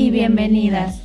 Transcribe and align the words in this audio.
y 0.00 0.10
bienvenidas. 0.10 1.02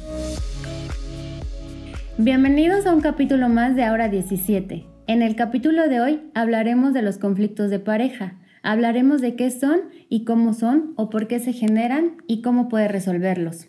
Bienvenidos 2.17 2.86
a 2.86 2.94
un 2.94 3.02
capítulo 3.02 3.49
más 3.49 3.76
de 3.76 3.84
Ahora 3.84 4.08
17. 4.08 4.86
En 5.08 5.22
el 5.22 5.36
capítulo 5.36 5.90
de 5.90 5.99
hoy 5.99 6.22
hablaremos 6.34 6.94
de 6.94 7.02
los 7.02 7.17
conflictos 7.17 7.70
de 7.70 7.80
pareja. 7.80 8.36
Hablaremos 8.63 9.20
de 9.20 9.36
qué 9.36 9.52
son 9.52 9.81
y 10.08 10.23
cómo 10.23 10.53
son 10.53 10.94
o 10.95 11.09
por 11.09 11.27
qué 11.27 11.39
se 11.39 11.52
generan 11.52 12.16
y 12.26 12.41
cómo 12.41 12.70
puede 12.70 12.88
resolverlos. 12.88 13.67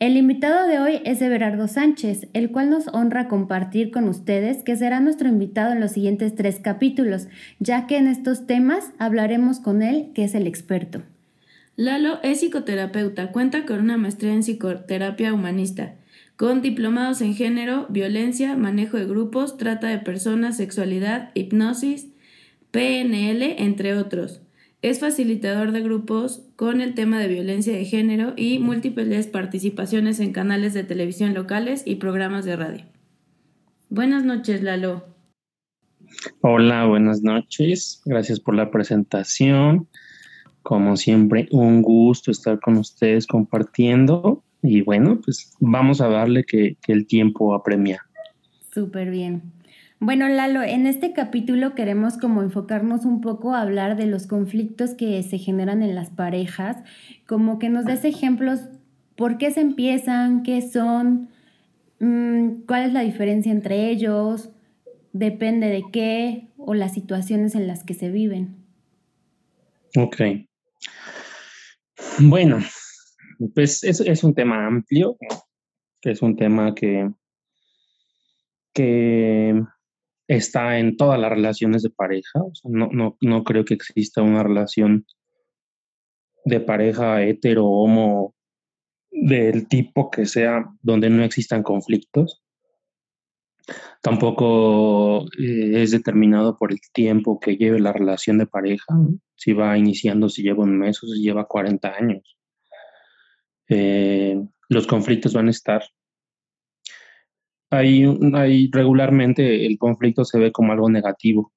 El 0.00 0.16
invitado 0.16 0.66
de 0.66 0.80
hoy 0.80 1.00
es 1.04 1.22
Everardo 1.22 1.68
Sánchez, 1.68 2.26
el 2.32 2.50
cual 2.50 2.68
nos 2.68 2.88
honra 2.88 3.28
compartir 3.28 3.92
con 3.92 4.08
ustedes 4.08 4.64
que 4.64 4.74
será 4.74 4.98
nuestro 4.98 5.28
invitado 5.28 5.74
en 5.74 5.80
los 5.80 5.92
siguientes 5.92 6.34
tres 6.34 6.58
capítulos, 6.58 7.28
ya 7.60 7.86
que 7.86 7.98
en 7.98 8.08
estos 8.08 8.48
temas 8.48 8.90
hablaremos 8.98 9.60
con 9.60 9.82
él, 9.82 10.10
que 10.12 10.24
es 10.24 10.34
el 10.34 10.48
experto. 10.48 11.04
Lalo 11.76 12.20
es 12.22 12.40
psicoterapeuta, 12.40 13.32
cuenta 13.32 13.66
con 13.66 13.80
una 13.80 13.98
maestría 13.98 14.32
en 14.32 14.40
psicoterapia 14.42 15.34
humanista, 15.34 15.96
con 16.36 16.62
diplomados 16.62 17.20
en 17.20 17.34
género, 17.34 17.86
violencia, 17.90 18.56
manejo 18.56 18.96
de 18.96 19.04
grupos, 19.04 19.58
trata 19.58 19.88
de 19.88 19.98
personas, 19.98 20.56
sexualidad, 20.56 21.30
hipnosis, 21.34 22.08
PNL, 22.70 23.56
entre 23.58 23.94
otros. 23.94 24.40
Es 24.80 25.00
facilitador 25.00 25.72
de 25.72 25.82
grupos 25.82 26.46
con 26.56 26.80
el 26.80 26.94
tema 26.94 27.18
de 27.18 27.28
violencia 27.28 27.74
de 27.74 27.84
género 27.84 28.32
y 28.36 28.58
múltiples 28.58 29.26
participaciones 29.26 30.18
en 30.20 30.32
canales 30.32 30.72
de 30.72 30.84
televisión 30.84 31.34
locales 31.34 31.82
y 31.84 31.96
programas 31.96 32.46
de 32.46 32.56
radio. 32.56 32.84
Buenas 33.90 34.24
noches, 34.24 34.62
Lalo. 34.62 35.04
Hola, 36.40 36.86
buenas 36.86 37.22
noches. 37.22 38.00
Gracias 38.04 38.40
por 38.40 38.54
la 38.54 38.70
presentación. 38.70 39.88
Como 40.66 40.96
siempre, 40.96 41.46
un 41.52 41.80
gusto 41.80 42.32
estar 42.32 42.58
con 42.58 42.76
ustedes 42.76 43.28
compartiendo. 43.28 44.42
Y 44.62 44.80
bueno, 44.80 45.20
pues 45.24 45.54
vamos 45.60 46.00
a 46.00 46.08
darle 46.08 46.42
que, 46.42 46.76
que 46.82 46.92
el 46.92 47.06
tiempo 47.06 47.54
apremia. 47.54 48.02
Súper 48.74 49.12
bien. 49.12 49.42
Bueno, 50.00 50.28
Lalo, 50.28 50.64
en 50.64 50.88
este 50.88 51.12
capítulo 51.12 51.76
queremos 51.76 52.18
como 52.18 52.42
enfocarnos 52.42 53.04
un 53.04 53.20
poco 53.20 53.54
a 53.54 53.62
hablar 53.62 53.96
de 53.96 54.06
los 54.06 54.26
conflictos 54.26 54.94
que 54.94 55.22
se 55.22 55.38
generan 55.38 55.84
en 55.84 55.94
las 55.94 56.10
parejas, 56.10 56.78
como 57.28 57.60
que 57.60 57.68
nos 57.68 57.84
des 57.84 58.04
ejemplos, 58.04 58.58
por 59.14 59.38
qué 59.38 59.52
se 59.52 59.60
empiezan, 59.60 60.42
qué 60.42 60.62
son, 60.62 61.28
mm, 62.00 62.62
cuál 62.66 62.86
es 62.86 62.92
la 62.92 63.02
diferencia 63.02 63.52
entre 63.52 63.88
ellos, 63.88 64.50
depende 65.12 65.68
de 65.68 65.84
qué 65.92 66.48
o 66.56 66.74
las 66.74 66.92
situaciones 66.92 67.54
en 67.54 67.68
las 67.68 67.84
que 67.84 67.94
se 67.94 68.10
viven. 68.10 68.56
Ok. 69.96 70.20
Bueno, 72.18 72.60
pues 73.54 73.84
es, 73.84 74.24
un 74.24 74.34
tema 74.34 74.66
amplio, 74.66 75.16
es 76.02 76.22
un 76.22 76.36
tema 76.36 76.74
que, 76.74 77.10
que 78.72 79.62
está 80.26 80.78
en 80.78 80.96
todas 80.96 81.20
las 81.20 81.30
relaciones 81.30 81.82
de 81.82 81.90
pareja. 81.90 82.40
no, 82.64 82.88
no, 82.90 83.16
no, 83.20 83.44
creo 83.44 83.64
que 83.64 83.74
exista 83.74 84.22
una 84.22 84.42
relación 84.42 85.06
de 86.46 86.60
pareja 86.60 87.22
hetero 87.22 87.66
homo 87.66 88.34
del 89.10 89.68
tipo 89.68 90.10
que 90.10 90.26
sea 90.26 90.64
donde 90.80 91.10
no 91.10 91.22
existan 91.22 91.62
conflictos. 91.62 92.42
Tampoco 94.00 95.26
eh, 95.38 95.82
es 95.82 95.90
determinado 95.90 96.56
por 96.56 96.72
el 96.72 96.78
tiempo 96.92 97.40
que 97.40 97.56
lleve 97.56 97.80
la 97.80 97.92
relación 97.92 98.38
de 98.38 98.46
pareja, 98.46 98.94
si 99.34 99.52
va 99.52 99.76
iniciando, 99.76 100.28
si 100.28 100.42
lleva 100.42 100.64
un 100.64 100.78
mes 100.78 101.02
o 101.02 101.06
si 101.08 101.22
lleva 101.22 101.46
40 101.46 101.88
años. 101.88 102.36
Eh, 103.68 104.40
los 104.68 104.86
conflictos 104.86 105.34
van 105.34 105.48
a 105.48 105.50
estar 105.50 105.82
hay, 107.70 108.70
regularmente 108.70 109.66
el 109.66 109.78
conflicto 109.78 110.24
se 110.24 110.38
ve 110.38 110.52
como 110.52 110.72
algo 110.72 110.88
negativo. 110.88 111.52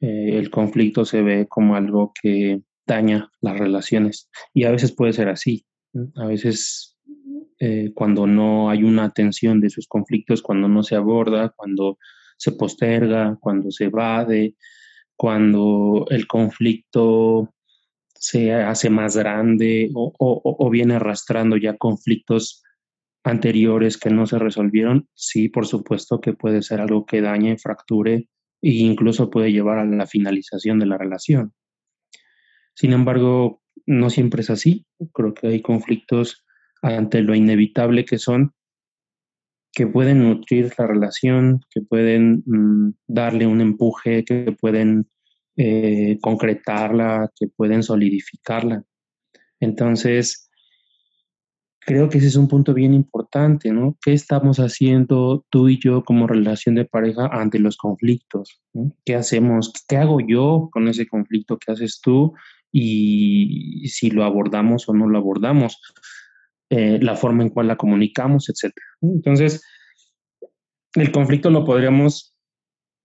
Eh, 0.00 0.38
el 0.38 0.50
conflicto 0.50 1.04
se 1.04 1.22
ve 1.22 1.46
como 1.48 1.76
algo 1.76 2.12
que 2.20 2.60
daña 2.86 3.30
las 3.40 3.58
relaciones 3.58 4.28
y 4.52 4.64
a 4.64 4.70
veces 4.70 4.92
puede 4.92 5.12
ser 5.12 5.28
así. 5.28 5.64
A 6.16 6.26
veces 6.26 6.93
eh, 7.64 7.92
cuando 7.94 8.26
no 8.26 8.68
hay 8.68 8.84
una 8.84 9.04
atención 9.04 9.58
de 9.58 9.70
sus 9.70 9.88
conflictos, 9.88 10.42
cuando 10.42 10.68
no 10.68 10.82
se 10.82 10.96
aborda, 10.96 11.48
cuando 11.56 11.96
se 12.36 12.52
posterga, 12.52 13.38
cuando 13.40 13.70
se 13.70 13.84
evade, 13.84 14.54
cuando 15.16 16.04
el 16.10 16.26
conflicto 16.26 17.54
se 18.14 18.52
hace 18.52 18.90
más 18.90 19.16
grande 19.16 19.90
o, 19.94 20.12
o 20.18 20.70
viene 20.70 20.96
arrastrando 20.96 21.56
ya 21.56 21.74
conflictos 21.78 22.62
anteriores 23.22 23.96
que 23.96 24.10
no 24.10 24.26
se 24.26 24.38
resolvieron, 24.38 25.08
sí, 25.14 25.48
por 25.48 25.66
supuesto 25.66 26.20
que 26.20 26.34
puede 26.34 26.60
ser 26.60 26.82
algo 26.82 27.06
que 27.06 27.22
dañe, 27.22 27.56
fracture 27.56 28.28
e 28.60 28.70
incluso 28.70 29.30
puede 29.30 29.52
llevar 29.52 29.78
a 29.78 29.86
la 29.86 30.06
finalización 30.06 30.78
de 30.78 30.86
la 30.86 30.98
relación. 30.98 31.54
Sin 32.74 32.92
embargo, 32.92 33.62
no 33.86 34.10
siempre 34.10 34.42
es 34.42 34.50
así. 34.50 34.84
Creo 35.14 35.32
que 35.32 35.46
hay 35.46 35.62
conflictos 35.62 36.43
ante 36.84 37.22
lo 37.22 37.34
inevitable 37.34 38.04
que 38.04 38.18
son, 38.18 38.52
que 39.72 39.86
pueden 39.86 40.22
nutrir 40.22 40.72
la 40.78 40.86
relación, 40.86 41.60
que 41.70 41.80
pueden 41.80 42.42
mm, 42.46 42.92
darle 43.06 43.46
un 43.46 43.60
empuje, 43.60 44.24
que 44.24 44.54
pueden 44.60 45.08
eh, 45.56 46.18
concretarla, 46.20 47.30
que 47.38 47.48
pueden 47.48 47.82
solidificarla. 47.82 48.84
Entonces, 49.60 50.50
creo 51.80 52.10
que 52.10 52.18
ese 52.18 52.26
es 52.28 52.36
un 52.36 52.48
punto 52.48 52.74
bien 52.74 52.92
importante, 52.92 53.72
¿no? 53.72 53.96
¿Qué 54.04 54.12
estamos 54.12 54.58
haciendo 54.58 55.44
tú 55.48 55.70
y 55.70 55.80
yo 55.80 56.04
como 56.04 56.26
relación 56.26 56.74
de 56.74 56.84
pareja 56.84 57.28
ante 57.32 57.58
los 57.58 57.78
conflictos? 57.78 58.60
¿Qué 59.06 59.14
hacemos? 59.14 59.72
¿Qué 59.88 59.96
hago 59.96 60.18
yo 60.20 60.68
con 60.70 60.86
ese 60.88 61.06
conflicto? 61.06 61.58
¿Qué 61.58 61.72
haces 61.72 62.00
tú? 62.02 62.34
Y 62.70 63.88
si 63.88 64.10
lo 64.10 64.24
abordamos 64.24 64.88
o 64.88 64.92
no 64.92 65.08
lo 65.08 65.16
abordamos, 65.16 65.80
eh, 66.76 66.98
la 67.00 67.14
forma 67.14 67.44
en 67.44 67.50
cual 67.50 67.68
la 67.68 67.76
comunicamos, 67.76 68.48
etc. 68.48 68.74
Entonces, 69.00 69.62
el 70.94 71.12
conflicto 71.12 71.48
lo 71.50 71.64
podríamos 71.64 72.36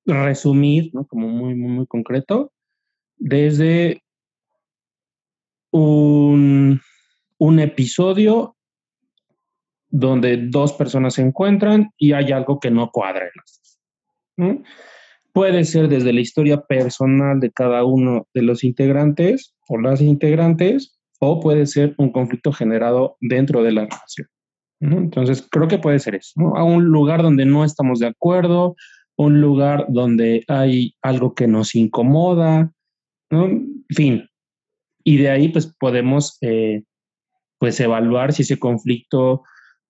resumir. 0.06 0.91
Como 1.07 1.28
muy, 1.28 1.53
muy, 1.53 1.69
muy 1.69 1.85
concreto, 1.85 2.52
desde 3.18 4.02
un, 5.72 6.81
un 7.38 7.59
episodio 7.59 8.56
donde 9.90 10.38
dos 10.38 10.74
personas 10.74 11.13
se 11.13 11.22
encuentran 11.22 11.91
y 11.96 12.13
hay 12.13 12.31
algo 12.31 12.59
que 12.59 12.72
no 12.72 12.90
cuadra 12.90 13.25
en 13.25 13.31
las 13.36 14.66
Puede 15.31 15.63
ser 15.66 15.90
desde 15.90 16.12
la 16.12 16.22
historia 16.22 16.62
personal 16.62 17.40
de 17.40 17.51
cada 17.51 17.84
uno 17.84 18.28
de 18.34 18.41
los 18.41 18.63
integrantes 18.63 19.53
o 19.68 19.78
las 19.78 20.01
integrantes, 20.01 20.99
o 21.19 21.40
puede 21.40 21.66
ser 21.66 21.94
un 21.97 22.12
conflicto 22.12 22.52
generado 22.52 23.18
dentro 23.19 23.63
de 23.63 23.71
la 23.71 23.86
relación. 23.86 24.27
Entonces, 24.81 25.45
creo 25.51 25.68
que 25.68 25.77
puede 25.77 26.00
ser 26.00 26.16
eso, 26.16 26.56
a 26.56 26.63
un 26.63 26.86
lugar 26.86 27.21
donde 27.21 27.45
no 27.45 27.66
estamos 27.66 28.00
de 28.00 28.07
acuerdo, 28.07 28.75
un 29.18 29.42
lugar 29.42 29.86
donde 29.89 30.45
hay 30.48 30.95
algo 31.01 31.36
que 31.36 31.48
nos 31.48 31.75
incomoda, 31.75 32.71
En 33.30 33.86
fin, 33.89 34.30
y 35.04 35.18
de 35.18 35.30
ahí 35.30 35.50
pues 35.50 35.68
podemos 35.80 36.38
eh, 36.42 36.83
pues 37.60 37.80
evaluar 37.80 38.31
si 38.33 38.44
ese 38.44 38.57
conflicto 38.57 39.44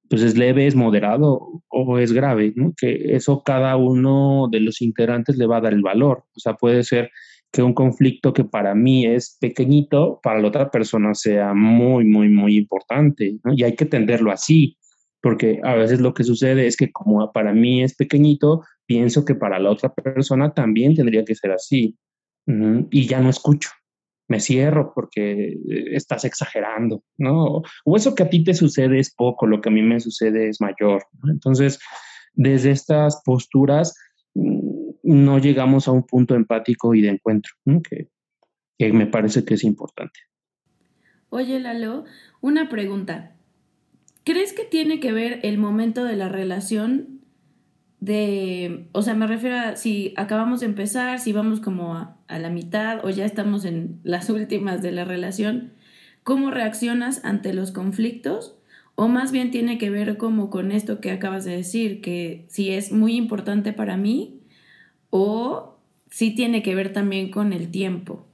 pues 0.09 0.23
es 0.23 0.35
leve, 0.35 0.65
es 0.65 0.75
moderado 0.75 1.61
o 1.69 1.99
es 1.99 2.11
grave, 2.11 2.51
¿no? 2.55 2.73
Que 2.75 3.15
eso 3.15 3.43
cada 3.43 3.77
uno 3.77 4.47
de 4.51 4.59
los 4.59 4.81
integrantes 4.81 5.37
le 5.37 5.45
va 5.45 5.57
a 5.57 5.61
dar 5.61 5.73
el 5.73 5.83
valor. 5.83 6.23
O 6.35 6.39
sea, 6.39 6.55
puede 6.55 6.83
ser 6.83 7.11
que 7.51 7.63
un 7.63 7.73
conflicto 7.73 8.33
que 8.33 8.43
para 8.43 8.75
mí 8.75 9.05
es 9.05 9.37
pequeñito, 9.39 10.19
para 10.21 10.39
la 10.39 10.47
otra 10.47 10.69
persona 10.69 11.15
sea 11.15 11.53
muy, 11.53 12.05
muy, 12.05 12.29
muy 12.29 12.57
importante. 12.57 13.37
Y 13.55 13.63
hay 13.63 13.75
que 13.75 13.85
entenderlo 13.85 14.31
así, 14.31 14.77
porque 15.21 15.59
a 15.63 15.73
veces 15.75 15.99
lo 15.99 16.13
que 16.13 16.23
sucede 16.23 16.67
es 16.67 16.77
que 16.77 16.91
como 16.91 17.31
para 17.31 17.53
mí 17.53 17.83
es 17.83 17.95
pequeñito, 17.95 18.63
pienso 18.85 19.25
que 19.25 19.35
para 19.35 19.59
la 19.59 19.71
otra 19.71 19.93
persona 19.93 20.53
también 20.53 20.95
tendría 20.95 21.25
que 21.25 21.35
ser 21.35 21.51
así, 21.51 21.97
y 22.45 23.07
ya 23.07 23.19
no 23.19 23.29
escucho, 23.29 23.69
me 24.27 24.39
cierro 24.39 24.91
porque 24.93 25.55
estás 25.91 26.25
exagerando, 26.25 27.03
¿no? 27.17 27.61
O 27.85 27.95
eso 27.95 28.15
que 28.15 28.23
a 28.23 28.29
ti 28.29 28.43
te 28.43 28.53
sucede 28.53 28.99
es 28.99 29.13
poco, 29.13 29.45
lo 29.45 29.61
que 29.61 29.69
a 29.69 29.71
mí 29.71 29.81
me 29.81 29.99
sucede 29.99 30.49
es 30.49 30.61
mayor. 30.61 31.03
Entonces, 31.29 31.79
desde 32.33 32.71
estas 32.71 33.21
posturas 33.23 33.93
mm, 34.35 34.68
no 35.03 35.39
llegamos 35.39 35.87
a 35.87 35.91
un 35.91 36.03
punto 36.03 36.35
empático 36.35 36.93
y 36.95 37.01
de 37.01 37.09
encuentro, 37.09 37.53
que, 37.83 38.09
me 38.91 39.07
parece 39.07 39.43
que 39.45 39.55
es 39.55 39.63
importante. 39.63 40.19
Oye, 41.29 41.59
Lalo, 41.59 42.05
una 42.41 42.69
pregunta. 42.69 43.35
¿Crees 44.23 44.53
que 44.53 44.63
tiene 44.63 44.99
que 44.99 45.11
ver 45.11 45.39
el 45.43 45.57
momento 45.57 46.03
de 46.03 46.15
la 46.15 46.29
relación 46.29 47.21
de, 47.99 48.87
o 48.93 49.01
sea, 49.01 49.13
me 49.13 49.27
refiero 49.27 49.57
a 49.57 49.75
si 49.75 50.13
acabamos 50.15 50.61
de 50.61 50.67
empezar, 50.67 51.19
si 51.19 51.33
vamos 51.33 51.59
como 51.59 51.95
a, 51.95 52.17
a, 52.27 52.39
la 52.39 52.49
mitad 52.49 53.03
o 53.03 53.09
ya 53.09 53.25
estamos 53.25 53.65
en 53.65 53.99
las 54.03 54.29
últimas 54.29 54.81
de 54.81 54.91
la 54.91 55.05
relación, 55.05 55.73
¿cómo 56.23 56.51
reaccionas 56.51 57.23
ante 57.25 57.53
los 57.53 57.71
conflictos? 57.71 58.55
O 58.95 59.07
más 59.07 59.31
bien 59.31 59.51
tiene 59.51 59.77
que 59.77 59.89
ver 59.89 60.17
como 60.17 60.49
con 60.49 60.71
esto 60.71 60.99
que 60.99 61.11
acabas 61.11 61.45
de 61.45 61.55
decir, 61.55 62.01
que 62.01 62.45
si 62.49 62.71
es 62.71 62.91
muy 62.91 63.15
importante 63.15 63.73
para 63.73 63.97
mí 63.97 64.38
o 65.09 65.79
si 66.09 66.35
tiene 66.35 66.63
que 66.63 66.75
ver 66.75 66.93
también 66.93 67.31
con 67.31 67.53
el 67.53 67.71
tiempo. 67.71 68.25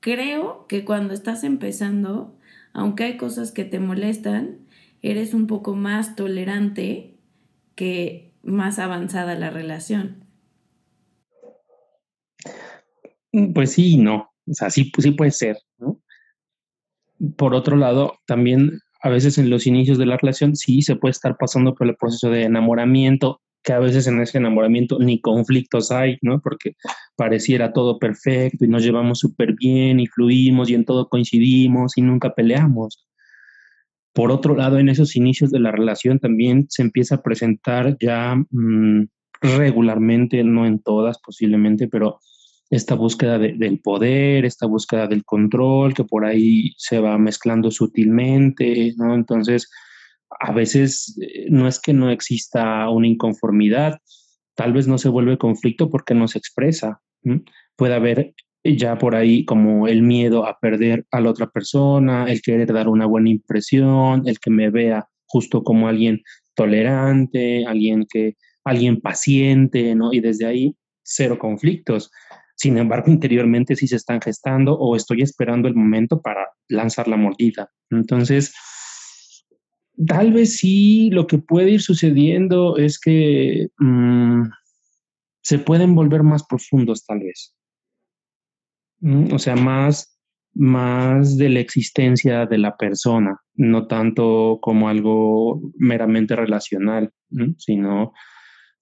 Creo 0.00 0.66
que 0.68 0.84
cuando 0.84 1.14
estás 1.14 1.44
empezando, 1.44 2.36
aunque 2.72 3.04
hay 3.04 3.16
cosas 3.16 3.52
que 3.52 3.64
te 3.64 3.80
molestan, 3.80 4.58
eres 5.02 5.34
un 5.34 5.46
poco 5.46 5.74
más 5.74 6.16
tolerante 6.16 7.16
que 7.74 8.32
más 8.42 8.78
avanzada 8.78 9.34
la 9.34 9.50
relación. 9.50 10.24
Mm, 13.32 13.52
pues 13.52 13.72
sí 13.72 13.96
no. 13.96 14.30
O 14.48 14.54
sea, 14.54 14.70
sí, 14.70 14.92
sí 14.98 15.10
puede 15.10 15.32
ser, 15.32 15.58
¿no? 15.78 16.00
Por 17.36 17.54
otro 17.54 17.76
lado, 17.76 18.18
también 18.26 18.80
a 19.00 19.08
veces 19.08 19.38
en 19.38 19.50
los 19.50 19.66
inicios 19.66 19.98
de 19.98 20.06
la 20.06 20.16
relación 20.16 20.54
sí 20.54 20.82
se 20.82 20.96
puede 20.96 21.12
estar 21.12 21.36
pasando 21.36 21.74
por 21.74 21.88
el 21.88 21.96
proceso 21.96 22.30
de 22.30 22.44
enamoramiento, 22.44 23.40
que 23.66 23.72
a 23.72 23.80
veces 23.80 24.06
en 24.06 24.20
ese 24.20 24.38
enamoramiento 24.38 25.00
ni 25.00 25.20
conflictos 25.20 25.90
hay, 25.90 26.18
¿no? 26.22 26.40
Porque 26.40 26.76
pareciera 27.16 27.72
todo 27.72 27.98
perfecto 27.98 28.64
y 28.64 28.68
nos 28.68 28.84
llevamos 28.84 29.18
súper 29.18 29.54
bien 29.54 29.98
y 29.98 30.06
fluimos 30.06 30.70
y 30.70 30.74
en 30.74 30.84
todo 30.84 31.08
coincidimos 31.08 31.98
y 31.98 32.02
nunca 32.02 32.32
peleamos. 32.32 33.08
Por 34.12 34.30
otro 34.30 34.54
lado, 34.54 34.78
en 34.78 34.88
esos 34.88 35.16
inicios 35.16 35.50
de 35.50 35.58
la 35.58 35.72
relación 35.72 36.20
también 36.20 36.66
se 36.68 36.82
empieza 36.82 37.16
a 37.16 37.22
presentar 37.22 37.96
ya 37.98 38.36
mm, 38.36 39.08
regularmente, 39.42 40.44
no 40.44 40.64
en 40.64 40.78
todas 40.78 41.18
posiblemente, 41.18 41.88
pero 41.88 42.20
esta 42.70 42.94
búsqueda 42.94 43.36
del 43.36 43.80
poder, 43.80 44.44
esta 44.44 44.66
búsqueda 44.66 45.08
del 45.08 45.24
control, 45.24 45.92
que 45.92 46.04
por 46.04 46.24
ahí 46.24 46.72
se 46.76 47.00
va 47.00 47.18
mezclando 47.18 47.72
sutilmente, 47.72 48.94
¿no? 48.96 49.12
Entonces, 49.16 49.68
a 50.40 50.52
veces 50.52 51.16
eh, 51.20 51.46
no 51.50 51.68
es 51.68 51.80
que 51.80 51.92
no 51.92 52.10
exista 52.10 52.88
una 52.90 53.08
inconformidad, 53.08 53.98
tal 54.54 54.72
vez 54.72 54.88
no 54.88 54.98
se 54.98 55.08
vuelve 55.08 55.38
conflicto 55.38 55.90
porque 55.90 56.14
no 56.14 56.28
se 56.28 56.38
expresa. 56.38 57.00
Puede 57.76 57.94
haber 57.94 58.34
ya 58.64 58.98
por 58.98 59.14
ahí 59.14 59.44
como 59.44 59.86
el 59.88 60.02
miedo 60.02 60.46
a 60.46 60.58
perder 60.58 61.06
a 61.10 61.20
la 61.20 61.30
otra 61.30 61.48
persona, 61.48 62.30
el 62.30 62.42
querer 62.42 62.72
dar 62.72 62.88
una 62.88 63.06
buena 63.06 63.30
impresión, 63.30 64.22
el 64.26 64.38
que 64.38 64.50
me 64.50 64.70
vea 64.70 65.08
justo 65.26 65.62
como 65.62 65.88
alguien 65.88 66.22
tolerante, 66.54 67.66
alguien 67.66 68.06
que 68.08 68.36
alguien 68.64 69.00
paciente, 69.00 69.94
¿no? 69.94 70.12
Y 70.12 70.20
desde 70.20 70.46
ahí 70.46 70.76
cero 71.02 71.38
conflictos. 71.38 72.10
Sin 72.56 72.78
embargo, 72.78 73.10
interiormente 73.10 73.76
sí 73.76 73.86
se 73.86 73.96
están 73.96 74.20
gestando 74.20 74.74
o 74.74 74.96
estoy 74.96 75.22
esperando 75.22 75.68
el 75.68 75.74
momento 75.74 76.20
para 76.20 76.48
lanzar 76.68 77.06
la 77.06 77.16
mordida. 77.16 77.70
Entonces, 77.90 78.54
tal 80.06 80.32
vez 80.32 80.58
sí 80.58 81.10
lo 81.10 81.26
que 81.26 81.38
puede 81.38 81.70
ir 81.70 81.80
sucediendo 81.80 82.76
es 82.76 82.98
que 82.98 83.68
mm, 83.78 84.42
se 85.42 85.58
pueden 85.58 85.94
volver 85.94 86.22
más 86.22 86.44
profundos, 86.44 87.04
tal 87.06 87.20
vez. 87.20 87.54
Mm, 89.00 89.32
o 89.32 89.38
sea, 89.38 89.56
más, 89.56 90.18
más 90.54 91.36
de 91.36 91.48
la 91.50 91.60
existencia 91.60 92.46
de 92.46 92.58
la 92.58 92.76
persona, 92.76 93.38
no 93.54 93.86
tanto 93.86 94.58
como 94.60 94.88
algo 94.88 95.60
meramente 95.76 96.36
relacional, 96.36 97.12
sino 97.58 98.12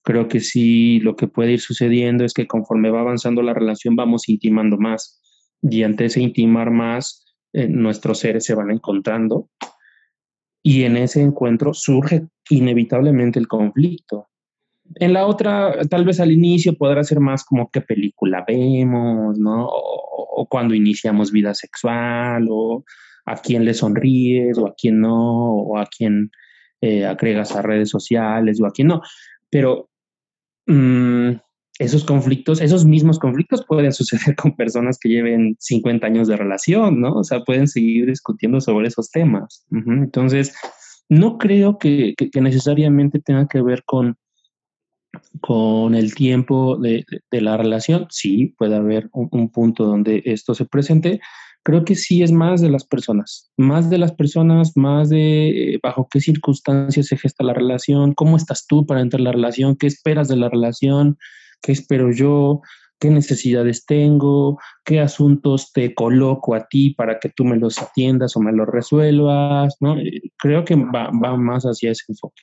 creo 0.03 0.27
que 0.27 0.39
sí 0.39 0.99
lo 0.99 1.15
que 1.15 1.27
puede 1.27 1.53
ir 1.53 1.59
sucediendo 1.59 2.25
es 2.25 2.33
que 2.33 2.47
conforme 2.47 2.91
va 2.91 3.01
avanzando 3.01 3.41
la 3.41 3.53
relación 3.53 3.95
vamos 3.95 4.29
intimando 4.29 4.77
más. 4.77 5.21
Y 5.61 5.83
ante 5.83 6.05
ese 6.05 6.21
intimar 6.21 6.69
más 6.71 7.25
eh, 7.53 7.67
nuestros 7.67 8.19
seres 8.19 8.45
se 8.45 8.53
van 8.53 8.69
encontrando 8.69 9.49
y 10.65 10.83
en 10.83 10.97
ese 10.97 11.21
encuentro 11.21 11.73
surge 11.73 12.27
inevitablemente 12.49 13.39
el 13.39 13.47
conflicto 13.47 14.29
en 14.95 15.13
la 15.13 15.25
otra, 15.25 15.79
tal 15.89 16.05
vez 16.05 16.19
al 16.19 16.31
inicio 16.31 16.77
podrá 16.77 17.03
ser 17.03 17.19
más 17.19 17.43
como 17.43 17.69
qué 17.71 17.81
película 17.81 18.45
vemos, 18.47 19.37
¿no? 19.37 19.67
O, 19.67 20.47
cuando 20.49 20.75
iniciamos 20.75 21.31
vida 21.31 21.53
sexual, 21.53 22.47
o 22.49 22.83
a 23.25 23.35
quién 23.37 23.65
le 23.65 23.73
sonríes, 23.73 24.57
o 24.57 24.67
a 24.67 24.75
quién 24.75 25.01
no, 25.01 25.53
o 25.55 25.77
a 25.77 25.85
quién 25.85 26.29
eh, 26.81 27.05
agregas 27.05 27.55
a 27.55 27.61
redes 27.61 27.89
sociales, 27.89 28.61
o 28.61 28.65
a 28.67 28.71
quién 28.71 28.89
no. 28.89 29.01
Pero 29.49 29.89
mm, 30.67 31.04
esos 31.79 32.03
conflictos, 32.03 32.61
esos 32.61 32.85
mismos 32.85 33.19
conflictos 33.19 33.65
pueden 33.65 33.91
suceder 33.93 34.35
con 34.35 34.55
personas 34.55 34.97
que 34.99 35.09
lleven 35.09 35.55
50 35.59 36.07
años 36.07 36.27
de 36.27 36.37
relación, 36.37 37.01
¿no? 37.01 37.13
O 37.13 37.23
sea, 37.23 37.41
pueden 37.41 37.67
seguir 37.67 38.07
discutiendo 38.07 38.61
sobre 38.61 38.87
esos 38.87 39.11
temas. 39.11 39.65
Entonces, 39.71 40.55
no 41.09 41.37
creo 41.37 41.77
que 41.77 42.15
necesariamente 42.35 43.19
tenga 43.19 43.47
que 43.47 43.61
ver 43.61 43.83
con 43.85 44.17
con 45.41 45.95
el 45.95 46.15
tiempo 46.15 46.77
de, 46.77 47.05
la 47.31 47.57
relación, 47.57 48.07
sí, 48.09 48.53
puede 48.57 48.75
haber 48.75 49.09
un, 49.13 49.49
punto 49.49 49.85
donde 49.85 50.21
esto 50.25 50.53
se 50.53 50.65
presente. 50.65 51.19
Creo 51.63 51.83
que 51.83 51.95
sí 51.95 52.21
es 52.21 52.31
más 52.31 52.61
de 52.61 52.69
las 52.69 52.85
personas, 52.85 53.51
más 53.57 53.89
de 53.89 53.97
las 53.97 54.11
personas, 54.11 54.73
más 54.75 55.09
de 55.09 55.73
eh, 55.73 55.79
bajo 55.81 56.07
qué 56.09 56.19
circunstancias 56.19 57.07
se 57.07 57.17
gesta 57.17 57.43
la 57.43 57.53
relación, 57.53 58.13
cómo 58.13 58.37
estás 58.37 58.67
tú 58.67 58.85
para 58.85 59.01
entrar 59.01 59.19
en 59.19 59.25
la 59.25 59.31
relación, 59.31 59.75
qué 59.75 59.87
esperas 59.87 60.27
de 60.27 60.35
la 60.35 60.49
relación, 60.49 61.17
qué 61.61 61.71
espero 61.71 62.11
yo, 62.11 62.61
qué 62.99 63.09
necesidades 63.09 63.85
tengo, 63.85 64.59
qué 64.83 64.99
asuntos 64.99 65.71
te 65.73 65.93
coloco 65.93 66.55
a 66.55 66.67
ti 66.67 66.93
para 66.93 67.19
que 67.19 67.29
tú 67.29 67.43
me 67.43 67.57
los 67.57 67.81
atiendas 67.81 68.35
o 68.35 68.39
me 68.39 68.53
los 68.53 68.67
resuelvas, 68.67 69.75
¿no? 69.79 69.97
Eh, 69.97 70.31
creo 70.37 70.63
que 70.65 70.75
va, 70.75 71.11
va 71.11 71.35
más 71.37 71.63
hacia 71.63 71.91
ese 71.91 72.05
enfoque. 72.09 72.41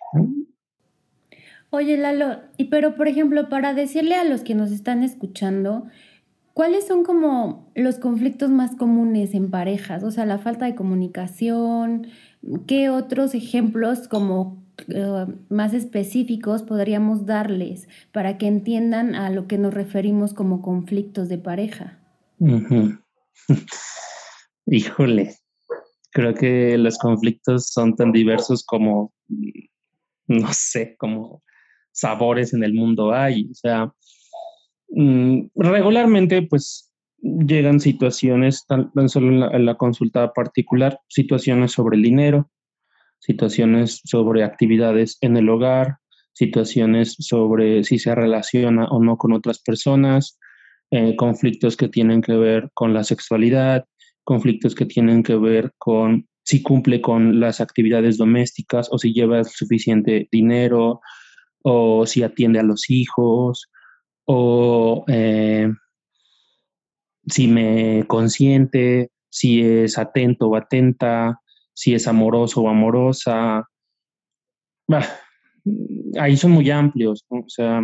Oye, 1.70 1.96
Lalo, 1.96 2.40
y 2.58 2.64
pero 2.66 2.96
por 2.96 3.08
ejemplo, 3.08 3.48
para 3.48 3.72
decirle 3.72 4.14
a 4.14 4.24
los 4.24 4.42
que 4.42 4.54
nos 4.54 4.70
están 4.72 5.02
escuchando, 5.02 5.86
¿cuáles 6.52 6.86
son 6.86 7.02
como 7.02 7.72
los 7.74 7.96
conflictos 7.96 8.50
más 8.50 8.76
comunes 8.76 9.32
en 9.34 9.50
parejas? 9.50 10.04
O 10.04 10.10
sea, 10.10 10.26
la 10.26 10.38
falta 10.38 10.66
de 10.66 10.74
comunicación, 10.74 12.08
¿qué 12.66 12.90
otros 12.90 13.34
ejemplos 13.34 14.06
como 14.06 14.61
eh, 14.88 15.26
más 15.48 15.74
específicos 15.74 16.62
podríamos 16.62 17.26
darles 17.26 17.88
para 18.12 18.38
que 18.38 18.46
entiendan 18.46 19.14
a 19.14 19.30
lo 19.30 19.46
que 19.46 19.58
nos 19.58 19.74
referimos 19.74 20.34
como 20.34 20.62
conflictos 20.62 21.28
de 21.28 21.38
pareja? 21.38 21.98
Híjole, 24.66 25.36
creo 26.10 26.34
que 26.34 26.78
los 26.78 26.98
conflictos 26.98 27.68
son 27.68 27.96
tan 27.96 28.12
diversos 28.12 28.64
como, 28.64 29.12
no 30.26 30.52
sé, 30.52 30.96
como 30.98 31.42
sabores 31.92 32.54
en 32.54 32.64
el 32.64 32.74
mundo 32.74 33.12
hay. 33.12 33.48
O 33.50 33.54
sea, 33.54 33.92
mm, 34.88 35.46
regularmente 35.54 36.42
pues 36.42 36.92
llegan 37.22 37.80
situaciones, 37.80 38.66
tan, 38.66 38.90
solo 39.08 39.50
en 39.52 39.66
la, 39.66 39.74
consulta 39.76 40.32
particular, 40.32 40.98
situaciones 41.08 41.72
sobre 41.72 41.96
el 41.96 42.02
dinero, 42.02 42.50
situaciones 43.22 44.00
sobre 44.04 44.42
actividades 44.42 45.16
en 45.20 45.36
el 45.36 45.48
hogar, 45.48 45.98
situaciones 46.32 47.14
sobre 47.18 47.84
si 47.84 47.98
se 47.98 48.14
relaciona 48.14 48.86
o 48.86 49.02
no 49.02 49.16
con 49.16 49.32
otras 49.32 49.60
personas, 49.60 50.38
eh, 50.90 51.14
conflictos 51.16 51.76
que 51.76 51.88
tienen 51.88 52.20
que 52.20 52.34
ver 52.34 52.70
con 52.74 52.92
la 52.92 53.04
sexualidad, 53.04 53.84
conflictos 54.24 54.74
que 54.74 54.86
tienen 54.86 55.22
que 55.22 55.36
ver 55.36 55.72
con 55.78 56.26
si 56.44 56.62
cumple 56.62 57.00
con 57.00 57.38
las 57.38 57.60
actividades 57.60 58.18
domésticas 58.18 58.88
o 58.90 58.98
si 58.98 59.12
lleva 59.12 59.44
suficiente 59.44 60.28
dinero, 60.32 61.00
o 61.62 62.04
si 62.06 62.24
atiende 62.24 62.58
a 62.58 62.64
los 62.64 62.90
hijos, 62.90 63.70
o 64.24 65.04
eh, 65.06 65.70
si 67.28 67.46
me 67.46 68.04
consiente, 68.08 69.12
si 69.30 69.62
es 69.62 69.96
atento 69.96 70.48
o 70.48 70.56
atenta, 70.56 71.41
si 71.74 71.94
es 71.94 72.06
amoroso 72.06 72.62
o 72.62 72.68
amorosa. 72.68 73.64
ahí 76.18 76.36
son 76.36 76.52
muy 76.52 76.70
amplios, 76.70 77.24
o 77.28 77.44
sea, 77.48 77.82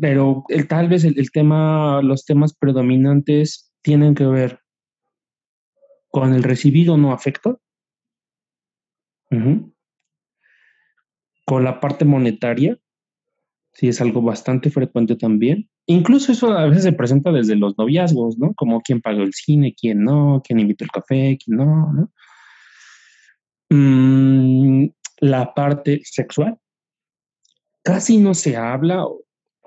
pero 0.00 0.44
tal 0.68 0.88
vez 0.88 1.04
el, 1.04 1.30
tema, 1.30 2.00
los 2.02 2.24
temas 2.24 2.54
predominantes 2.54 3.72
tienen 3.82 4.14
que 4.14 4.26
ver 4.26 4.60
con 6.08 6.32
el 6.32 6.42
recibido 6.42 6.96
no 6.96 7.12
afecto. 7.12 7.60
Con 11.44 11.64
la 11.64 11.80
parte 11.80 12.04
monetaria, 12.04 12.78
sí 13.74 13.88
es 13.88 14.00
algo 14.00 14.22
bastante 14.22 14.70
frecuente 14.70 15.16
también. 15.16 15.68
Incluso 15.86 16.32
eso 16.32 16.52
a 16.52 16.66
veces 16.66 16.84
se 16.84 16.92
presenta 16.92 17.30
desde 17.32 17.56
los 17.56 17.76
noviazgos, 17.76 18.38
¿no? 18.38 18.54
Como 18.54 18.80
quién 18.80 19.00
pagó 19.00 19.22
el 19.22 19.34
cine, 19.34 19.74
quién 19.78 20.04
no, 20.04 20.42
quién 20.44 20.60
invitó 20.60 20.84
el 20.84 20.90
café, 20.90 21.38
quién 21.44 21.58
no, 21.58 21.92
¿no? 21.92 22.10
Mm, 23.70 24.88
la 25.20 25.54
parte 25.54 26.00
sexual 26.04 26.58
casi 27.84 28.18
no 28.18 28.34
se 28.34 28.56
habla, 28.56 29.06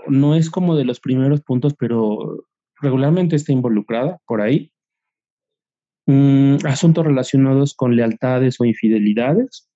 no 0.07 0.35
es 0.35 0.49
como 0.49 0.75
de 0.75 0.83
los 0.83 0.99
primeros 0.99 1.41
puntos, 1.41 1.75
pero 1.77 2.43
regularmente 2.81 3.35
está 3.37 3.53
involucrada 3.53 4.19
por 4.25 4.41
ahí. 4.41 4.71
Mm, 6.07 6.57
asuntos 6.65 7.05
relacionados 7.05 7.75
con 7.75 7.95
lealtades 7.95 8.59
o 8.59 8.65
infidelidades. 8.65 9.66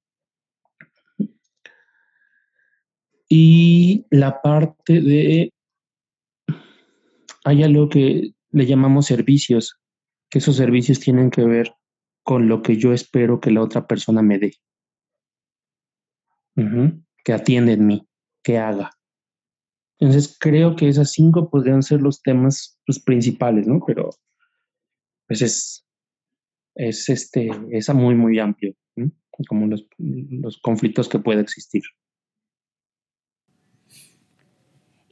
Y 3.34 4.06
la 4.10 4.42
parte 4.42 5.00
de, 5.00 5.54
hay 7.46 7.64
algo 7.64 7.88
que 7.88 8.34
le 8.50 8.66
llamamos 8.66 9.06
servicios, 9.06 9.80
que 10.30 10.40
esos 10.40 10.58
servicios 10.58 11.00
tienen 11.00 11.32
que 11.32 11.46
ver 11.46 11.74
con 12.24 12.50
lo 12.50 12.62
que 12.62 12.76
yo 12.76 12.92
espero 12.92 13.40
que 13.40 13.52
la 13.52 13.62
otra 13.62 13.88
persona 13.88 14.22
me 14.22 14.38
dé. 14.38 14.54
Que 17.24 17.32
atiende 17.32 17.72
en 17.72 17.88
mí, 17.88 18.06
que 18.44 18.58
haga. 18.58 18.92
Entonces 19.98 20.36
creo 20.38 20.76
que 20.76 20.90
esas 20.90 21.14
cinco 21.14 21.50
podrían 21.50 21.84
ser 21.84 22.02
los 22.02 22.22
temas 22.22 22.82
pues, 22.86 23.00
principales, 23.02 23.66
¿no? 23.66 23.82
Pero 23.88 24.10
pues 25.28 25.42
es, 25.42 25.88
es 26.76 27.08
este, 27.08 27.50
es 27.72 27.94
muy, 27.94 28.14
muy 28.14 28.40
amplio, 28.40 28.76
como 29.48 29.68
los, 29.68 29.88
los 29.98 30.60
conflictos 30.60 31.08
que 31.08 31.20
puede 31.20 31.40
existir. 31.40 31.84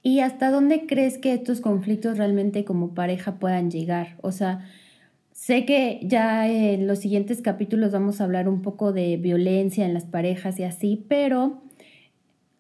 ¿Y 0.02 0.22
hasta 0.22 0.52
dónde 0.52 0.86
crees 0.86 1.18
que 1.18 1.34
estos 1.34 1.62
conflictos 1.62 2.18
realmente 2.18 2.64
como 2.64 2.94
pareja 2.94 3.40
puedan 3.40 3.70
llegar? 3.70 4.16
O 4.22 4.32
sea, 4.32 4.66
sé 5.32 5.66
que 5.66 6.00
ya 6.04 6.48
en 6.48 6.88
los 6.88 7.00
siguientes 7.00 7.42
capítulos 7.42 7.92
vamos 7.92 8.22
a 8.22 8.24
hablar 8.24 8.48
un 8.48 8.62
poco 8.62 8.94
de 8.94 9.18
violencia 9.18 9.86
en 9.86 9.94
las 9.94 10.06
parejas 10.06 10.60
y 10.60 10.64
así, 10.64 11.06
pero 11.10 11.62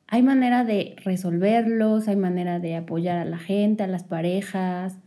hay 0.07 0.23
manera 0.23 0.63
de 0.63 0.95
resolverlos, 1.03 2.07
hay 2.07 2.15
manera 2.15 2.59
de 2.59 2.75
apoyar 2.75 3.17
a 3.19 3.25
la 3.25 3.37
gente, 3.37 3.83
a 3.83 3.87
las 3.87 4.03
parejas. 4.03 4.97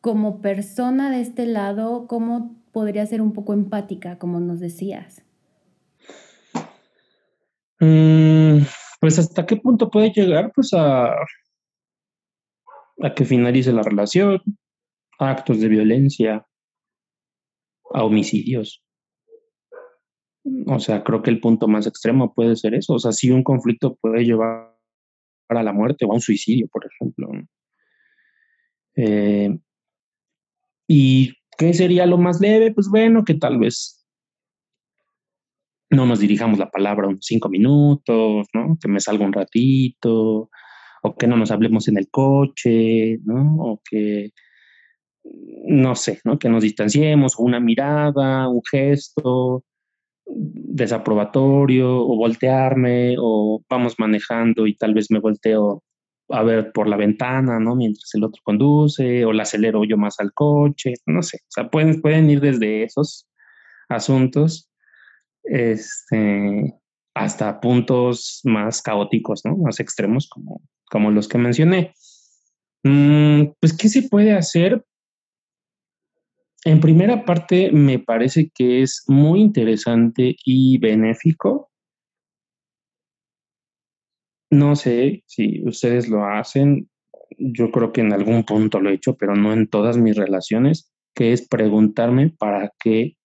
Como 0.00 0.40
persona 0.40 1.10
de 1.10 1.20
este 1.20 1.46
lado, 1.46 2.06
¿cómo 2.08 2.56
podría 2.72 3.06
ser 3.06 3.20
un 3.20 3.32
poco 3.32 3.52
empática, 3.52 4.18
como 4.18 4.40
nos 4.40 4.58
decías? 4.58 5.22
Mm, 7.78 8.62
pues 9.00 9.18
hasta 9.18 9.44
qué 9.44 9.56
punto 9.56 9.90
puede 9.90 10.10
llegar 10.10 10.50
pues 10.54 10.72
a, 10.72 11.14
a 13.00 13.14
que 13.14 13.24
finalice 13.24 13.72
la 13.72 13.82
relación, 13.82 14.42
a 15.18 15.30
actos 15.30 15.60
de 15.60 15.68
violencia, 15.68 16.46
a 17.92 18.04
homicidios. 18.04 18.84
O 20.66 20.80
sea, 20.80 21.04
creo 21.04 21.22
que 21.22 21.30
el 21.30 21.40
punto 21.40 21.68
más 21.68 21.86
extremo 21.86 22.34
puede 22.34 22.56
ser 22.56 22.74
eso. 22.74 22.94
O 22.94 22.98
sea, 22.98 23.12
si 23.12 23.30
un 23.30 23.44
conflicto 23.44 23.96
puede 23.96 24.24
llevar 24.24 24.72
a 25.48 25.62
la 25.62 25.72
muerte 25.72 26.04
o 26.04 26.12
a 26.12 26.14
un 26.14 26.20
suicidio, 26.20 26.66
por 26.68 26.86
ejemplo. 26.86 27.30
Eh, 28.96 29.56
¿Y 30.88 31.34
qué 31.56 31.72
sería 31.74 32.06
lo 32.06 32.18
más 32.18 32.40
leve? 32.40 32.72
Pues 32.72 32.88
bueno, 32.88 33.24
que 33.24 33.34
tal 33.34 33.58
vez 33.58 34.06
no 35.90 36.06
nos 36.06 36.20
dirijamos 36.20 36.58
la 36.58 36.70
palabra 36.70 37.08
unos 37.08 37.24
cinco 37.24 37.48
minutos, 37.48 38.46
¿no? 38.52 38.78
Que 38.80 38.88
me 38.88 39.00
salga 39.00 39.24
un 39.24 39.32
ratito, 39.32 40.50
o 41.02 41.16
que 41.16 41.26
no 41.26 41.36
nos 41.36 41.50
hablemos 41.50 41.88
en 41.88 41.98
el 41.98 42.08
coche, 42.10 43.18
¿no? 43.24 43.56
O 43.58 43.80
que, 43.88 44.30
no 45.66 45.94
sé, 45.94 46.20
¿no? 46.24 46.38
Que 46.38 46.48
nos 46.48 46.62
distanciemos, 46.62 47.34
o 47.38 47.42
una 47.42 47.60
mirada, 47.60 48.48
un 48.48 48.62
gesto, 48.70 49.64
desaprobatorio 50.24 52.00
o 52.00 52.16
voltearme 52.16 53.16
o 53.18 53.62
vamos 53.68 53.98
manejando 53.98 54.66
y 54.66 54.76
tal 54.76 54.94
vez 54.94 55.10
me 55.10 55.18
volteo 55.18 55.82
a 56.28 56.42
ver 56.42 56.72
por 56.72 56.88
la 56.88 56.96
ventana, 56.96 57.60
¿no? 57.60 57.74
Mientras 57.76 58.14
el 58.14 58.24
otro 58.24 58.40
conduce 58.44 59.24
o 59.24 59.32
la 59.32 59.42
acelero 59.42 59.84
yo 59.84 59.96
más 59.98 60.18
al 60.20 60.32
coche, 60.32 60.94
no 61.06 61.22
sé, 61.22 61.38
o 61.42 61.50
sea, 61.50 61.68
pueden, 61.68 62.00
pueden 62.00 62.30
ir 62.30 62.40
desde 62.40 62.84
esos 62.84 63.28
asuntos 63.88 64.70
este, 65.44 66.74
hasta 67.14 67.60
puntos 67.60 68.40
más 68.44 68.80
caóticos, 68.80 69.42
¿no? 69.44 69.56
Más 69.56 69.80
extremos 69.80 70.28
como, 70.28 70.62
como 70.92 71.10
los 71.10 71.26
que 71.26 71.38
mencioné. 71.38 71.94
Mm, 72.84 73.54
pues, 73.58 73.74
¿qué 73.74 73.88
se 73.88 74.02
puede 74.10 74.32
hacer? 74.32 74.84
En 76.64 76.80
primera 76.80 77.24
parte, 77.24 77.72
me 77.72 77.98
parece 77.98 78.50
que 78.54 78.82
es 78.82 79.02
muy 79.08 79.40
interesante 79.40 80.36
y 80.44 80.76
benéfico. 80.78 81.70
No 84.50 84.76
sé 84.76 85.24
si 85.26 85.66
ustedes 85.66 86.10
lo 86.10 86.26
hacen, 86.26 86.90
yo 87.38 87.70
creo 87.70 87.90
que 87.90 88.02
en 88.02 88.12
algún 88.12 88.44
punto 88.44 88.78
lo 88.78 88.90
he 88.90 88.94
hecho, 88.94 89.16
pero 89.16 89.34
no 89.34 89.54
en 89.54 89.68
todas 89.68 89.96
mis 89.96 90.14
relaciones, 90.14 90.92
que 91.14 91.32
es 91.32 91.48
preguntarme 91.48 92.28
para 92.28 92.70
qué 92.78 93.16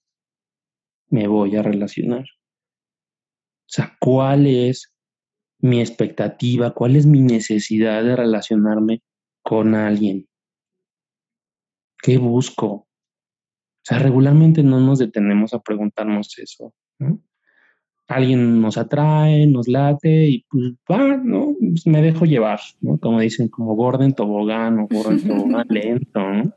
me 1.10 1.28
voy 1.28 1.58
a 1.58 1.64
relacionar. 1.64 2.24
O 2.24 3.70
sea, 3.70 3.98
¿cuál 4.00 4.48
es 4.48 4.97
mi 5.60 5.80
expectativa? 5.80 6.72
¿Cuál 6.72 6.96
es 6.96 7.06
mi 7.06 7.22
necesidad 7.22 8.04
de 8.04 8.16
relacionarme 8.16 9.02
con 9.44 9.76
alguien? 9.76 10.28
¿Qué 12.02 12.18
busco? 12.18 12.68
O 12.68 12.88
sea, 13.84 14.00
regularmente 14.00 14.64
no 14.64 14.80
nos 14.80 15.00
detenemos 15.00 15.54
a 15.54 15.60
preguntarnos 15.60 16.38
eso. 16.40 16.74
Alguien 18.08 18.62
nos 18.62 18.78
atrae, 18.78 19.48
nos 19.48 19.68
late 19.68 20.28
y 20.28 20.46
pues 20.50 20.74
va, 20.90 21.18
¿no? 21.18 21.56
Pues, 21.60 21.88
me 21.88 22.02
dejo 22.02 22.26
llevar, 22.26 22.60
¿no? 22.82 22.98
Como 22.98 23.20
dicen, 23.20 23.48
como 23.50 23.76
Gordon 23.76 24.14
Tobogán 24.14 24.80
o 24.80 24.88
Gordon 24.88 25.22
Tobogán 25.22 25.68
lento, 25.70 26.20
¿no? 26.20 26.54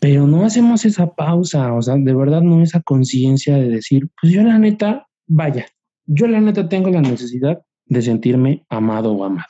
Pero 0.00 0.26
no 0.26 0.44
hacemos 0.44 0.84
esa 0.84 1.14
pausa, 1.14 1.72
o 1.72 1.80
sea, 1.80 1.96
de 1.96 2.14
verdad 2.14 2.42
no 2.42 2.62
esa 2.62 2.82
conciencia 2.82 3.56
de 3.56 3.68
decir, 3.68 4.08
pues 4.20 4.32
yo 4.32 4.42
la 4.42 4.58
neta, 4.58 5.06
vaya, 5.26 5.66
yo 6.06 6.26
la 6.26 6.40
neta 6.40 6.68
tengo 6.68 6.90
la 6.90 7.00
necesidad 7.00 7.62
de 7.86 8.02
sentirme 8.02 8.64
amado 8.68 9.12
o 9.12 9.24
amada. 9.24 9.48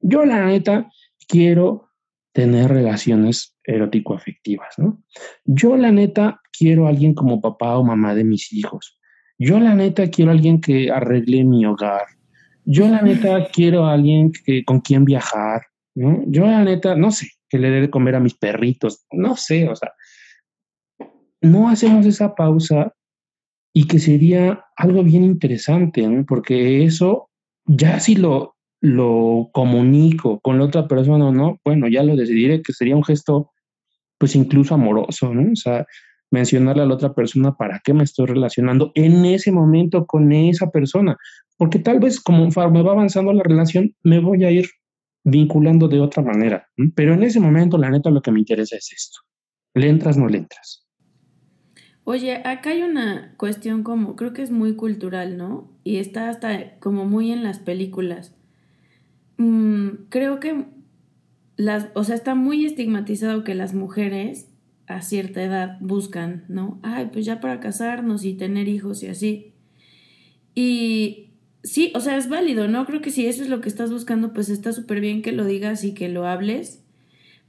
Yo 0.00 0.24
la 0.24 0.44
neta 0.44 0.90
quiero 1.28 1.88
tener 2.32 2.70
relaciones 2.70 3.56
erótico-afectivas, 3.64 4.78
¿no? 4.78 5.02
Yo 5.44 5.76
la 5.76 5.90
neta 5.90 6.40
quiero 6.56 6.86
a 6.86 6.90
alguien 6.90 7.14
como 7.14 7.40
papá 7.40 7.78
o 7.78 7.84
mamá 7.84 8.14
de 8.14 8.24
mis 8.24 8.52
hijos. 8.52 8.98
Yo 9.38 9.58
la 9.60 9.74
neta 9.74 10.10
quiero 10.10 10.30
a 10.30 10.34
alguien 10.34 10.60
que 10.60 10.90
arregle 10.90 11.44
mi 11.44 11.64
hogar. 11.64 12.06
Yo 12.64 12.88
la 12.88 13.02
neta 13.02 13.48
quiero 13.52 13.84
a 13.84 13.92
alguien 13.92 14.32
con 14.64 14.80
quien 14.80 15.04
viajar. 15.04 15.62
Yo 15.94 16.46
la 16.46 16.64
neta, 16.64 16.96
no 16.96 17.10
sé, 17.10 17.28
que 17.48 17.58
le 17.58 17.70
dé 17.70 17.82
de 17.82 17.90
comer 17.90 18.16
a 18.16 18.20
mis 18.20 18.34
perritos, 18.34 19.06
no 19.12 19.36
sé, 19.36 19.68
o 19.68 19.76
sea, 19.76 19.92
no 21.40 21.68
hacemos 21.68 22.04
esa 22.06 22.34
pausa 22.34 22.93
y 23.74 23.86
que 23.86 23.98
sería 23.98 24.64
algo 24.76 25.04
bien 25.04 25.24
interesante. 25.24 26.08
Porque 26.26 26.84
eso 26.84 27.28
ya 27.66 28.00
si 28.00 28.16
lo 28.16 28.54
lo 28.84 29.48
comunico 29.54 30.40
con 30.40 30.58
la 30.58 30.66
otra 30.66 30.86
persona 30.86 31.28
o 31.28 31.32
no, 31.32 31.58
bueno, 31.64 31.88
ya 31.88 32.02
lo 32.02 32.16
decidiré, 32.16 32.60
que 32.60 32.74
sería 32.74 32.94
un 32.94 33.02
gesto, 33.02 33.50
pues 34.18 34.36
incluso 34.36 34.74
amoroso, 34.74 35.32
¿no? 35.32 35.52
O 35.52 35.56
sea, 35.56 35.86
mencionarle 36.30 36.82
a 36.82 36.86
la 36.86 36.92
otra 36.92 37.14
persona 37.14 37.54
para 37.56 37.80
qué 37.82 37.94
me 37.94 38.04
estoy 38.04 38.26
relacionando 38.26 38.92
en 38.94 39.24
ese 39.24 39.52
momento 39.52 40.04
con 40.04 40.30
esa 40.32 40.70
persona, 40.70 41.16
porque 41.56 41.78
tal 41.78 41.98
vez 41.98 42.20
como 42.20 42.46
me 42.46 42.82
va 42.82 42.92
avanzando 42.92 43.32
la 43.32 43.42
relación, 43.42 43.94
me 44.02 44.18
voy 44.18 44.44
a 44.44 44.50
ir 44.50 44.68
vinculando 45.24 45.88
de 45.88 46.00
otra 46.00 46.22
manera, 46.22 46.68
pero 46.94 47.14
en 47.14 47.22
ese 47.22 47.40
momento, 47.40 47.78
la 47.78 47.88
neta, 47.88 48.10
lo 48.10 48.20
que 48.20 48.32
me 48.32 48.40
interesa 48.40 48.76
es 48.76 48.92
esto. 48.92 49.20
¿Le 49.72 49.88
entras, 49.88 50.18
no 50.18 50.28
le 50.28 50.36
entras? 50.36 50.83
Oye, 52.04 52.36
acá 52.44 52.70
hay 52.70 52.82
una 52.82 53.34
cuestión 53.36 53.82
como, 53.82 54.16
creo 54.16 54.32
que 54.32 54.42
es 54.42 54.50
muy 54.50 54.76
cultural, 54.76 55.36
¿no? 55.36 55.70
Y 55.84 55.96
está 55.96 56.28
hasta 56.28 56.78
como 56.78 57.04
muy 57.06 57.32
en 57.32 57.42
las 57.42 57.58
películas 57.58 58.34
Mm, 59.36 60.06
creo 60.10 60.40
que 60.40 60.66
las, 61.56 61.88
o 61.94 62.04
sea, 62.04 62.14
está 62.14 62.34
muy 62.34 62.64
estigmatizado 62.66 63.44
que 63.44 63.54
las 63.54 63.74
mujeres 63.74 64.48
a 64.86 65.02
cierta 65.02 65.42
edad 65.42 65.78
buscan, 65.80 66.44
¿no? 66.48 66.78
Ay, 66.82 67.10
pues 67.12 67.24
ya 67.24 67.40
para 67.40 67.60
casarnos 67.60 68.24
y 68.24 68.34
tener 68.34 68.68
hijos 68.68 69.02
y 69.02 69.08
así. 69.08 69.52
Y 70.54 71.30
sí, 71.62 71.92
o 71.94 72.00
sea, 72.00 72.16
es 72.16 72.28
válido, 72.28 72.68
¿no? 72.68 72.86
Creo 72.86 73.00
que 73.00 73.10
si 73.10 73.26
eso 73.26 73.42
es 73.42 73.48
lo 73.48 73.60
que 73.60 73.68
estás 73.68 73.90
buscando, 73.90 74.32
pues 74.32 74.48
está 74.48 74.72
súper 74.72 75.00
bien 75.00 75.22
que 75.22 75.32
lo 75.32 75.44
digas 75.44 75.84
y 75.84 75.94
que 75.94 76.08
lo 76.08 76.26
hables. 76.26 76.83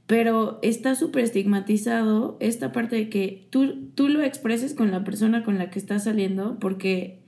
Pero 0.06 0.60
está 0.62 0.94
súper 0.94 1.24
estigmatizado 1.24 2.36
esta 2.40 2.72
parte 2.72 2.96
de 2.96 3.08
que 3.08 3.48
tú, 3.50 3.90
tú 3.94 4.08
lo 4.08 4.22
expreses 4.22 4.74
con 4.74 4.90
la 4.90 5.02
persona 5.02 5.42
con 5.42 5.58
la 5.58 5.70
que 5.70 5.78
estás 5.78 6.04
saliendo 6.04 6.58
porque, 6.60 7.22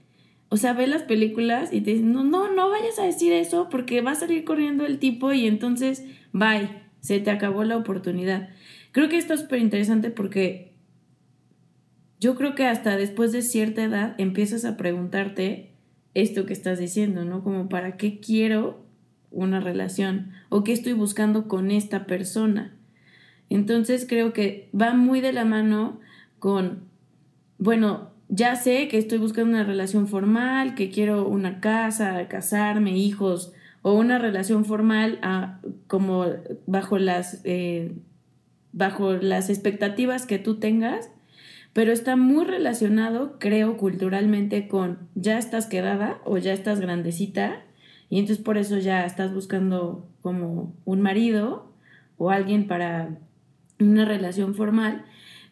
o 0.49 0.57
sea, 0.57 0.75
ve 0.75 0.87
las 0.87 1.03
películas 1.03 1.73
y 1.73 1.81
te 1.81 1.93
dicen, 1.93 2.13
no, 2.13 2.23
no, 2.23 2.55
no 2.55 2.71
vayas 2.71 2.99
a 3.01 3.05
decir 3.05 3.33
eso 3.33 3.69
porque 3.69 4.01
va 4.01 4.13
a 4.13 4.17
salir 4.17 4.45
corriendo 4.45 4.87
el 4.87 5.01
tipo 5.01 5.33
y 5.33 5.47
entonces, 5.47 6.05
bye, 6.33 6.71
se 7.01 7.19
te 7.19 7.33
acabó 7.33 7.65
la 7.65 7.77
oportunidad. 7.77 8.51
Creo 8.93 9.09
que 9.09 9.19
esto 9.19 9.35
es 9.35 9.41
súper 9.41 9.59
interesante 9.59 10.11
porque 10.11 10.75
yo 12.21 12.37
creo 12.37 12.55
que 12.55 12.67
hasta 12.67 12.97
después 12.97 13.33
de 13.33 13.43
cierta 13.43 13.83
edad 13.83 14.15
empiezas 14.19 14.65
a 14.65 14.77
preguntarte 14.77 15.73
esto 16.15 16.47
que 16.47 16.53
estás 16.53 16.79
diciendo, 16.79 17.25
¿no? 17.25 17.43
Como 17.43 17.69
para 17.69 17.97
qué 17.97 18.21
quiero 18.21 18.88
una 19.31 19.61
relación 19.61 20.33
o 20.49 20.65
qué 20.65 20.73
estoy 20.73 20.93
buscando 20.93 21.49
con 21.49 21.71
esta 21.71 22.07
persona. 22.07 22.73
Entonces 23.51 24.07
creo 24.09 24.33
que 24.33 24.69
va 24.79 24.95
muy 24.95 25.21
de 25.21 25.33
la 25.33 25.45
mano 25.45 26.01
con, 26.39 26.85
bueno, 27.59 28.11
ya 28.29 28.57
sé 28.57 28.89
que 28.89 28.99
estoy 28.99 29.19
buscando 29.19 29.51
una 29.51 29.65
relación 29.65 30.07
formal, 30.07 30.75
que 30.75 30.91
quiero 30.91 31.27
una 31.27 31.61
casa, 31.61 32.29
casarme, 32.29 32.97
hijos, 32.97 33.53
o 33.83 33.95
una 33.95 34.19
relación 34.19 34.65
formal 34.65 35.19
ah, 35.23 35.61
como 35.87 36.27
bajo 36.67 36.99
las, 36.99 37.41
eh, 37.45 37.93
bajo 38.73 39.15
las 39.15 39.49
expectativas 39.49 40.27
que 40.27 40.39
tú 40.39 40.57
tengas, 40.59 41.11
pero 41.73 41.93
está 41.93 42.17
muy 42.17 42.45
relacionado, 42.45 43.39
creo, 43.39 43.77
culturalmente 43.77 44.69
con 44.69 44.99
ya 45.15 45.39
estás 45.39 45.67
quedada 45.67 46.19
o 46.25 46.37
ya 46.39 46.53
estás 46.53 46.81
grandecita 46.81 47.63
y 48.11 48.19
entonces 48.19 48.43
por 48.43 48.59
eso 48.59 48.79
ya 48.79 49.05
estás 49.05 49.35
buscando 49.35 50.09
como 50.23 50.75
un 50.85 51.01
marido 51.01 51.73
o 52.17 52.31
alguien 52.31 52.67
para 52.67 53.19
una 53.79 54.05
relación 54.05 54.55
formal. 54.55 55.05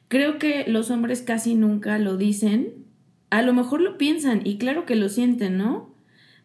Creo 0.08 0.38
que 0.38 0.64
los 0.66 0.90
hombres 0.90 1.22
casi 1.22 1.54
nunca 1.54 1.98
lo 1.98 2.16
dicen. 2.16 2.86
A 3.30 3.42
lo 3.42 3.52
mejor 3.52 3.80
lo 3.80 3.98
piensan 3.98 4.40
y 4.44 4.58
claro 4.58 4.86
que 4.86 4.96
lo 4.96 5.08
sienten, 5.08 5.58
¿no? 5.58 5.94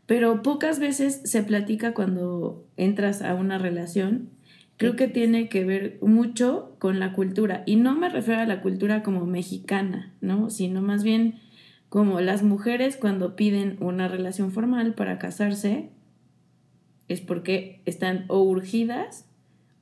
Pero 0.06 0.42
pocas 0.42 0.80
veces 0.80 1.22
se 1.24 1.44
platica 1.44 1.94
cuando 1.94 2.66
entras 2.76 3.22
a 3.22 3.34
una 3.34 3.58
relación. 3.58 4.30
Creo 4.78 4.96
que 4.96 5.08
tiene 5.08 5.48
que 5.48 5.64
ver 5.64 6.00
mucho 6.02 6.76
con 6.80 7.00
la 7.00 7.14
cultura. 7.14 7.64
Y 7.66 7.76
no 7.76 7.96
me 7.96 8.10
refiero 8.10 8.42
a 8.42 8.46
la 8.46 8.62
cultura 8.62 9.04
como 9.04 9.26
mexicana, 9.26 10.12
¿no? 10.22 10.50
Sino 10.50 10.82
más 10.82 11.04
bien 11.04 11.40
como 11.88 12.20
las 12.20 12.42
mujeres 12.42 12.98
cuando 12.98 13.36
piden 13.36 13.78
una 13.80 14.08
relación 14.08 14.52
formal 14.52 14.96
para 14.96 15.20
casarse, 15.20 15.92
es 17.12 17.22
porque 17.22 17.82
están 17.86 18.26
o 18.28 18.42
urgidas 18.42 19.26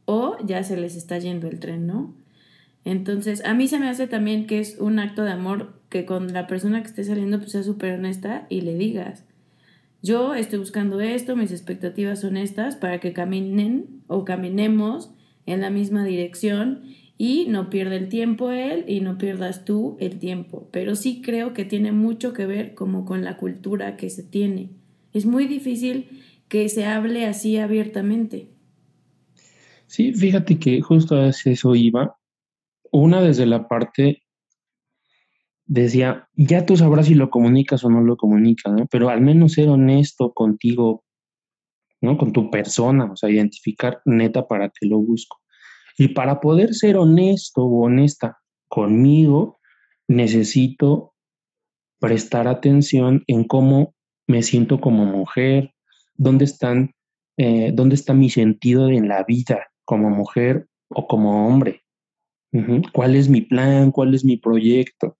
o 0.05 0.37
ya 0.45 0.63
se 0.63 0.77
les 0.77 0.95
está 0.95 1.19
yendo 1.19 1.47
el 1.47 1.59
tren, 1.59 1.85
¿no? 1.85 2.15
Entonces, 2.85 3.43
a 3.45 3.53
mí 3.53 3.67
se 3.67 3.79
me 3.79 3.89
hace 3.89 4.07
también 4.07 4.47
que 4.47 4.59
es 4.59 4.77
un 4.79 4.99
acto 4.99 5.23
de 5.23 5.31
amor 5.31 5.73
que 5.89 6.05
con 6.05 6.33
la 6.33 6.47
persona 6.47 6.81
que 6.81 6.87
esté 6.87 7.03
saliendo 7.03 7.39
pues 7.39 7.51
sea 7.51 7.63
súper 7.63 7.99
honesta 7.99 8.47
y 8.49 8.61
le 8.61 8.75
digas, 8.75 9.25
yo 10.01 10.33
estoy 10.33 10.59
buscando 10.59 11.01
esto, 11.01 11.35
mis 11.35 11.51
expectativas 11.51 12.21
son 12.21 12.37
estas 12.37 12.75
para 12.75 12.99
que 12.99 13.11
caminen 13.11 14.01
o 14.07 14.23
caminemos 14.23 15.11
en 15.45 15.61
la 15.61 15.69
misma 15.69 16.05
dirección 16.05 16.83
y 17.17 17.47
no 17.49 17.69
pierda 17.69 17.95
el 17.95 18.07
tiempo 18.07 18.49
él 18.49 18.85
y 18.87 19.01
no 19.01 19.17
pierdas 19.17 19.65
tú 19.65 19.97
el 19.99 20.19
tiempo. 20.19 20.69
Pero 20.71 20.95
sí 20.95 21.21
creo 21.21 21.53
que 21.53 21.65
tiene 21.65 21.91
mucho 21.91 22.31
que 22.31 22.45
ver 22.45 22.75
como 22.75 23.03
con 23.03 23.25
la 23.25 23.35
cultura 23.35 23.97
que 23.97 24.09
se 24.09 24.23
tiene. 24.23 24.69
Es 25.13 25.25
muy 25.25 25.45
difícil 25.47 26.07
que 26.49 26.67
se 26.67 26.85
hable 26.85 27.25
así 27.25 27.57
abiertamente. 27.57 28.49
Sí, 29.85 30.13
fíjate 30.13 30.59
que 30.59 30.81
justo 30.81 31.15
a 31.15 31.29
eso 31.29 31.75
iba. 31.75 32.17
Una 32.91 33.21
desde 33.21 33.45
la 33.45 33.67
parte 33.67 34.23
decía, 35.65 36.27
ya 36.35 36.65
tú 36.65 36.75
sabrás 36.75 37.05
si 37.05 37.15
lo 37.15 37.29
comunicas 37.29 37.83
o 37.83 37.89
no 37.89 38.01
lo 38.01 38.17
comunicas, 38.17 38.73
¿no? 38.73 38.87
Pero 38.87 39.09
al 39.09 39.21
menos 39.21 39.53
ser 39.53 39.69
honesto 39.69 40.33
contigo, 40.33 41.05
¿no? 42.01 42.17
Con 42.17 42.33
tu 42.33 42.49
persona, 42.49 43.05
o 43.11 43.15
sea, 43.15 43.29
identificar 43.29 44.01
neta 44.05 44.47
para 44.47 44.69
qué 44.69 44.87
lo 44.87 44.97
busco. 44.97 45.37
Y 45.97 46.09
para 46.09 46.39
poder 46.39 46.73
ser 46.73 46.97
honesto 46.97 47.63
o 47.63 47.85
honesta 47.85 48.39
conmigo, 48.67 49.59
necesito 50.07 51.13
prestar 51.99 52.47
atención 52.47 53.23
en 53.27 53.43
cómo 53.43 53.93
me 54.27 54.41
siento 54.41 54.79
como 54.79 55.05
mujer, 55.05 55.73
dónde 56.19 56.45
están, 56.45 56.93
eh, 57.37 57.71
dónde 57.73 57.95
está 57.95 58.13
mi 58.13 58.29
sentido 58.29 58.89
en 58.89 59.07
la 59.07 59.23
vida 59.23 59.71
como 59.85 60.09
mujer 60.11 60.67
o 60.89 61.07
como 61.07 61.47
hombre. 61.47 61.81
¿Cuál 62.93 63.15
es 63.15 63.29
mi 63.29 63.41
plan? 63.41 63.91
¿Cuál 63.91 64.13
es 64.13 64.25
mi 64.25 64.37
proyecto? 64.37 65.17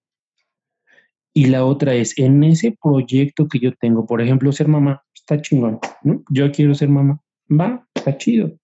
Y 1.34 1.46
la 1.46 1.64
otra 1.64 1.94
es, 1.94 2.18
en 2.18 2.44
ese 2.44 2.76
proyecto 2.82 3.48
que 3.48 3.60
yo 3.60 3.72
tengo, 3.76 4.06
por 4.06 4.22
ejemplo, 4.22 4.52
ser 4.52 4.68
mamá, 4.68 5.04
está 5.14 5.42
chingón, 5.42 5.80
¿no? 6.04 6.24
Yo 6.32 6.52
quiero 6.52 6.74
ser 6.74 6.90
mamá, 6.90 7.22
va, 7.50 7.88
está 7.94 8.18
chido. 8.18 8.58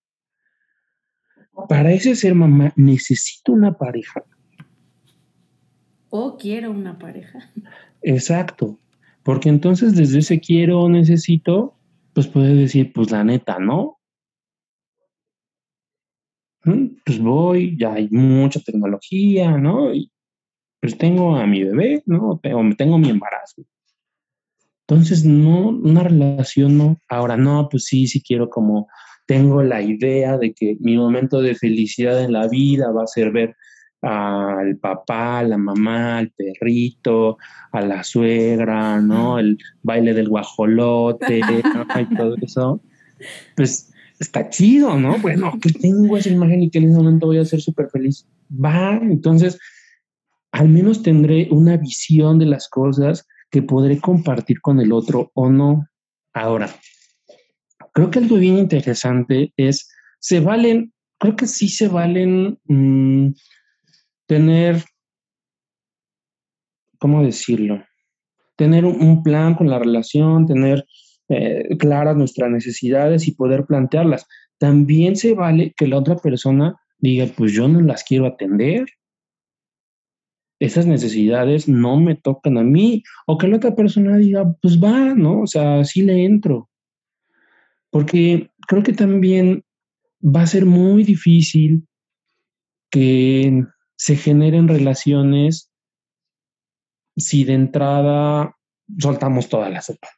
Para 1.69 1.93
ese 1.93 2.15
ser 2.15 2.35
mamá 2.35 2.73
necesito 2.75 3.53
una 3.53 3.77
pareja. 3.77 4.23
O 6.09 6.37
quiero 6.37 6.71
una 6.71 6.97
pareja. 6.97 7.51
Exacto, 8.01 8.79
porque 9.23 9.49
entonces 9.49 9.95
desde 9.95 10.19
ese 10.19 10.39
quiero 10.39 10.81
o 10.81 10.89
necesito, 10.89 11.77
pues 12.15 12.27
puede 12.27 12.55
decir, 12.55 12.93
pues 12.93 13.11
la 13.11 13.25
neta, 13.25 13.59
¿no? 13.59 13.99
¿Mm? 16.63 17.01
Pues 17.05 17.19
voy, 17.19 17.77
ya 17.77 17.93
hay 17.93 18.07
mucha 18.09 18.61
tecnología, 18.61 19.57
¿no? 19.57 19.93
Y 19.93 20.09
pues 20.79 20.97
tengo 20.97 21.35
a 21.35 21.45
mi 21.45 21.63
bebé, 21.63 22.03
¿no? 22.05 22.39
Tengo, 22.41 22.63
tengo 22.77 22.97
mi 22.97 23.09
embarazo. 23.09 23.63
Entonces, 24.87 25.25
no, 25.25 25.69
una 25.69 26.03
relación 26.03 26.77
no. 26.77 27.01
Ahora, 27.09 27.35
no, 27.35 27.67
pues 27.69 27.83
sí, 27.83 28.07
sí 28.07 28.23
quiero 28.23 28.49
como, 28.49 28.87
tengo 29.25 29.61
la 29.61 29.81
idea 29.81 30.37
de 30.37 30.53
que 30.53 30.77
mi 30.79 30.95
momento 30.95 31.41
de 31.41 31.55
felicidad 31.55 32.23
en 32.23 32.31
la 32.31 32.47
vida 32.47 32.91
va 32.91 33.03
a 33.03 33.07
ser 33.07 33.31
ver 33.31 33.57
al 34.05 34.77
papá, 34.77 35.39
a 35.39 35.43
la 35.43 35.57
mamá, 35.57 36.19
al 36.19 36.29
perrito, 36.29 37.37
a 37.71 37.81
la 37.81 38.03
suegra, 38.03 39.01
¿no? 39.01 39.39
El 39.39 39.57
baile 39.81 40.13
del 40.13 40.29
guajolote, 40.29 41.39
Y 41.99 42.15
todo 42.15 42.35
eso. 42.41 42.81
Pues 43.55 43.91
está 44.19 44.49
chido, 44.49 44.97
¿no? 44.97 45.17
Bueno, 45.17 45.53
pues 45.61 45.79
tengo 45.79 46.17
esa 46.17 46.29
imagen 46.29 46.63
y 46.63 46.69
que 46.69 46.77
en 46.77 46.89
ese 46.89 46.97
momento 46.97 47.27
voy 47.27 47.39
a 47.39 47.45
ser 47.45 47.61
súper 47.61 47.89
feliz. 47.89 48.27
Va, 48.51 48.99
entonces, 49.01 49.57
al 50.51 50.69
menos 50.69 51.01
tendré 51.01 51.47
una 51.49 51.77
visión 51.77 52.37
de 52.37 52.45
las 52.45 52.69
cosas 52.69 53.27
que 53.49 53.63
podré 53.63 53.99
compartir 53.99 54.61
con 54.61 54.79
el 54.79 54.91
otro 54.91 55.31
o 55.33 55.49
no. 55.49 55.87
Ahora, 56.33 56.69
creo 57.93 58.11
que 58.11 58.19
algo 58.19 58.35
bien 58.35 58.57
interesante 58.57 59.51
es, 59.57 59.89
se 60.19 60.41
valen, 60.41 60.93
creo 61.17 61.35
que 61.35 61.47
sí 61.47 61.69
se 61.69 61.87
valen 61.87 62.59
mm, 62.65 63.29
tener, 64.27 64.83
¿cómo 66.99 67.23
decirlo? 67.23 67.83
Tener 68.55 68.85
un, 68.85 69.23
plan 69.23 69.55
con 69.55 69.69
la 69.69 69.79
relación, 69.79 70.45
tener 70.45 70.85
eh, 71.29 71.75
claras 71.77 72.15
nuestras 72.15 72.49
necesidades 72.49 73.27
y 73.27 73.35
poder 73.35 73.65
plantearlas. 73.65 74.25
También 74.57 75.15
se 75.15 75.33
vale 75.33 75.73
que 75.75 75.87
la 75.87 75.97
otra 75.97 76.15
persona 76.15 76.75
diga, 76.97 77.25
pues 77.35 77.51
yo 77.53 77.67
no 77.67 77.81
las 77.81 78.03
quiero 78.03 78.25
atender, 78.25 78.85
esas 80.59 80.85
necesidades 80.85 81.67
no 81.67 81.99
me 81.99 82.15
tocan 82.15 82.57
a 82.57 82.63
mí, 82.63 83.03
o 83.27 83.37
que 83.37 83.47
la 83.47 83.57
otra 83.57 83.75
persona 83.75 84.17
diga, 84.17 84.55
pues 84.61 84.81
va, 84.81 85.13
¿no? 85.13 85.41
O 85.41 85.47
sea, 85.47 85.83
sí 85.83 86.01
le 86.01 86.23
entro. 86.23 86.69
Porque 87.89 88.51
creo 88.67 88.83
que 88.83 88.93
también 88.93 89.63
va 90.23 90.41
a 90.41 90.47
ser 90.47 90.65
muy 90.65 91.03
difícil 91.03 91.87
que 92.89 93.65
se 94.05 94.15
generen 94.15 94.67
relaciones 94.67 95.71
si 97.17 97.43
de 97.43 97.53
entrada 97.53 98.55
soltamos 98.99 99.49
toda 99.49 99.67
la 99.67 99.81
sopa. 99.81 100.09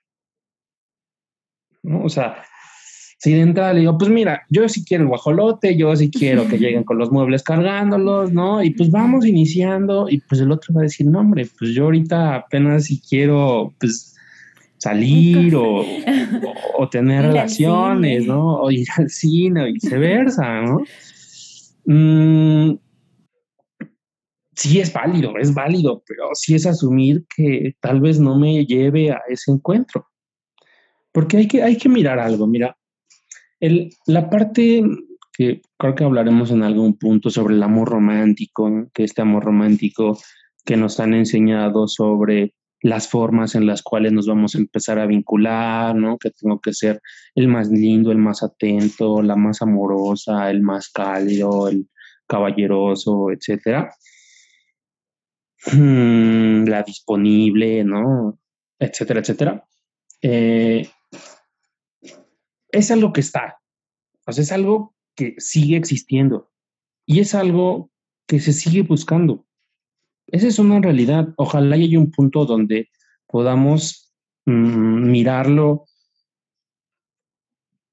¿No? 1.84 2.04
O 2.04 2.10
sea, 2.10 2.43
si 3.17 3.32
de 3.32 3.39
entrada 3.39 3.71
le 3.71 3.80
digo, 3.80 3.97
pues 3.97 4.12
mira, 4.12 4.45
yo 4.50 4.67
sí 4.67 4.84
quiero 4.84 5.04
el 5.04 5.08
guajolote, 5.08 5.78
yo 5.78 5.95
sí 5.95 6.12
quiero 6.12 6.50
que 6.50 6.58
lleguen 6.60 6.84
con 6.84 6.97
los 6.97 7.13
muebles 7.13 7.43
cargándolos, 7.43 8.34
¿no? 8.34 8.62
Y 8.62 8.71
pues 8.71 8.91
vamos 8.91 9.26
iniciando 9.26 10.10
y 10.10 10.19
pues 10.19 10.41
el 10.41 10.52
otro 10.52 10.73
va 10.73 10.82
a 10.82 10.84
decir, 10.84 11.08
no, 11.08 11.21
hombre, 11.21 11.47
pues 11.58 11.71
yo 11.73 11.86
ahorita 11.86 12.36
apenas 12.36 12.88
si 12.88 13.00
quiero, 13.00 13.73
pues 13.80 14.17
salir 14.80 15.56
o, 15.56 15.86
o, 16.78 16.89
tener 16.89 17.26
relaciones, 17.28 18.28
¿no? 18.28 18.63
O 18.63 18.69
ir 18.69 18.88
al 18.97 19.10
cine 19.10 19.63
o 19.63 19.65
viceversa, 19.71 20.62
¿no? 20.63 20.84
Mm, 21.86 22.80
sí 24.58 24.80
es 24.80 24.91
válido, 24.91 25.38
es 25.38 25.54
válido, 25.54 26.04
pero 26.06 26.30
sí 26.34 26.56
es 26.56 26.65
asumir 26.65 27.26
que 27.36 27.76
tal 27.80 28.02
vez 28.02 28.20
no 28.20 28.38
me 28.39 28.65
lleve 28.65 29.12
a 29.12 29.22
ese 29.30 29.52
encuentro. 29.52 30.08
Porque 31.12 31.38
hay 31.38 31.48
que, 31.48 31.63
hay 31.63 31.78
que 31.78 31.89
mirar 31.89 32.20
algo, 32.20 32.48
mira, 32.48 32.76
la 34.08 34.30
parte 34.30 34.84
que 35.34 35.62
creo 35.78 35.96
que 35.96 36.04
hablaremos 36.04 36.52
en 36.52 36.63
algún 36.63 36.98
punto 36.98 37.30
sobre 37.30 37.54
el 37.54 37.63
amor 37.63 37.89
romántico, 37.89 38.89
que 38.93 39.04
este 39.04 39.22
amor 39.22 39.46
romántico 39.46 40.17
que 40.65 40.76
nos 40.76 41.00
han 41.00 41.13
enseñado 41.13 41.88
sobre 41.88 42.56
las 42.82 43.08
formas 43.08 43.56
en 43.56 43.65
las 43.65 43.82
cuales 43.84 44.12
nos 44.12 44.28
vamos 44.28 44.56
a 44.56 44.60
empezar 44.60 45.00
a 45.00 45.06
vincular, 45.06 45.96
¿no? 45.96 46.17
Que 46.17 46.32
tengo 46.32 46.60
que 46.60 46.74
ser 46.74 47.02
el 47.36 47.48
más 47.48 47.70
lindo, 47.70 48.12
el 48.12 48.17
más 48.17 48.43
atento, 48.43 49.22
la 49.22 49.36
más 49.36 49.62
amorosa, 49.62 50.50
el 50.50 50.62
más 50.62 50.89
cálido, 50.89 51.70
el 51.70 51.88
caballeroso, 52.28 53.32
etcétera. 53.32 53.89
Mm, 55.74 56.66
la 56.68 56.84
disponible, 56.84 57.84
¿no? 57.84 58.40
Etcétera, 58.80 59.20
etcétera. 59.20 59.68
Eh, 60.22 60.88
es 62.72 62.92
algo 62.92 63.12
que 63.12 63.22
está, 63.22 63.60
es 64.26 64.52
algo 64.52 64.96
que 65.16 65.36
sigue 65.38 65.78
existiendo 65.78 66.52
y 67.06 67.20
es 67.20 67.36
algo 67.36 67.92
que 68.28 68.40
se 68.40 68.54
sigue 68.54 68.82
buscando. 68.82 69.46
Esa 70.28 70.48
es 70.48 70.60
una 70.60 70.80
realidad. 70.80 71.34
Ojalá 71.38 71.76
haya 71.76 72.00
un 72.00 72.12
punto 72.12 72.46
donde 72.46 72.90
podamos 73.26 74.14
mm, 74.46 75.10
mirarlo 75.10 75.86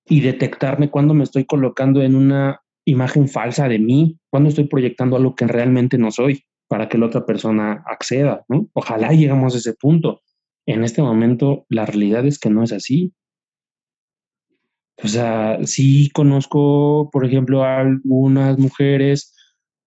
y 0.07 0.21
detectarme 0.21 0.91
cuando 0.91 1.15
me 1.15 1.25
estoy 1.25 1.45
colocando 1.45 2.03
en 2.03 2.15
una 2.15 2.61
imagen 2.85 3.29
falsa 3.29 3.69
de 3.69 3.79
mí, 3.79 4.19
cuando 4.29 4.51
estoy 4.51 4.65
proyectando 4.65 5.17
algo 5.17 5.35
que 5.35 5.47
realmente 5.47 5.97
no 5.97 6.11
soy 6.11 6.45
para 6.75 6.89
que 6.89 6.99
la 6.99 7.07
otra 7.07 7.25
persona 7.25 7.85
acceda. 7.87 8.45
Ojalá 8.73 9.13
lleguemos 9.13 9.55
a 9.55 9.59
ese 9.59 9.75
punto. 9.75 10.23
En 10.67 10.83
este 10.83 11.03
momento 11.03 11.67
la 11.69 11.87
realidad 11.87 12.27
es 12.27 12.37
que 12.41 12.51
no 12.51 12.65
es 12.65 12.73
así. 12.73 13.13
O 15.01 15.07
sea, 15.07 15.65
sí 15.67 16.11
conozco, 16.13 17.11
por 17.13 17.25
ejemplo, 17.25 17.63
algunas 17.63 18.59
mujeres 18.59 19.37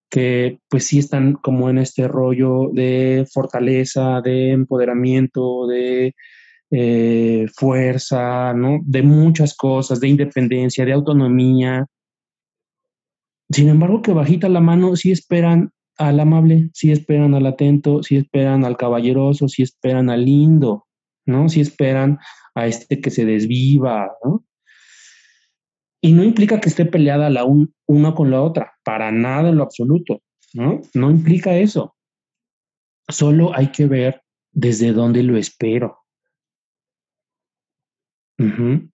que 0.10 0.62
pues 0.70 0.86
sí 0.86 1.00
están 1.00 1.34
como 1.34 1.70
en 1.70 1.80
este 1.80 2.08
rollo 2.08 2.70
de 2.72 3.28
fortaleza, 3.34 4.22
de 4.22 4.52
empoderamiento, 4.52 5.68
de 5.68 6.16
eh, 6.72 7.48
fuerza, 7.54 8.54
¿no? 8.54 8.80
De 8.86 9.04
muchas 9.04 9.58
cosas, 9.58 10.00
de 10.00 10.08
independencia, 10.08 10.86
de 10.86 10.94
autonomía. 10.94 11.86
Sin 13.50 13.68
embargo, 13.68 14.02
que 14.02 14.14
bajita 14.14 14.48
la 14.48 14.62
mano, 14.62 14.96
sí 14.96 15.12
esperan 15.12 15.74
al 15.98 16.20
amable, 16.20 16.70
sí 16.74 16.92
esperan 16.92 17.34
al 17.34 17.46
atento, 17.46 18.04
sí 18.04 18.18
esperan 18.18 18.66
al 18.66 18.78
caballeroso, 18.78 19.48
sí 19.48 19.64
esperan 19.64 20.10
al 20.10 20.26
lindo, 20.26 20.88
¿no? 21.26 21.50
Sí 21.50 21.62
esperan 21.62 22.20
a 22.56 22.68
este 22.68 23.02
que 23.02 23.10
se 23.10 23.26
desviva, 23.26 24.12
¿no? 24.24 24.46
Y 26.02 26.14
no 26.14 26.24
implica 26.24 26.60
que 26.60 26.70
esté 26.70 26.86
peleada 26.86 27.30
la 27.30 27.44
una 27.46 28.14
con 28.14 28.32
la 28.32 28.42
otra, 28.42 28.74
para 28.84 29.12
nada 29.12 29.50
en 29.50 29.58
lo 29.58 29.64
absoluto, 29.64 30.22
¿no? 30.54 30.82
No 30.94 31.10
implica 31.10 31.58
eso. 31.58 31.96
Solo 33.10 33.56
hay 33.56 33.72
que 33.72 33.88
ver 33.88 34.22
desde 34.52 34.92
dónde 34.94 35.24
lo 35.24 35.38
espero. 35.38 36.00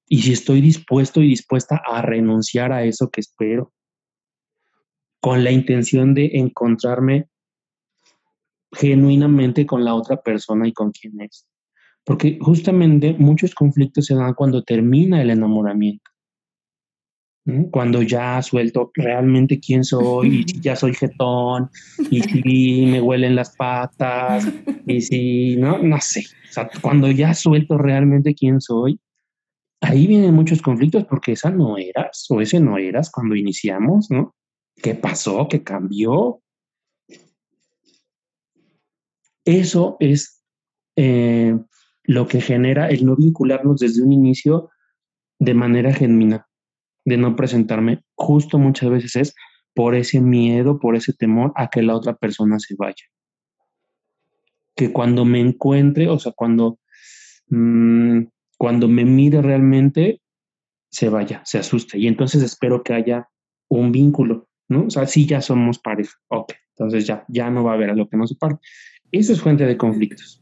Y 0.07 0.21
si 0.21 0.31
estoy 0.31 0.61
dispuesto 0.61 1.21
y 1.21 1.27
dispuesta 1.27 1.81
a 1.85 2.01
renunciar 2.01 2.71
a 2.71 2.85
eso 2.85 3.09
que 3.09 3.19
espero, 3.19 3.73
con 5.23 5.41
la 5.41 5.51
intención 5.51 6.13
de 6.13 6.31
encontrarme 6.33 7.29
genuinamente 8.73 9.65
con 9.65 9.85
la 9.85 9.95
otra 9.95 10.17
persona 10.17 10.67
y 10.67 10.73
con 10.73 10.91
quien 10.91 11.21
es. 11.21 11.47
Porque 12.03 12.37
justamente 12.41 13.15
muchos 13.17 13.55
conflictos 13.55 14.07
se 14.07 14.15
dan 14.15 14.33
cuando 14.33 14.63
termina 14.63 15.21
el 15.21 15.29
enamoramiento. 15.29 16.11
Cuando 17.71 18.01
ya 18.01 18.41
suelto 18.41 18.91
realmente 18.95 19.61
quién 19.61 19.85
soy, 19.85 20.39
y 20.39 20.43
si 20.43 20.59
ya 20.61 20.75
soy 20.75 20.93
jetón, 20.93 21.69
y 22.11 22.21
si 22.21 22.85
me 22.85 22.99
huelen 22.99 23.37
las 23.37 23.55
patas, 23.55 24.45
y 24.85 24.99
si, 24.99 25.55
no, 25.55 25.77
no 25.77 26.01
sé. 26.01 26.25
O 26.49 26.51
sea, 26.51 26.69
cuando 26.81 27.09
ya 27.09 27.33
suelto 27.33 27.77
realmente 27.77 28.35
quién 28.35 28.59
soy, 28.59 28.99
ahí 29.79 30.05
vienen 30.05 30.33
muchos 30.33 30.61
conflictos 30.61 31.05
porque 31.05 31.31
esa 31.31 31.49
no 31.49 31.77
eras, 31.77 32.25
o 32.29 32.41
ese 32.41 32.59
no 32.59 32.77
eras 32.77 33.09
cuando 33.09 33.37
iniciamos, 33.37 34.11
¿no? 34.11 34.35
¿Qué 34.75 34.95
pasó? 34.95 35.47
¿Qué 35.49 35.63
cambió? 35.63 36.41
Eso 39.45 39.97
es 39.99 40.43
eh, 40.95 41.57
lo 42.03 42.27
que 42.27 42.41
genera 42.41 42.89
el 42.89 43.05
no 43.05 43.15
vincularnos 43.15 43.79
desde 43.79 44.01
un 44.01 44.11
inicio 44.11 44.69
de 45.39 45.53
manera 45.53 45.93
genuina 45.93 46.47
de 47.05 47.17
no 47.17 47.35
presentarme, 47.35 48.03
justo 48.15 48.57
muchas 48.57 48.89
veces 48.89 49.15
es 49.15 49.35
por 49.73 49.95
ese 49.95 50.21
miedo, 50.21 50.79
por 50.79 50.95
ese 50.95 51.13
temor 51.13 51.51
a 51.55 51.69
que 51.69 51.81
la 51.81 51.95
otra 51.95 52.15
persona 52.15 52.59
se 52.59 52.75
vaya. 52.77 53.03
Que 54.75 54.91
cuando 54.91 55.25
me 55.25 55.39
encuentre, 55.39 56.09
o 56.09 56.19
sea, 56.19 56.31
cuando, 56.31 56.79
mm, 57.47 58.23
cuando 58.57 58.87
me 58.87 59.05
mire 59.05 59.41
realmente, 59.41 60.21
se 60.91 61.09
vaya, 61.09 61.41
se 61.43 61.57
asuste. 61.57 61.97
Y 61.97 62.07
entonces 62.07 62.43
espero 62.43 62.83
que 62.83 62.93
haya 62.93 63.27
un 63.67 63.91
vínculo, 63.91 64.47
¿no? 64.73 64.85
O 64.85 64.89
sea, 64.89 65.05
sí 65.05 65.25
ya 65.25 65.41
somos 65.41 65.79
pareja, 65.79 66.13
ok, 66.27 66.53
entonces 66.69 67.07
ya, 67.07 67.23
ya 67.27 67.49
no 67.49 67.63
va 67.63 67.71
a 67.71 67.75
haber 67.75 67.91
a 67.91 67.95
lo 67.95 68.09
que 68.09 68.17
nos 68.17 68.29
separe. 68.29 68.57
Eso 69.11 69.33
es 69.33 69.41
fuente 69.41 69.65
de 69.65 69.77
conflictos. 69.77 70.41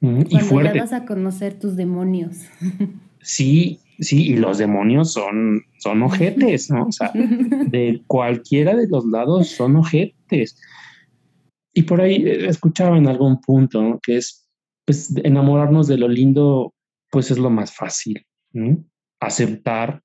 y 0.00 0.38
fuerte. 0.38 0.76
Ya 0.76 0.84
vas 0.84 0.92
a 0.92 1.04
conocer 1.04 1.58
tus 1.58 1.76
demonios. 1.76 2.38
Sí, 3.26 3.80
Sí, 3.98 4.32
y 4.32 4.36
los 4.36 4.58
demonios 4.58 5.12
son, 5.12 5.62
son 5.78 6.02
ojetes, 6.02 6.70
¿no? 6.70 6.86
O 6.86 6.92
sea, 6.92 7.12
de 7.14 8.02
cualquiera 8.06 8.74
de 8.74 8.88
los 8.88 9.06
lados 9.06 9.48
son 9.48 9.76
ojetes. 9.76 10.60
Y 11.72 11.82
por 11.82 12.00
ahí 12.00 12.16
eh, 12.16 12.48
escuchaba 12.48 12.98
en 12.98 13.06
algún 13.06 13.40
punto 13.40 14.00
que 14.02 14.16
es, 14.16 14.48
pues, 14.84 15.14
enamorarnos 15.22 15.86
de 15.86 15.98
lo 15.98 16.08
lindo, 16.08 16.74
pues 17.10 17.30
es 17.30 17.38
lo 17.38 17.50
más 17.50 17.74
fácil. 17.74 18.26
¿no? 18.52 18.84
Aceptar 19.20 20.02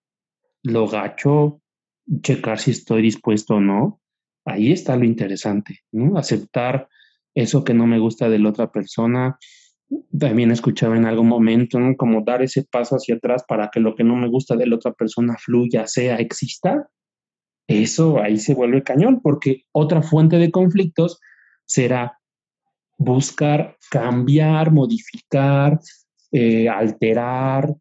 lo 0.64 0.88
gacho, 0.88 1.62
checar 2.22 2.60
si 2.60 2.72
estoy 2.72 3.02
dispuesto 3.02 3.56
o 3.56 3.60
no. 3.60 4.02
Ahí 4.45 4.72
está 4.72 4.95
lo 4.95 5.06
interesante, 5.06 5.80
¿no? 5.91 6.17
Aceptar 6.17 6.88
eso 7.36 7.63
que 7.63 7.74
no 7.74 7.86
me 7.88 8.00
gusta 8.00 8.30
de 8.30 8.39
la 8.39 8.50
otra 8.50 8.72
persona, 8.72 9.38
también 10.17 10.52
escuchaba 10.52 10.98
en 10.98 11.06
algún 11.06 11.28
momento, 11.28 11.80
como 11.98 12.22
dar 12.22 12.41
ese 12.41 12.63
paso 12.63 12.95
hacia 12.95 13.15
atrás 13.15 13.43
para 13.48 13.69
que 13.69 13.80
lo 13.80 13.95
que 13.95 14.04
no 14.04 14.15
me 14.15 14.28
gusta 14.28 14.56
de 14.56 14.67
la 14.67 14.76
otra 14.76 14.93
persona 14.93 15.36
fluya, 15.38 15.88
sea, 15.88 16.17
exista. 16.17 16.89
Eso 17.67 18.22
ahí 18.22 18.38
se 18.38 18.54
vuelve 18.54 18.84
cañón, 18.84 19.22
porque 19.22 19.63
otra 19.72 20.02
fuente 20.02 20.38
de 20.38 20.52
conflictos 20.52 21.19
será 21.65 22.19
buscar 22.98 23.78
cambiar, 23.89 24.72
modificar, 24.72 25.80
eh, 26.32 26.67
alterar 26.69 27.76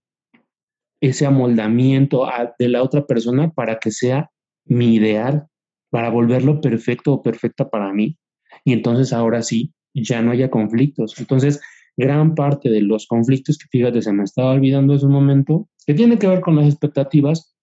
ese 1.00 1.26
amoldamiento 1.26 2.26
de 2.58 2.68
la 2.68 2.82
otra 2.82 3.06
persona 3.06 3.50
para 3.50 3.78
que 3.78 3.90
sea 3.90 4.30
mi 4.64 4.94
ideal, 4.94 5.46
para 5.90 6.10
volverlo 6.10 6.60
perfecto 6.60 7.12
o 7.12 7.22
perfecta 7.22 7.68
para 7.68 7.92
mí. 7.92 8.18
Y 8.64 8.72
entonces 8.72 9.12
ahora 9.12 9.42
sí, 9.42 9.72
ya 9.94 10.22
no 10.22 10.32
haya 10.32 10.50
conflictos. 10.50 11.18
Entonces, 11.18 11.60
gran 11.96 12.34
parte 12.34 12.68
de 12.68 12.80
los 12.80 13.06
conflictos 13.06 13.58
que 13.58 13.68
fíjate 13.70 14.02
se 14.02 14.12
me 14.12 14.24
estaba 14.24 14.52
olvidando 14.52 14.94
en 14.94 15.04
un 15.04 15.12
momento, 15.12 15.68
que 15.86 15.94
tiene 15.94 16.18
que 16.18 16.28
ver 16.28 16.40
con 16.40 16.56
las 16.56 16.66
expectativas, 16.66 17.56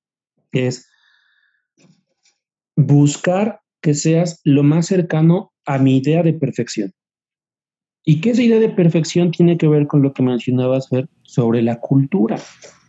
es 0.52 0.90
buscar 2.76 3.62
que 3.82 3.94
seas 3.94 4.42
lo 4.44 4.64
más 4.64 4.88
cercano 4.88 5.54
a 5.66 5.78
mi 5.78 5.98
idea 5.98 6.24
de 6.24 6.34
perfección. 6.34 6.94
¿Y 8.04 8.22
qué 8.22 8.32
esa 8.32 8.44
idea 8.44 8.60
de 8.60 8.70
perfección 8.70 9.32
tiene 9.32 9.58
que 9.58 9.68
ver 9.68 9.88
con 9.88 10.02
lo 10.02 10.14
que 10.14 10.22
mencionabas, 10.22 10.90
Fer, 10.90 11.08
sobre 11.24 11.62
la 11.62 11.80
cultura? 11.80 12.38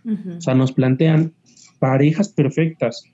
O 0.07 0.41
sea, 0.41 0.55
nos 0.55 0.73
plantean 0.73 1.35
parejas 1.79 2.29
perfectas. 2.29 3.05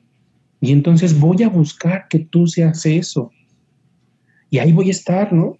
Y 0.61 0.72
entonces 0.72 1.18
voy 1.18 1.42
a 1.42 1.48
buscar 1.48 2.07
que 2.09 2.20
tú 2.20 2.46
seas 2.46 2.85
eso. 2.87 3.31
Y 4.50 4.59
ahí 4.59 4.72
voy 4.72 4.88
a 4.88 4.92
estar, 4.92 5.33
¿no? 5.33 5.57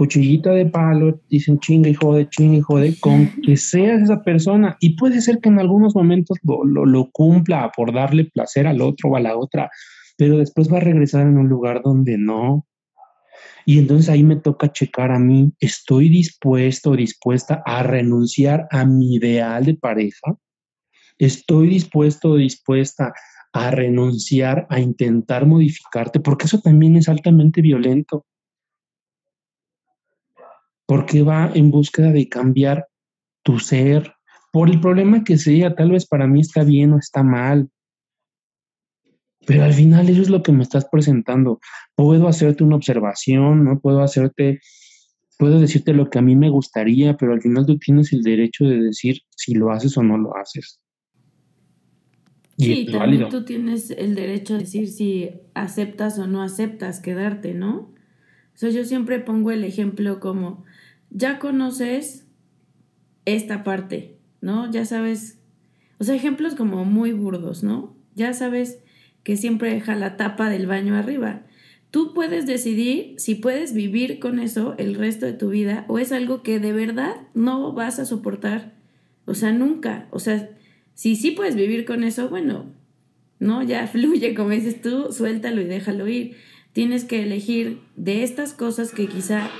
cuchillita 0.00 0.52
de 0.52 0.64
palo, 0.64 1.20
dicen 1.28 1.58
chinga 1.58 1.90
y 1.90 1.94
jode, 1.94 2.26
chinga 2.30 2.56
y 2.56 2.60
jode, 2.62 2.94
con 3.00 3.28
que 3.44 3.56
seas 3.58 4.02
esa 4.02 4.22
persona. 4.22 4.78
Y 4.80 4.96
puede 4.96 5.20
ser 5.20 5.40
que 5.40 5.50
en 5.50 5.58
algunos 5.58 5.94
momentos 5.94 6.38
lo, 6.42 6.64
lo, 6.64 7.10
cumpla 7.10 7.70
por 7.76 7.92
darle 7.92 8.24
placer 8.24 8.66
al 8.66 8.80
otro 8.80 9.10
o 9.10 9.16
a 9.16 9.20
la 9.20 9.36
otra, 9.36 9.70
pero 10.16 10.38
después 10.38 10.72
va 10.72 10.78
a 10.78 10.80
regresar 10.80 11.26
en 11.26 11.36
un 11.36 11.48
lugar 11.48 11.82
donde 11.84 12.16
no. 12.16 12.66
Y 13.64 13.78
entonces 13.78 14.08
ahí 14.08 14.22
me 14.22 14.36
toca 14.36 14.72
checar 14.72 15.12
a 15.12 15.18
mí, 15.18 15.52
¿estoy 15.60 16.08
dispuesto 16.08 16.90
o 16.90 16.96
dispuesta 16.96 17.62
a 17.64 17.82
renunciar 17.82 18.66
a 18.70 18.84
mi 18.84 19.16
ideal 19.16 19.64
de 19.64 19.74
pareja? 19.74 20.36
¿Estoy 21.18 21.68
dispuesto 21.68 22.30
o 22.30 22.36
dispuesta 22.36 23.12
a 23.52 23.70
renunciar 23.70 24.66
a 24.70 24.80
intentar 24.80 25.46
modificarte? 25.46 26.20
Porque 26.20 26.46
eso 26.46 26.60
también 26.60 26.96
es 26.96 27.08
altamente 27.08 27.60
violento 27.60 28.24
porque 30.90 31.22
va 31.22 31.52
en 31.54 31.70
búsqueda 31.70 32.10
de 32.10 32.28
cambiar 32.28 32.88
tu 33.44 33.60
ser 33.60 34.12
por 34.50 34.68
el 34.68 34.80
problema 34.80 35.22
que 35.22 35.38
sea, 35.38 35.72
tal 35.76 35.92
vez 35.92 36.04
para 36.04 36.26
mí 36.26 36.40
está 36.40 36.64
bien 36.64 36.92
o 36.92 36.98
está 36.98 37.22
mal, 37.22 37.70
Pero 39.46 39.64
al 39.64 39.72
final 39.72 40.08
eso 40.08 40.22
es 40.22 40.30
lo 40.30 40.42
que 40.42 40.52
me 40.52 40.62
estás 40.62 40.86
presentando. 40.90 41.60
Puedo 41.94 42.28
hacerte 42.28 42.64
una 42.64 42.76
observación, 42.76 43.64
¿no? 43.64 43.80
Puedo 43.80 44.02
hacerte, 44.02 44.60
puedo 45.38 45.58
decirte 45.58 45.94
lo 45.94 46.10
que 46.10 46.18
a 46.18 46.22
mí 46.22 46.36
me 46.36 46.50
gustaría, 46.50 47.16
pero 47.16 47.32
al 47.32 47.40
final 47.40 47.66
tú 47.66 47.78
tienes 47.78 48.12
el 48.12 48.22
derecho 48.22 48.64
de 48.64 48.80
decir 48.80 49.22
si 49.30 49.54
lo 49.54 49.70
haces 49.70 49.96
o 49.96 50.02
no 50.02 50.18
lo 50.18 50.36
haces. 50.36 50.80
sí, 52.58 52.86
también 52.90 53.30
tú 53.30 53.44
tienes 53.44 53.90
el 53.90 54.14
derecho 54.14 54.54
de 54.54 54.60
decir 54.60 54.88
si 54.88 55.30
aceptas 55.54 56.18
o 56.18 56.26
no 56.26 56.42
aceptas 56.42 57.00
quedarte, 57.00 57.54
¿no? 57.54 57.94
O 58.54 58.56
sea, 58.60 58.68
yo 58.68 58.84
siempre 58.84 59.20
pongo 59.20 59.52
el 59.52 59.64
ejemplo 59.64 60.20
como, 60.20 60.64
ya 61.08 61.38
conoces 61.38 62.26
esta 63.24 63.64
parte, 63.64 64.18
¿no? 64.42 64.70
Ya 64.70 64.84
sabes, 64.84 65.40
o 65.98 66.04
sea, 66.04 66.14
ejemplos 66.14 66.54
como 66.54 66.84
muy 66.84 67.12
burdos, 67.12 67.62
¿no? 67.62 67.96
Ya 68.14 68.34
sabes 68.34 68.82
que 69.22 69.36
siempre 69.36 69.72
deja 69.72 69.94
la 69.96 70.16
tapa 70.16 70.48
del 70.48 70.66
baño 70.66 70.96
arriba. 70.96 71.42
Tú 71.90 72.14
puedes 72.14 72.46
decidir 72.46 73.14
si 73.18 73.34
puedes 73.34 73.74
vivir 73.74 74.18
con 74.18 74.38
eso 74.38 74.74
el 74.78 74.94
resto 74.94 75.26
de 75.26 75.32
tu 75.32 75.50
vida 75.50 75.84
o 75.88 75.98
es 75.98 76.12
algo 76.12 76.42
que 76.42 76.60
de 76.60 76.72
verdad 76.72 77.16
no 77.34 77.72
vas 77.72 77.98
a 77.98 78.04
soportar. 78.04 78.74
O 79.24 79.34
sea, 79.34 79.52
nunca. 79.52 80.08
O 80.10 80.18
sea, 80.18 80.50
si 80.94 81.16
sí 81.16 81.32
puedes 81.32 81.56
vivir 81.56 81.84
con 81.84 82.04
eso, 82.04 82.28
bueno, 82.28 82.72
no, 83.38 83.62
ya 83.62 83.86
fluye, 83.92 84.34
como 84.34 84.50
dices 84.50 84.80
tú, 84.80 85.12
suéltalo 85.12 85.60
y 85.60 85.64
déjalo 85.64 86.06
ir. 86.08 86.36
Tienes 86.72 87.04
que 87.04 87.22
elegir 87.22 87.80
de 87.96 88.22
estas 88.22 88.52
cosas 88.52 88.92
que 88.92 89.08
quizá 89.08 89.50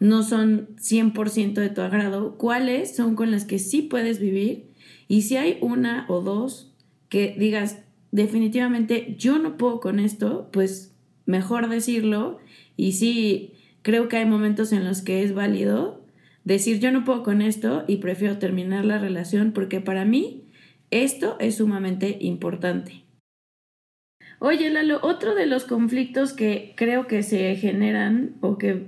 no 0.00 0.22
son 0.22 0.68
100% 0.76 1.54
de 1.54 1.68
tu 1.70 1.80
agrado, 1.80 2.36
cuáles 2.36 2.96
son 2.96 3.14
con 3.14 3.30
las 3.30 3.44
que 3.44 3.58
sí 3.58 3.82
puedes 3.82 4.18
vivir 4.18 4.70
y 5.08 5.22
si 5.22 5.36
hay 5.36 5.58
una 5.60 6.06
o 6.08 6.20
dos 6.20 6.72
que 7.08 7.34
digas, 7.38 7.83
definitivamente 8.14 9.16
yo 9.18 9.40
no 9.40 9.56
puedo 9.56 9.80
con 9.80 9.98
esto, 9.98 10.48
pues 10.52 10.96
mejor 11.26 11.68
decirlo. 11.68 12.38
Y 12.76 12.92
sí, 12.92 13.54
creo 13.82 14.08
que 14.08 14.18
hay 14.18 14.24
momentos 14.24 14.72
en 14.72 14.84
los 14.84 15.02
que 15.02 15.24
es 15.24 15.34
válido 15.34 16.06
decir 16.44 16.78
yo 16.78 16.92
no 16.92 17.04
puedo 17.04 17.24
con 17.24 17.42
esto 17.42 17.84
y 17.88 17.96
prefiero 17.96 18.38
terminar 18.38 18.84
la 18.84 18.98
relación 18.98 19.50
porque 19.50 19.80
para 19.80 20.04
mí 20.04 20.44
esto 20.92 21.36
es 21.40 21.56
sumamente 21.56 22.18
importante. 22.20 23.02
Oye, 24.38 24.70
Lalo, 24.70 25.00
otro 25.02 25.34
de 25.34 25.46
los 25.46 25.64
conflictos 25.64 26.32
que 26.32 26.74
creo 26.76 27.08
que 27.08 27.24
se 27.24 27.56
generan 27.56 28.36
o 28.40 28.58
que, 28.58 28.86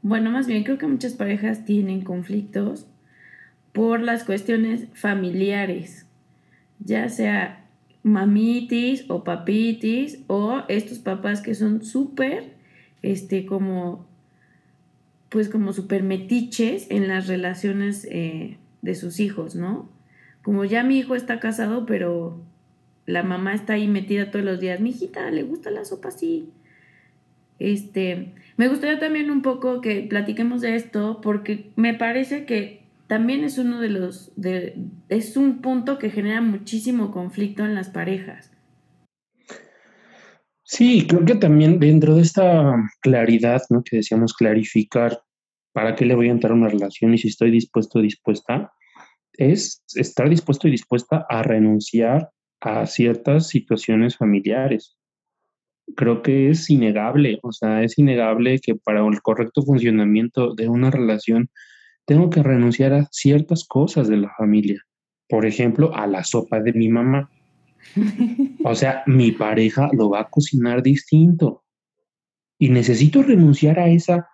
bueno, 0.00 0.30
más 0.30 0.46
bien 0.46 0.64
creo 0.64 0.78
que 0.78 0.86
muchas 0.86 1.12
parejas 1.12 1.66
tienen 1.66 2.00
conflictos 2.00 2.86
por 3.74 4.00
las 4.00 4.24
cuestiones 4.24 4.86
familiares, 4.94 6.06
ya 6.78 7.10
sea 7.10 7.65
mamitis 8.06 9.04
o 9.08 9.24
papitis 9.24 10.20
o 10.28 10.62
estos 10.68 11.00
papás 11.00 11.40
que 11.40 11.56
son 11.56 11.82
súper, 11.82 12.52
este, 13.02 13.46
como, 13.46 14.06
pues 15.28 15.48
como 15.48 15.72
súper 15.72 16.04
metiches 16.04 16.86
en 16.90 17.08
las 17.08 17.26
relaciones 17.26 18.06
eh, 18.08 18.58
de 18.82 18.94
sus 18.94 19.18
hijos, 19.18 19.56
¿no? 19.56 19.88
Como 20.42 20.64
ya 20.64 20.84
mi 20.84 20.98
hijo 20.98 21.16
está 21.16 21.40
casado, 21.40 21.84
pero 21.84 22.40
la 23.06 23.24
mamá 23.24 23.54
está 23.54 23.72
ahí 23.72 23.88
metida 23.88 24.30
todos 24.30 24.44
los 24.44 24.60
días, 24.60 24.78
mi 24.78 24.90
hijita, 24.90 25.28
le 25.32 25.42
gusta 25.42 25.72
la 25.72 25.84
sopa 25.84 26.10
así. 26.10 26.48
Este, 27.58 28.34
me 28.56 28.68
gustaría 28.68 29.00
también 29.00 29.32
un 29.32 29.42
poco 29.42 29.80
que 29.80 30.02
platiquemos 30.02 30.60
de 30.60 30.76
esto 30.76 31.20
porque 31.20 31.70
me 31.74 31.92
parece 31.92 32.44
que 32.44 32.85
también 33.06 33.44
es 33.44 33.58
uno 33.58 33.80
de 33.80 33.88
los, 33.88 34.32
de, 34.36 34.76
es 35.08 35.36
un 35.36 35.60
punto 35.60 35.98
que 35.98 36.10
genera 36.10 36.40
muchísimo 36.40 37.10
conflicto 37.10 37.64
en 37.64 37.74
las 37.74 37.88
parejas. 37.88 38.52
Sí, 40.64 41.06
creo 41.06 41.24
que 41.24 41.36
también 41.36 41.78
dentro 41.78 42.16
de 42.16 42.22
esta 42.22 42.74
claridad, 43.00 43.62
¿no? 43.70 43.84
Que 43.84 43.98
decíamos 43.98 44.34
clarificar 44.34 45.22
para 45.72 45.94
qué 45.94 46.04
le 46.04 46.16
voy 46.16 46.28
a 46.28 46.32
entrar 46.32 46.52
a 46.52 46.56
una 46.56 46.68
relación 46.68 47.14
y 47.14 47.18
si 47.18 47.28
estoy 47.28 47.52
dispuesto 47.52 47.98
o 47.98 48.02
dispuesta, 48.02 48.72
es 49.34 49.84
estar 49.94 50.28
dispuesto 50.28 50.66
y 50.66 50.72
dispuesta 50.72 51.24
a 51.28 51.42
renunciar 51.42 52.30
a 52.60 52.86
ciertas 52.86 53.48
situaciones 53.48 54.16
familiares. 54.16 54.96
Creo 55.94 56.22
que 56.22 56.50
es 56.50 56.68
innegable, 56.68 57.38
o 57.42 57.52
sea, 57.52 57.84
es 57.84 57.96
innegable 57.98 58.58
que 58.58 58.74
para 58.74 59.06
el 59.06 59.22
correcto 59.22 59.62
funcionamiento 59.62 60.54
de 60.54 60.68
una 60.68 60.90
relación 60.90 61.48
tengo 62.06 62.30
que 62.30 62.42
renunciar 62.42 62.92
a 62.92 63.08
ciertas 63.10 63.64
cosas 63.64 64.08
de 64.08 64.16
la 64.16 64.32
familia. 64.38 64.80
Por 65.28 65.44
ejemplo, 65.44 65.94
a 65.94 66.06
la 66.06 66.24
sopa 66.24 66.60
de 66.60 66.72
mi 66.72 66.88
mamá. 66.88 67.30
O 68.64 68.74
sea, 68.74 69.04
mi 69.06 69.30
pareja 69.30 69.90
lo 69.92 70.10
va 70.10 70.22
a 70.22 70.28
cocinar 70.28 70.82
distinto. 70.82 71.62
Y 72.58 72.70
necesito 72.70 73.22
renunciar 73.22 73.78
a 73.78 73.88
esa 73.88 74.28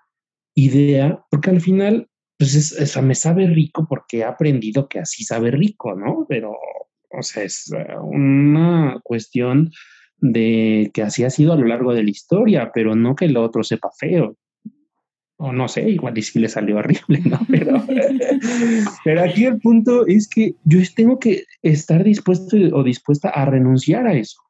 idea 0.54 1.22
porque 1.30 1.50
al 1.50 1.61
final, 1.61 2.08
pues 2.38 2.96
me 3.02 3.14
sabe 3.14 3.46
rico 3.48 3.87
porque 3.87 4.18
he 4.18 4.24
aprendido 4.24 4.88
que 4.88 5.00
así 5.00 5.24
sabe 5.24 5.50
rico, 5.50 5.94
¿no? 5.94 6.24
Pero, 6.30 6.52
o 7.11 7.22
sea, 7.22 7.42
es 7.42 7.70
eh, 7.76 7.94
una 8.00 8.98
cuestión 9.02 9.70
de 10.16 10.90
que 10.94 11.02
así 11.02 11.24
ha 11.24 11.30
sido 11.30 11.52
a 11.52 11.56
lo 11.56 11.66
largo 11.66 11.92
de 11.92 12.04
la 12.04 12.11
historia, 12.11 12.70
pero 12.72 12.94
no 12.94 13.14
que 13.14 13.26
el 13.26 13.37
otro 13.37 13.62
sepa 13.62 13.90
feo 13.98 14.38
o 15.44 15.52
no 15.52 15.66
sé, 15.66 15.90
igual 15.90 16.16
y 16.16 16.22
si 16.22 16.38
le 16.38 16.48
salió 16.48 16.76
horrible, 16.78 17.20
¿no? 17.24 17.40
Pero, 17.48 17.85
pero 19.05 19.22
aquí 19.22 19.44
el 19.44 19.59
punto 19.59 20.07
es 20.07 20.28
que 20.28 20.55
yo 20.64 20.78
tengo 20.94 21.18
que 21.18 21.44
estar 21.62 22.05
dispuesto 22.05 22.57
o 22.72 22.85
dispuesta 22.85 23.28
a 23.28 23.44
renunciar 23.44 24.07
a 24.07 24.14
eso, 24.14 24.40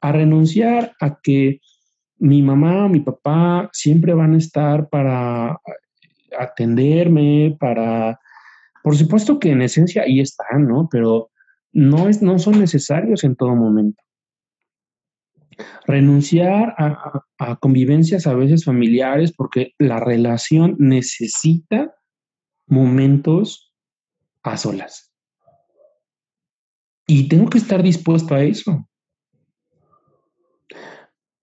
a 0.00 0.10
renunciar 0.10 0.94
a 1.00 1.18
que 1.22 1.60
mi 2.18 2.40
mamá 2.40 2.86
o 2.86 2.88
mi 2.88 3.00
papá 3.00 3.68
siempre 3.74 4.14
van 4.14 4.32
a 4.34 4.38
estar 4.38 4.88
para 4.88 5.58
atenderme, 6.38 7.54
para, 7.60 8.18
por 8.82 8.96
supuesto 8.96 9.38
que 9.38 9.50
en 9.50 9.60
esencia 9.60 10.02
ahí 10.02 10.20
están, 10.20 10.66
¿no? 10.66 10.88
Pero 10.90 11.30
no, 11.72 12.08
es, 12.08 12.22
no 12.22 12.38
son 12.38 12.58
necesarios 12.58 13.22
en 13.24 13.36
todo 13.36 13.54
momento 13.54 14.02
renunciar 15.86 16.74
a, 16.78 17.56
convivencias 17.60 18.26
a 18.26 18.34
veces 18.34 18.64
familiares 18.64 19.32
porque 19.36 19.72
la 19.78 20.00
relación 20.00 20.76
necesita 20.78 21.94
momentos 22.66 23.72
a 24.42 24.56
solas. 24.56 25.12
Y 27.06 27.28
tengo 27.28 27.50
que 27.50 27.58
estar 27.58 27.82
dispuesto 27.82 28.34
a 28.34 28.42
eso. 28.42 28.88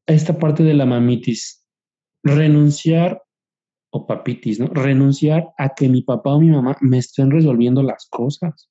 Esta 0.08 0.40
parte 0.40 0.64
de 0.64 0.74
la 0.74 0.86
mamitis, 0.86 1.68
renunciar 2.24 3.22
o 3.92 4.08
papitis, 4.08 4.60
¿no? 4.60 4.68
Renunciar 4.68 5.50
a 5.58 5.70
que 5.76 5.90
mi 5.90 6.02
papá 6.02 6.34
o 6.34 6.40
mi 6.40 6.50
mamá 6.50 6.78
me 6.82 6.98
estén 6.98 7.30
resolviendo 7.30 7.84
las 7.84 8.08
cosas 8.10 8.70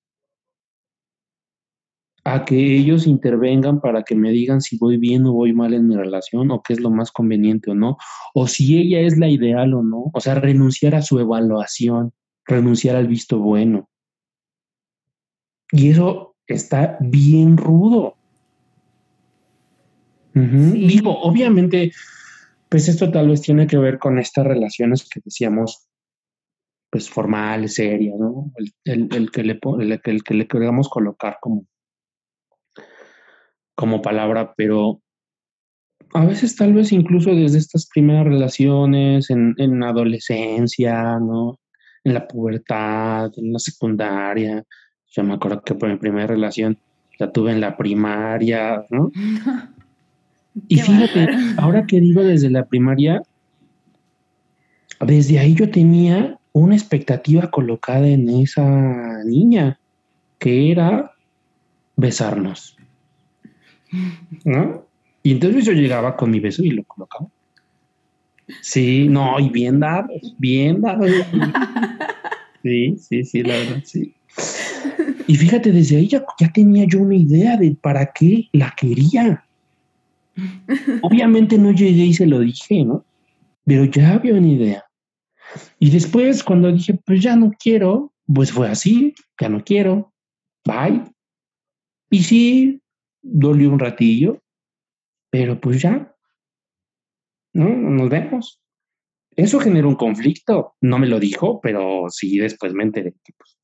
a 2.35 2.45
que 2.45 2.77
ellos 2.77 3.07
intervengan 3.07 3.81
para 3.81 4.03
que 4.03 4.15
me 4.15 4.31
digan 4.31 4.61
si 4.61 4.77
voy 4.77 4.97
bien 4.97 5.25
o 5.27 5.33
voy 5.33 5.53
mal 5.53 5.73
en 5.73 5.89
mi 5.89 5.97
relación 5.97 6.51
o 6.51 6.63
qué 6.63 6.75
es 6.75 6.81
lo 6.81 6.91
más 6.91 7.11
conveniente 7.11 7.71
o 7.71 7.75
no, 7.75 7.97
o 8.35 8.47
si 8.47 8.79
ella 8.79 9.01
es 9.01 9.19
la 9.19 9.29
ideal 9.29 9.75
o 9.75 9.83
no, 9.83 10.11
o 10.13 10.21
sea, 10.21 10.35
renunciar 10.35 10.95
a 10.95 11.03
su 11.03 11.19
evaluación, 11.19 12.13
renunciar 12.47 12.97
al 12.97 13.07
visto 13.07 13.39
bueno. 13.39 13.89
Y 15.71 15.91
eso 15.91 16.37
está 16.47 16.99
bien 17.01 17.57
rudo. 17.57 18.17
Digo, 20.35 21.19
obviamente, 21.21 21.93
pues 22.69 22.89
esto 22.89 23.11
tal 23.11 23.29
vez 23.29 23.43
tiene 23.43 23.67
que 23.67 23.77
ver 23.77 23.99
con 23.99 24.19
estas 24.19 24.47
relaciones 24.47 25.09
que 25.09 25.21
decíamos, 25.25 25.89
pues 26.91 27.11
formales, 27.11 27.75
serias, 27.75 28.19
¿no? 28.19 28.53
El, 28.85 29.31
que, 29.33 29.43
le, 29.43 29.59
el, 29.81 30.01
el 30.05 30.23
que 30.23 30.35
le 30.35 30.47
queramos 30.47 30.89
colocar 30.89 31.39
como 31.41 31.67
como 33.79 34.03
palabra, 34.03 34.55
pero 34.57 35.01
a 36.13 36.25
veces 36.27 36.57
tal 36.57 36.73
vez 36.73 36.91
incluso 36.91 37.33
desde 37.33 37.59
estas 37.59 37.87
primeras 37.87 38.25
relaciones, 38.25 39.31
en, 39.31 39.55
en 39.57 39.85
adolescencia, 39.85 41.21
¿no? 41.21 41.61
En 42.03 42.15
la 42.15 42.27
pubertad, 42.27 43.31
en 43.37 43.53
la 43.53 43.61
secundaria. 43.61 44.65
Yo 45.13 45.23
me 45.23 45.35
acuerdo 45.35 45.63
que 45.63 45.77
por 45.77 45.89
mi 45.89 45.95
primera 45.95 46.27
relación 46.27 46.77
la 47.21 47.31
tuve 47.31 47.53
en 47.53 47.61
la 47.61 47.77
primaria, 47.77 48.85
¿no? 48.91 49.13
y 50.69 50.79
fíjate, 50.79 51.29
ahora 51.57 51.87
que 51.87 52.01
digo 52.01 52.25
desde 52.25 52.51
la 52.51 52.65
primaria, 52.65 53.23
desde 54.99 55.39
ahí 55.39 55.55
yo 55.55 55.71
tenía 55.71 56.37
una 56.53 56.75
expectativa 56.75 57.49
colocada 57.49 58.09
en 58.09 58.29
esa 58.29 59.23
niña, 59.23 59.79
que 60.41 60.73
era 60.73 61.13
besarnos. 61.95 62.75
¿No? 64.45 64.87
Y 65.23 65.33
entonces 65.33 65.65
yo 65.65 65.73
llegaba 65.73 66.17
con 66.17 66.31
mi 66.31 66.41
beso 66.41 66.63
y 66.63 66.71
lo 66.71 66.85
colocaba. 66.85 67.27
Sí, 68.63 69.09
no, 69.09 69.39
y 69.39 69.51
bien 69.51 69.81
dado, 69.81 70.09
bien 70.39 70.81
dado. 70.81 71.07
Sí, 72.61 72.97
sí, 72.99 73.25
sí, 73.25 73.43
la 73.45 73.55
verdad, 73.55 73.83
sí. 73.85 74.15
Y 75.29 75.37
fíjate, 75.37 75.71
desde 75.73 75.97
ahí 75.97 76.09
ya, 76.09 76.25
tenía 76.53 76.87
yo 76.87 77.01
una 77.01 77.15
idea 77.15 77.57
de 77.57 77.77
para 77.81 78.13
qué 78.13 78.49
la 78.53 78.75
quería. 78.77 79.45
Obviamente 81.03 81.57
no 81.57 81.71
llegué 81.73 82.07
y 82.07 82.15
se 82.15 82.27
lo 82.27 82.41
dije, 82.41 82.85
¿no? 82.85 83.05
Pero 83.65 83.85
ya 83.85 84.15
había 84.15 84.35
una 84.35 84.49
idea. 84.49 84.85
Y 85.79 85.91
después, 85.91 86.43
cuando 86.43 86.73
dije, 86.73 86.99
pues 87.07 87.23
ya 87.23 87.37
no 87.37 87.53
quiero, 87.59 88.13
pues 88.27 88.51
fue 88.51 88.69
así, 88.69 89.15
ya 89.41 89.49
no 89.49 89.63
quiero, 89.63 90.13
bye. 90.65 91.05
Y 92.11 92.23
sí, 92.23 92.78
dolió 93.23 93.71
un 93.71 93.79
ratillo, 93.79 94.41
pero 95.31 95.61
pues 95.61 95.83
ya, 95.83 96.15
¿no? 97.53 97.69
Nos 97.69 98.09
vemos. 98.09 98.61
Eso 99.37 99.61
generó 99.61 99.89
un 99.89 99.95
conflicto. 99.95 100.75
No 100.81 100.99
me 100.99 101.07
lo 101.07 101.21
dijo, 101.21 101.61
pero 101.61 102.07
sí 102.09 102.39
después 102.39 102.73
me 102.73 102.85
enteré 102.85 103.13
que 103.25 103.33
pues, 103.37 103.59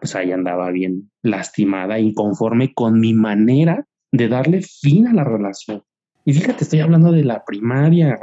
pues 0.00 0.14
ahí 0.14 0.32
andaba 0.32 0.70
bien 0.70 1.10
lastimada, 1.22 1.98
inconforme 1.98 2.72
con 2.72 3.00
mi 3.00 3.12
manera 3.12 3.86
de 4.12 4.28
darle 4.28 4.62
fin 4.62 5.08
a 5.08 5.12
la 5.12 5.24
relación. 5.24 5.82
Y 6.24 6.32
fíjate, 6.32 6.64
estoy 6.64 6.80
hablando 6.80 7.12
de 7.12 7.24
la 7.24 7.44
primaria, 7.44 8.18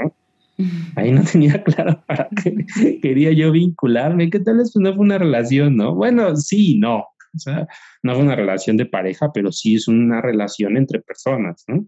Ahí 0.96 1.12
no 1.12 1.24
tenía 1.24 1.64
claro 1.64 2.04
para 2.08 2.30
qué 2.44 3.00
quería 3.02 3.32
yo 3.32 3.52
vincularme. 3.52 4.30
¿Qué 4.30 4.40
tal 4.40 4.60
es? 4.60 4.72
Pues 4.74 4.84
no 4.84 4.94
fue 4.96 5.06
una 5.06 5.18
relación, 5.18 5.76
¿no? 5.76 5.96
Bueno, 5.96 6.36
sí, 6.36 6.78
no. 6.80 7.06
O 7.34 7.40
sea, 7.40 7.68
no 8.04 8.14
fue 8.14 8.24
una 8.24 8.36
relación 8.36 8.78
de 8.78 8.86
pareja, 8.86 9.32
pero 9.34 9.52
sí 9.52 9.76
es 9.76 9.88
una 9.88 10.22
relación 10.22 10.78
entre 10.78 11.02
personas, 11.02 11.64
¿no? 11.68 11.88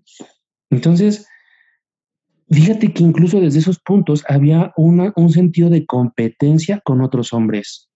Entonces, 0.69 1.27
fíjate 2.49 2.93
que 2.93 3.03
incluso 3.03 3.39
desde 3.39 3.59
esos 3.59 3.79
puntos 3.79 4.23
había 4.27 4.71
una, 4.77 5.11
un 5.15 5.31
sentido 5.31 5.69
de 5.69 5.85
competencia 5.85 6.81
con 6.83 7.01
otros 7.01 7.33
hombres. 7.33 7.89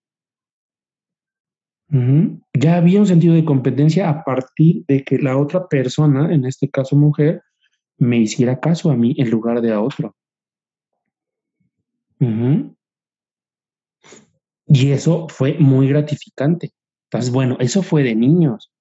Ya 2.54 2.76
había 2.76 3.00
un 3.00 3.08
sentido 3.08 3.34
de 3.34 3.46
competencia 3.46 4.10
a 4.10 4.24
partir 4.24 4.84
de 4.88 5.04
que 5.04 5.20
la 5.20 5.38
otra 5.38 5.68
persona, 5.68 6.34
en 6.34 6.46
este 6.46 6.70
caso 6.70 6.96
mujer, 6.98 7.42
me 7.98 8.18
hiciera 8.18 8.60
caso 8.60 8.92
a 8.92 8.96
mí 8.98 9.16
en 9.18 9.30
lugar 9.30 9.62
de 9.62 9.72
a 9.72 9.82
otro. 9.82 10.16
Y 14.68 14.92
eso 14.92 15.28
fue 15.30 15.58
muy 15.60 15.88
gratificante. 15.88 16.74
Entonces, 17.10 17.32
bueno, 17.32 17.58
eso 17.60 17.82
fue 17.82 18.04
de 18.04 18.16
niños. 18.16 18.72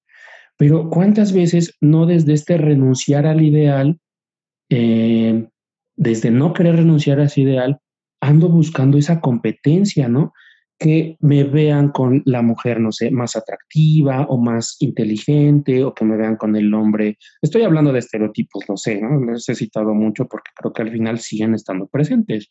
Pero 0.57 0.89
¿cuántas 0.91 1.33
veces 1.33 1.77
no 1.81 2.07
desde 2.07 2.33
este 2.33 2.57
renunciar 2.57 3.27
al 3.27 3.43
ideal, 3.43 3.99
eh, 4.71 5.49
desde 5.97 6.31
no 6.31 6.53
querer 6.53 6.77
renunciar 6.77 7.21
a 7.21 7.25
ese 7.25 7.43
ideal, 7.43 7.79
ando 8.21 8.49
buscando 8.49 8.99
esa 8.99 9.21
competencia, 9.21 10.09
¿no? 10.09 10.33
que 10.79 11.17
me 11.21 11.45
vean 11.45 11.91
con 11.91 12.23
la 12.27 12.43
mujer, 12.43 12.81
no 12.81 12.93
sé, 12.93 13.11
más 13.11 13.35
atractiva 13.35 14.27
o 14.29 14.37
más 14.37 14.77
inteligente 14.81 15.85
o 15.85 15.95
que 15.95 16.05
me 16.05 16.17
vean 16.17 16.37
con 16.37 16.55
el 16.55 16.73
hombre. 16.75 17.19
Estoy 17.41 17.62
hablando 17.62 17.93
de 17.93 18.01
estereotipos, 18.01 18.65
lo 18.69 18.77
sé, 18.77 19.01
¿no? 19.01 19.19
Los 19.21 19.49
he 19.49 19.55
citado 19.55 19.95
mucho 19.95 20.27
porque 20.27 20.51
creo 20.55 20.73
que 20.73 20.83
al 20.83 20.91
final 20.91 21.19
siguen 21.19 21.55
estando 21.55 21.87
presentes. 21.87 22.51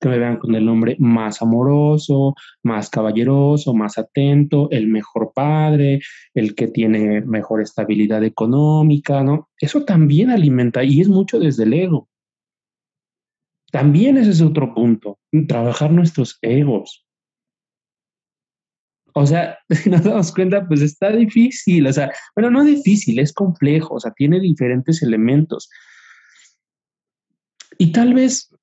Que 0.00 0.08
me 0.08 0.18
vean 0.18 0.36
con 0.38 0.54
el 0.54 0.68
hombre 0.68 0.96
más 0.98 1.40
amoroso, 1.42 2.34
más 2.62 2.90
caballeroso, 2.90 3.74
más 3.74 3.98
atento, 3.98 4.68
el 4.70 4.88
mejor 4.88 5.32
padre, 5.34 6.00
el 6.34 6.54
que 6.54 6.68
tiene 6.68 7.22
mejor 7.22 7.62
estabilidad 7.62 8.22
económica, 8.24 9.22
¿no? 9.22 9.48
Eso 9.58 9.84
también 9.84 10.30
alimenta 10.30 10.84
y 10.84 11.00
es 11.00 11.08
mucho 11.08 11.38
desde 11.38 11.64
el 11.64 11.72
ego. 11.72 12.08
También 13.72 14.16
ese 14.16 14.30
es 14.30 14.42
otro 14.42 14.74
punto, 14.74 15.18
trabajar 15.48 15.90
nuestros 15.90 16.38
egos 16.40 17.06
o 19.18 19.24
sea, 19.24 19.58
si 19.70 19.88
nos 19.90 20.04
damos 20.04 20.30
cuenta, 20.30 20.68
pues 20.68 20.82
está 20.82 21.10
difícil, 21.10 21.86
o 21.86 21.92
sea, 21.92 22.12
bueno, 22.34 22.50
no 22.50 22.62
difícil, 22.62 23.18
es 23.18 23.32
complejo, 23.32 23.94
o 23.94 24.00
sea, 24.00 24.12
tiene 24.12 24.40
diferentes 24.40 25.02
elementos. 25.02 25.70
Y 27.78 27.92
tal 27.92 28.12
vez 28.12 28.54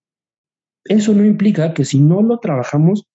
eso 0.86 1.13
no 1.13 1.26
implica 1.26 1.74
que 1.74 1.86
si 1.86 2.00
no 2.00 2.22
lo 2.22 2.39
trabajamos, 2.39 3.08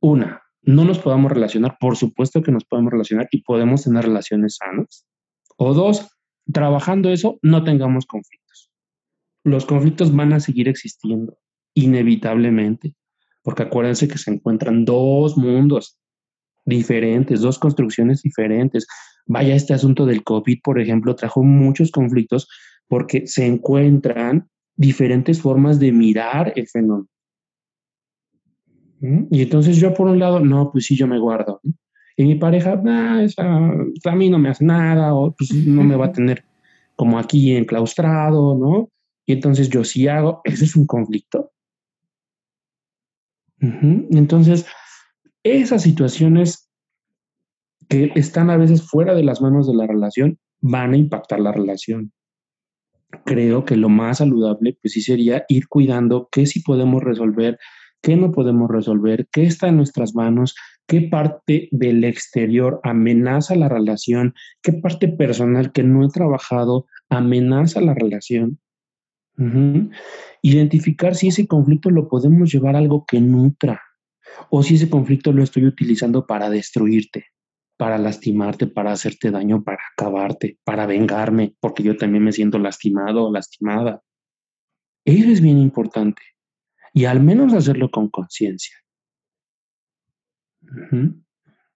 una, 0.00 0.42
no 0.62 0.84
nos 0.84 0.98
podamos 0.98 1.32
relacionar, 1.32 1.76
por 1.80 1.96
supuesto 1.96 2.42
que 2.42 2.52
nos 2.52 2.64
podemos 2.64 2.92
relacionar 2.92 3.28
y 3.30 3.42
podemos 3.42 3.84
tener 3.84 4.04
relaciones 4.04 4.56
sanas. 4.56 5.06
O 5.56 5.74
dos, 5.74 6.08
trabajando 6.52 7.10
eso, 7.10 7.38
no 7.42 7.64
tengamos 7.64 8.06
conflictos. 8.06 8.70
Los 9.44 9.64
conflictos 9.64 10.14
van 10.14 10.32
a 10.32 10.40
seguir 10.40 10.68
existiendo, 10.68 11.38
inevitablemente, 11.74 12.94
porque 13.42 13.62
acuérdense 13.62 14.08
que 14.08 14.18
se 14.18 14.32
encuentran 14.32 14.84
dos 14.84 15.36
mundos, 15.36 15.98
diferentes, 16.64 17.40
dos 17.40 17.58
construcciones 17.58 18.22
diferentes. 18.22 18.86
Vaya, 19.26 19.54
este 19.54 19.72
asunto 19.72 20.04
del 20.04 20.24
COVID, 20.24 20.58
por 20.62 20.80
ejemplo, 20.80 21.14
trajo 21.14 21.42
muchos 21.42 21.90
conflictos 21.90 22.48
porque 22.88 23.26
se 23.26 23.46
encuentran 23.46 24.48
diferentes 24.76 25.40
formas 25.40 25.78
de 25.78 25.92
mirar 25.92 26.52
el 26.56 26.68
fenómeno. 26.68 27.08
¿Mm? 29.00 29.24
Y 29.30 29.42
entonces 29.42 29.76
yo 29.76 29.92
por 29.94 30.08
un 30.08 30.18
lado, 30.18 30.40
no, 30.40 30.70
pues 30.70 30.86
sí, 30.86 30.96
yo 30.96 31.06
me 31.06 31.18
guardo. 31.18 31.60
Y 32.16 32.24
mi 32.24 32.34
pareja, 32.36 32.72
a 32.72 34.14
mí 34.14 34.30
no 34.30 34.38
me 34.38 34.48
hace 34.48 34.64
nada, 34.64 35.14
o 35.14 35.34
pues 35.34 35.52
no 35.52 35.82
me 35.82 35.96
va 35.96 36.06
a 36.06 36.12
tener 36.12 36.44
como 36.94 37.18
aquí 37.18 37.54
enclaustrado, 37.54 38.56
¿no? 38.56 38.90
Y 39.26 39.34
entonces 39.34 39.68
yo 39.68 39.84
sí 39.84 40.08
hago, 40.08 40.40
ese 40.44 40.64
es 40.64 40.76
un 40.76 40.86
conflicto. 40.86 41.52
Entonces, 43.58 44.66
esas 45.42 45.82
situaciones 45.82 46.70
que 47.88 48.12
están 48.14 48.50
a 48.50 48.56
veces 48.56 48.82
fuera 48.82 49.14
de 49.14 49.24
las 49.24 49.40
manos 49.40 49.66
de 49.66 49.74
la 49.74 49.86
relación 49.86 50.38
van 50.60 50.94
a 50.94 50.96
impactar 50.96 51.40
la 51.40 51.52
relación. 51.52 52.12
Creo 53.24 53.64
que 53.64 53.76
lo 53.76 53.88
más 53.88 54.18
saludable, 54.18 54.78
pues 54.80 54.94
sí 54.94 55.00
sería 55.00 55.44
ir 55.48 55.68
cuidando 55.68 56.28
qué 56.30 56.46
sí 56.46 56.60
podemos 56.60 57.02
resolver, 57.02 57.58
qué 58.02 58.16
no 58.16 58.32
podemos 58.32 58.70
resolver, 58.70 59.28
qué 59.32 59.44
está 59.44 59.68
en 59.68 59.76
nuestras 59.76 60.14
manos, 60.14 60.54
qué 60.86 61.02
parte 61.02 61.68
del 61.72 62.04
exterior 62.04 62.80
amenaza 62.84 63.54
la 63.56 63.68
relación, 63.68 64.34
qué 64.62 64.72
parte 64.72 65.08
personal 65.08 65.72
que 65.72 65.82
no 65.82 66.04
he 66.04 66.08
trabajado 66.08 66.86
amenaza 67.08 67.80
la 67.80 67.94
relación. 67.94 68.58
Identificar 70.42 71.14
si 71.14 71.28
ese 71.28 71.46
conflicto 71.46 71.90
lo 71.90 72.08
podemos 72.08 72.52
llevar 72.52 72.74
a 72.76 72.78
algo 72.78 73.04
que 73.06 73.20
nutra, 73.20 73.82
o 74.50 74.62
si 74.62 74.76
ese 74.76 74.90
conflicto 74.90 75.32
lo 75.32 75.42
estoy 75.42 75.64
utilizando 75.66 76.26
para 76.26 76.50
destruirte, 76.50 77.26
para 77.76 77.98
lastimarte, 77.98 78.66
para 78.66 78.92
hacerte 78.92 79.30
daño, 79.30 79.62
para 79.62 79.78
acabarte, 79.92 80.58
para 80.64 80.86
vengarme, 80.86 81.54
porque 81.60 81.82
yo 81.82 81.96
también 81.96 82.24
me 82.24 82.32
siento 82.32 82.58
lastimado 82.58 83.26
o 83.26 83.32
lastimada. 83.32 84.02
Eso 85.04 85.28
es 85.30 85.40
bien 85.40 85.58
importante. 85.58 86.22
Y 86.92 87.04
al 87.04 87.20
menos 87.20 87.52
hacerlo 87.52 87.90
con 87.90 88.08
conciencia. 88.08 88.76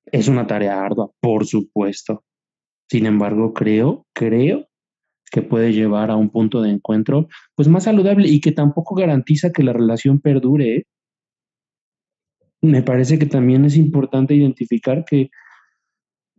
Es 0.06 0.28
una 0.28 0.46
tarea 0.46 0.82
ardua, 0.82 1.10
por 1.20 1.46
supuesto. 1.46 2.24
Sin 2.88 3.06
embargo, 3.06 3.52
creo, 3.52 4.06
creo 4.12 4.66
que 5.30 5.42
puede 5.42 5.72
llevar 5.72 6.10
a 6.10 6.16
un 6.16 6.30
punto 6.30 6.60
de 6.60 6.70
encuentro 6.70 7.28
pues 7.54 7.68
más 7.68 7.84
saludable 7.84 8.26
y 8.26 8.40
que 8.40 8.50
tampoco 8.50 8.96
garantiza 8.96 9.52
que 9.52 9.62
la 9.62 9.72
relación 9.72 10.20
perdure. 10.20 10.76
¿eh? 10.76 10.86
me 12.62 12.82
parece 12.82 13.18
que 13.18 13.26
también 13.26 13.64
es 13.64 13.76
importante 13.76 14.34
identificar 14.34 15.04
que 15.04 15.30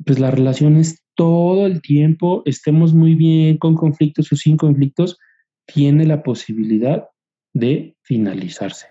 pues 0.05 0.19
las 0.19 0.33
relaciones 0.33 1.03
todo 1.15 1.65
el 1.65 1.81
tiempo, 1.81 2.41
estemos 2.45 2.93
muy 2.93 3.15
bien 3.15 3.57
con 3.57 3.75
conflictos 3.75 4.31
o 4.31 4.35
sin 4.35 4.57
conflictos, 4.57 5.17
tiene 5.65 6.05
la 6.05 6.23
posibilidad 6.23 7.09
de 7.53 7.95
finalizarse. 8.01 8.87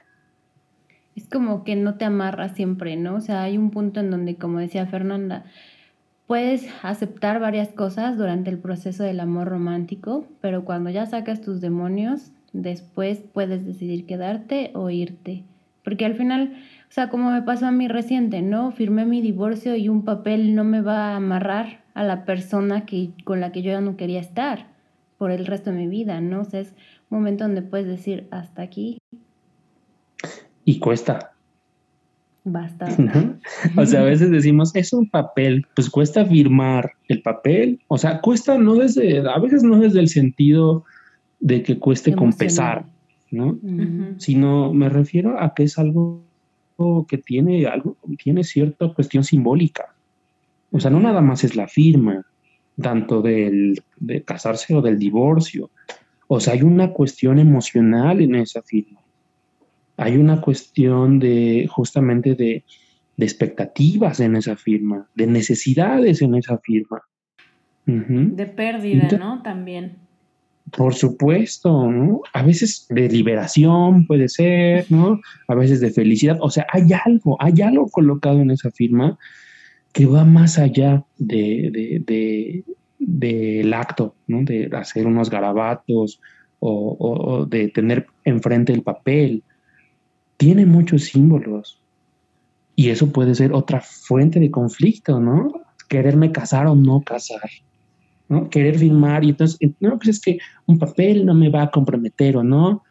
Es 1.17 1.27
como 1.29 1.65
que 1.65 1.77
no 1.77 1.97
te 1.97 2.05
amarra 2.05 2.55
siempre, 2.55 2.97
¿no? 2.97 3.17
O 3.17 3.21
sea, 3.21 3.43
hay 3.43 3.59
un 3.59 3.71
punto 3.71 4.01
en 4.01 4.11
donde, 4.11 4.37
como 4.37 4.59
decía 4.59 4.87
Fernanda, 4.87 5.45
puedes 6.27 6.69
aceptar 6.83 7.41
varias 7.41 7.71
cosas 7.71 8.17
durante 8.17 8.51
el 8.51 8.59
proceso 8.59 9.03
del 9.03 9.21
amor 9.21 9.49
romántico, 9.49 10.27
pero 10.41 10.65
cuando 10.65 10.91
ya 10.91 11.07
sacas 11.07 11.41
tus 11.41 11.61
demonios, 11.61 12.31
después 12.53 13.19
puedes 13.33 13.67
decidir 13.67 14.07
quedarte 14.07 14.71
o 14.75 14.91
irte. 14.91 15.43
Porque 15.83 16.05
al 16.05 16.15
final 16.15 16.57
o 16.91 16.93
sea, 16.93 17.09
como 17.09 17.31
me 17.31 17.43
pasó 17.43 17.67
a 17.67 17.71
mí 17.71 17.87
reciente, 17.87 18.43
¿no? 18.43 18.73
Firmé 18.73 19.07
mi 19.07 19.23
divorcio 19.23 19.77
y 19.77 19.89
un 19.89 20.05
papel 20.05 20.57
no 20.57 20.65
me 20.65 20.81
va 20.81 21.13
a 21.13 21.17
amarrar 21.17 21.85
a 21.95 22.03
la 22.03 22.25
persona 22.25 22.85
que, 22.85 23.11
con 23.23 23.41
la 23.41 23.53
que 23.53 23.63
yo 23.63 23.71
ya 23.71 23.81
no 23.81 23.97
quería 23.97 24.19
estar 24.19 24.67
por 25.17 25.31
el 25.31 25.47
resto 25.47 25.71
de 25.71 25.77
mi 25.77 25.87
vida, 25.87 26.21
¿no? 26.21 26.41
O 26.41 26.45
sea, 26.45 26.59
es 26.59 26.75
un 27.09 27.19
momento 27.19 27.45
donde 27.45 27.63
puedes 27.63 27.87
decir 27.87 28.27
hasta 28.33 28.63
aquí. 28.63 28.99
Y 30.65 30.81
cuesta. 30.81 31.31
Bastante. 32.43 33.37
O 33.77 33.87
sea, 33.87 34.01
a 34.01 34.05
veces 34.05 34.33
decimos, 34.33 34.75
es 34.75 34.93
un 34.93 35.09
papel, 35.09 35.65
pues 35.77 35.89
cuesta 35.91 36.25
firmar 36.25 36.91
el 37.07 37.23
papel. 37.23 37.81
O 37.87 37.99
sea, 37.99 38.21
cuesta 38.21 38.59
no 38.59 38.75
desde, 38.75 39.21
a 39.21 39.39
veces 39.39 39.63
no 39.63 39.79
desde 39.79 40.01
el 40.01 40.09
sentido 40.09 40.85
de 41.39 41.63
que 41.63 41.79
cueste 41.79 42.17
con 42.17 42.33
pesar, 42.33 42.85
¿no? 43.31 43.57
Sino 44.17 44.75
me 44.75 44.89
refiero 44.89 45.41
a 45.41 45.55
que 45.55 45.63
es 45.63 45.79
algo 45.79 46.25
que 47.09 47.19
tiene 47.19 47.67
algo, 47.67 47.97
tiene 48.23 48.45
cierta 48.45 48.89
cuestión 48.93 49.25
simbólica. 49.25 49.95
O 50.71 50.81
sea, 50.81 50.91
no 50.91 51.01
nada 51.01 51.21
más 51.21 51.45
es 51.45 51.57
la 51.57 51.69
firma, 51.69 52.25
tanto 52.81 53.23
del, 53.23 53.83
de 53.99 54.23
casarse 54.23 54.75
o 54.75 54.83
del 54.83 54.99
divorcio, 54.99 55.71
O 56.29 56.39
sea, 56.39 56.55
hay 56.55 56.63
una 56.63 56.93
cuestión 56.93 57.39
emocional 57.39 58.21
en 58.21 58.37
esa 58.37 58.63
firma. 58.63 59.01
Hay 59.97 60.17
una 60.17 60.41
cuestión 60.41 61.19
de 61.19 61.69
justamente 61.69 62.35
de, 62.35 62.65
de 63.17 63.27
expectativas 63.27 64.21
en 64.21 64.37
esa 64.37 64.57
firma, 64.57 65.09
de 65.15 65.27
necesidades 65.27 66.23
en 66.23 66.37
esa 66.37 66.59
firma. 66.59 67.03
De 67.85 68.47
pérdida, 68.47 69.09
¿no? 69.19 69.43
También. 69.43 70.00
Por 70.77 70.95
supuesto, 70.95 71.91
¿no? 71.91 72.21
A 72.33 72.43
veces 72.43 72.87
de 72.89 73.09
liberación 73.09 74.07
puede 74.07 74.29
ser, 74.29 74.87
¿no? 74.91 75.21
A 75.49 75.55
veces 75.55 75.81
de 75.81 75.91
felicidad. 75.91 76.39
O 76.41 76.51
sea, 76.51 76.67
hay 76.73 76.93
algo, 76.93 77.37
hay 77.41 77.61
algo 77.63 77.89
colocado 77.89 78.41
en 78.41 78.51
esa 78.51 78.71
firma 78.71 79.19
que 79.93 80.07
va 80.07 80.25
más 80.25 80.59
allá 80.59 81.05
de, 81.19 82.03
de, 82.07 82.65
del 82.99 83.75
acto, 83.75 84.15
¿no? 84.27 84.45
De 84.45 84.71
hacer 84.73 85.07
unos 85.07 85.31
garabatos 85.31 86.21
o, 86.61 86.97
o, 86.99 87.47
de 87.47 87.69
tener 87.69 88.07
enfrente 88.25 88.73
el 88.73 88.83
papel. 88.83 89.43
Tiene 90.37 90.67
muchos 90.67 91.05
símbolos. 91.05 91.81
Y 92.77 92.91
eso 92.91 93.13
puede 93.13 93.35
ser 93.35 93.53
otra 93.53 93.81
fuente 93.81 94.41
de 94.41 94.51
conflicto, 94.51 95.21
¿no? 95.21 95.53
Quererme 95.89 96.33
casar 96.33 96.67
o 96.67 96.75
no 96.75 97.01
casar. 97.01 97.51
¿No? 98.31 98.49
Querer 98.49 98.79
firmar 98.79 99.25
y 99.25 99.31
entonces, 99.31 99.59
no, 99.81 99.99
pues 99.99 100.09
es 100.09 100.21
que 100.21 100.39
un 100.67 100.79
papel 100.79 101.27
no 101.27 101.35
me 101.35 101.51
va 101.51 101.63
a 101.65 101.71
comprometer 101.71 102.37
o 102.37 102.45
no. 102.45 102.83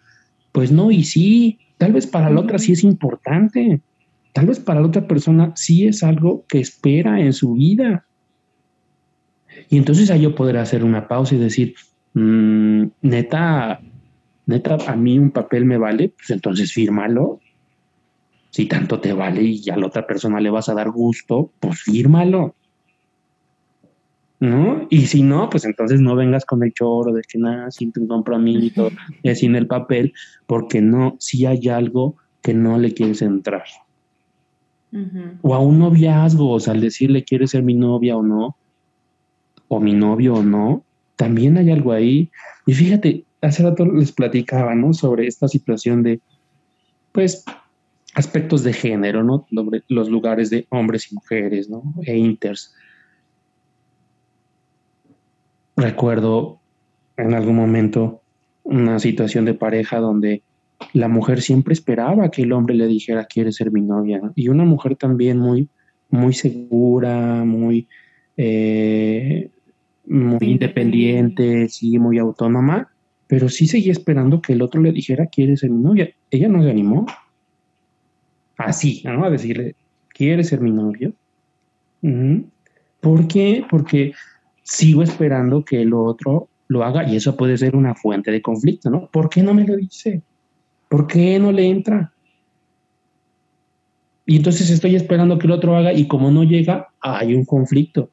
Pues 0.51 0.71
no, 0.71 0.91
y 0.91 1.03
sí, 1.03 1.57
tal 1.77 1.93
vez 1.93 2.05
para 2.05 2.29
la 2.29 2.41
otra 2.41 2.59
sí 2.59 2.73
es 2.73 2.83
importante. 2.83 3.81
Tal 4.33 4.45
vez 4.45 4.59
para 4.59 4.81
la 4.81 4.87
otra 4.87 5.07
persona 5.07 5.53
sí 5.55 5.87
es 5.87 6.03
algo 6.03 6.45
que 6.47 6.59
espera 6.59 7.21
en 7.21 7.33
su 7.33 7.53
vida. 7.53 8.05
Y 9.69 9.77
entonces 9.77 10.11
ahí 10.11 10.21
yo 10.21 10.35
poder 10.35 10.57
hacer 10.57 10.83
una 10.83 11.07
pausa 11.07 11.35
y 11.35 11.39
decir, 11.39 11.73
mm, 12.13 12.83
neta, 13.01 13.79
neta, 14.45 14.77
a 14.87 14.95
mí 14.95 15.17
un 15.17 15.31
papel 15.31 15.63
me 15.63 15.77
vale, 15.77 16.09
pues 16.09 16.31
entonces 16.31 16.73
fírmalo. 16.73 17.39
Si 18.49 18.65
tanto 18.65 18.99
te 18.99 19.13
vale 19.13 19.43
y 19.43 19.69
a 19.69 19.77
la 19.77 19.87
otra 19.87 20.05
persona 20.05 20.41
le 20.41 20.49
vas 20.49 20.67
a 20.67 20.73
dar 20.73 20.89
gusto, 20.89 21.51
pues 21.61 21.81
fírmalo. 21.83 22.55
¿No? 24.39 24.87
Y 24.89 25.07
si 25.07 25.21
no, 25.21 25.49
pues 25.49 25.65
entonces 25.65 25.99
no 25.99 26.15
vengas 26.15 26.45
con 26.45 26.63
el 26.63 26.73
choro 26.73 27.13
de 27.13 27.21
que 27.21 27.37
nada, 27.37 27.71
sin 27.71 27.91
tu 27.91 28.07
compromiso, 28.07 28.89
y 29.21 29.35
sin 29.35 29.55
el 29.55 29.67
papel, 29.67 30.13
porque 30.47 30.81
no, 30.81 31.15
si 31.19 31.45
hay 31.45 31.67
algo 31.67 32.15
que 32.41 32.53
no 32.53 32.77
le 32.77 32.93
quieres 32.93 33.21
entrar. 33.21 33.65
O 35.43 35.53
a 35.53 35.59
un 35.59 35.79
noviazgo, 35.79 36.49
o 36.49 36.59
sea, 36.59 36.73
al 36.73 36.81
decirle 36.81 37.23
quieres 37.23 37.51
ser 37.51 37.61
mi 37.61 37.75
novia 37.75 38.17
o 38.17 38.23
no, 38.23 38.55
o 39.67 39.79
mi 39.79 39.93
novio 39.93 40.35
o 40.35 40.43
no, 40.43 40.83
también 41.15 41.57
hay 41.57 41.69
algo 41.69 41.91
ahí. 41.91 42.31
Y 42.65 42.73
fíjate, 42.73 43.25
hace 43.41 43.61
rato 43.61 43.85
les 43.85 44.11
platicaba, 44.11 44.73
¿no? 44.73 44.93
Sobre 44.93 45.27
esta 45.27 45.47
situación 45.47 46.01
de, 46.01 46.21
pues, 47.11 47.45
aspectos 48.15 48.63
de 48.63 48.73
género, 48.73 49.23
¿no? 49.23 49.45
Los 49.89 50.09
lugares 50.09 50.49
de 50.49 50.65
hombres 50.69 51.11
y 51.11 51.15
mujeres, 51.15 51.69
¿no? 51.69 51.83
E 52.03 52.17
inters. 52.17 52.73
Recuerdo 55.79 56.59
en 57.15 57.33
algún 57.33 57.55
momento 57.55 58.21
una 58.63 58.99
situación 58.99 59.45
de 59.45 59.53
pareja 59.53 59.99
donde 59.99 60.43
la 60.93 61.07
mujer 61.07 61.41
siempre 61.41 61.73
esperaba 61.73 62.29
que 62.31 62.43
el 62.43 62.51
hombre 62.51 62.75
le 62.75 62.87
dijera 62.87 63.25
quiere 63.25 63.51
ser 63.51 63.71
mi 63.71 63.81
novia 63.81 64.21
y 64.35 64.49
una 64.49 64.65
mujer 64.65 64.95
también 64.95 65.39
muy 65.39 65.69
muy 66.09 66.33
segura 66.33 67.43
muy 67.45 67.87
eh, 68.35 69.49
muy 70.05 70.39
independiente 70.41 71.69
sí 71.69 71.97
muy 71.97 72.17
autónoma 72.17 72.89
pero 73.27 73.47
sí 73.47 73.67
seguía 73.67 73.91
esperando 73.91 74.41
que 74.41 74.53
el 74.53 74.61
otro 74.61 74.81
le 74.81 74.91
dijera 74.91 75.27
quiere 75.27 75.55
ser 75.57 75.69
mi 75.69 75.81
novia 75.81 76.09
ella 76.29 76.47
no 76.47 76.63
se 76.63 76.69
animó. 76.69 77.05
Así 78.57 79.01
¿no? 79.05 79.23
a 79.23 79.29
decirle 79.29 79.75
quiere 80.09 80.43
ser 80.43 80.59
mi 80.59 80.71
novio 80.71 81.13
¿por 82.99 83.27
qué? 83.27 83.65
porque 83.69 84.13
sigo 84.69 85.01
esperando 85.01 85.65
que 85.65 85.81
el 85.81 85.93
otro 85.93 86.47
lo 86.67 86.83
haga 86.83 87.09
y 87.09 87.15
eso 87.15 87.35
puede 87.35 87.57
ser 87.57 87.75
una 87.75 87.95
fuente 87.95 88.31
de 88.31 88.41
conflicto, 88.41 88.91
¿no? 88.91 89.07
¿Por 89.07 89.27
qué 89.27 89.41
no 89.41 89.55
me 89.55 89.65
lo 89.65 89.75
dice? 89.75 90.21
¿Por 90.87 91.07
qué 91.07 91.39
no 91.39 91.51
le 91.51 91.67
entra? 91.67 92.13
Y 94.27 94.35
entonces 94.35 94.69
estoy 94.69 94.95
esperando 94.95 95.39
que 95.39 95.47
el 95.47 95.53
otro 95.53 95.75
haga 95.75 95.91
y 95.91 96.07
como 96.07 96.29
no 96.29 96.43
llega, 96.43 96.89
hay 97.01 97.33
un 97.33 97.45
conflicto. 97.45 98.11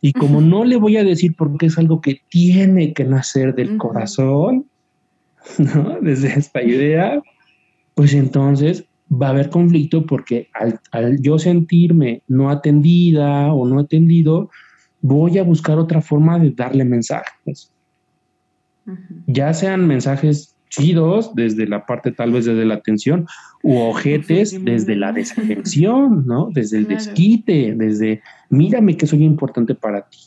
Y 0.00 0.14
como 0.14 0.40
no 0.40 0.64
le 0.64 0.76
voy 0.76 0.96
a 0.96 1.04
decir 1.04 1.34
porque 1.36 1.66
es 1.66 1.76
algo 1.76 2.00
que 2.00 2.22
tiene 2.30 2.94
que 2.94 3.04
nacer 3.04 3.54
del 3.54 3.76
corazón, 3.76 4.64
¿no? 5.58 5.98
Desde 6.00 6.28
esta 6.28 6.62
idea, 6.62 7.22
pues 7.94 8.14
entonces 8.14 8.86
va 9.12 9.26
a 9.26 9.30
haber 9.30 9.50
conflicto 9.50 10.06
porque 10.06 10.48
al, 10.54 10.80
al 10.92 11.20
yo 11.20 11.38
sentirme 11.38 12.22
no 12.26 12.48
atendida 12.48 13.52
o 13.52 13.68
no 13.68 13.80
atendido, 13.80 14.48
voy 15.00 15.38
a 15.38 15.42
buscar 15.42 15.78
otra 15.78 16.00
forma 16.00 16.38
de 16.38 16.50
darle 16.50 16.84
mensajes. 16.84 17.72
Ya 19.26 19.52
sean 19.54 19.86
mensajes 19.86 20.56
chidos 20.68 21.34
desde 21.34 21.66
la 21.66 21.84
parte 21.84 22.12
tal 22.12 22.32
vez 22.32 22.44
desde 22.46 22.64
la 22.64 22.74
atención 22.74 23.26
u 23.62 23.76
ojetes 23.78 24.64
desde 24.64 24.96
la 24.96 25.12
desafección, 25.12 26.26
¿no? 26.26 26.48
Desde 26.52 26.78
el 26.78 26.86
desquite, 26.86 27.74
desde 27.76 28.22
mírame 28.48 28.96
que 28.96 29.06
soy 29.06 29.24
importante 29.24 29.74
para 29.74 30.08
ti. 30.08 30.18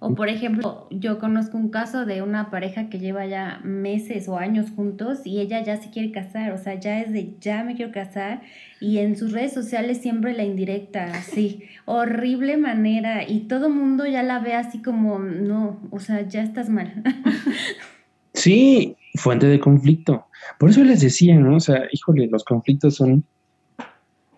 O 0.00 0.14
por 0.14 0.28
ejemplo, 0.28 0.86
yo 0.90 1.18
conozco 1.18 1.56
un 1.56 1.70
caso 1.70 2.04
de 2.04 2.20
una 2.20 2.50
pareja 2.50 2.90
que 2.90 2.98
lleva 2.98 3.24
ya 3.26 3.60
meses 3.64 4.28
o 4.28 4.36
años 4.36 4.70
juntos 4.70 5.20
y 5.24 5.40
ella 5.40 5.62
ya 5.62 5.78
se 5.78 5.90
quiere 5.90 6.12
casar, 6.12 6.52
o 6.52 6.58
sea, 6.58 6.78
ya 6.78 7.00
es 7.00 7.12
de 7.12 7.34
ya 7.40 7.64
me 7.64 7.74
quiero 7.74 7.90
casar 7.90 8.42
y 8.78 8.98
en 8.98 9.16
sus 9.16 9.32
redes 9.32 9.54
sociales 9.54 9.98
siempre 9.98 10.34
la 10.34 10.44
indirecta, 10.44 11.04
así, 11.14 11.64
horrible 11.86 12.58
manera 12.58 13.26
y 13.26 13.40
todo 13.40 13.70
mundo 13.70 14.04
ya 14.04 14.22
la 14.22 14.38
ve 14.40 14.54
así 14.54 14.82
como, 14.82 15.18
no, 15.18 15.80
o 15.90 15.98
sea, 15.98 16.28
ya 16.28 16.42
estás 16.42 16.68
mal. 16.68 17.02
Sí, 18.32 18.96
fuente 19.16 19.46
de 19.46 19.58
conflicto. 19.58 20.26
Por 20.58 20.70
eso 20.70 20.84
les 20.84 21.00
decía, 21.00 21.34
¿no? 21.36 21.56
O 21.56 21.60
sea, 21.60 21.82
híjole, 21.90 22.28
los 22.28 22.44
conflictos 22.44 22.94
son 22.94 23.24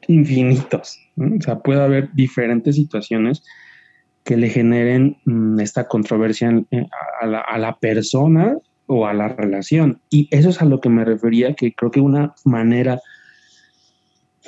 infinitos. 0.09 0.99
O 1.17 1.41
sea, 1.41 1.59
puede 1.59 1.83
haber 1.83 2.11
diferentes 2.15 2.75
situaciones 2.77 3.45
que 4.25 4.37
le 4.37 4.49
generen 4.49 5.19
mm, 5.25 5.61
esta 5.61 5.89
controversia 5.89 6.51
eh, 6.71 6.87
a, 7.21 7.27
la, 7.27 7.41
a, 7.41 7.59
la, 7.59 7.79
persona 7.79 8.57
o 8.87 9.07
a 9.07 9.15
la 9.15 9.29
relación. 9.29 10.01
Y 10.11 10.29
eso 10.31 10.51
es 10.51 10.63
a 10.63 10.65
lo 10.65 10.81
que 10.81 10.89
me 10.89 11.05
refería, 11.05 11.55
que 11.55 11.73
creo 11.73 11.91
que 11.91 12.01
una 12.01 12.35
manera 12.45 13.01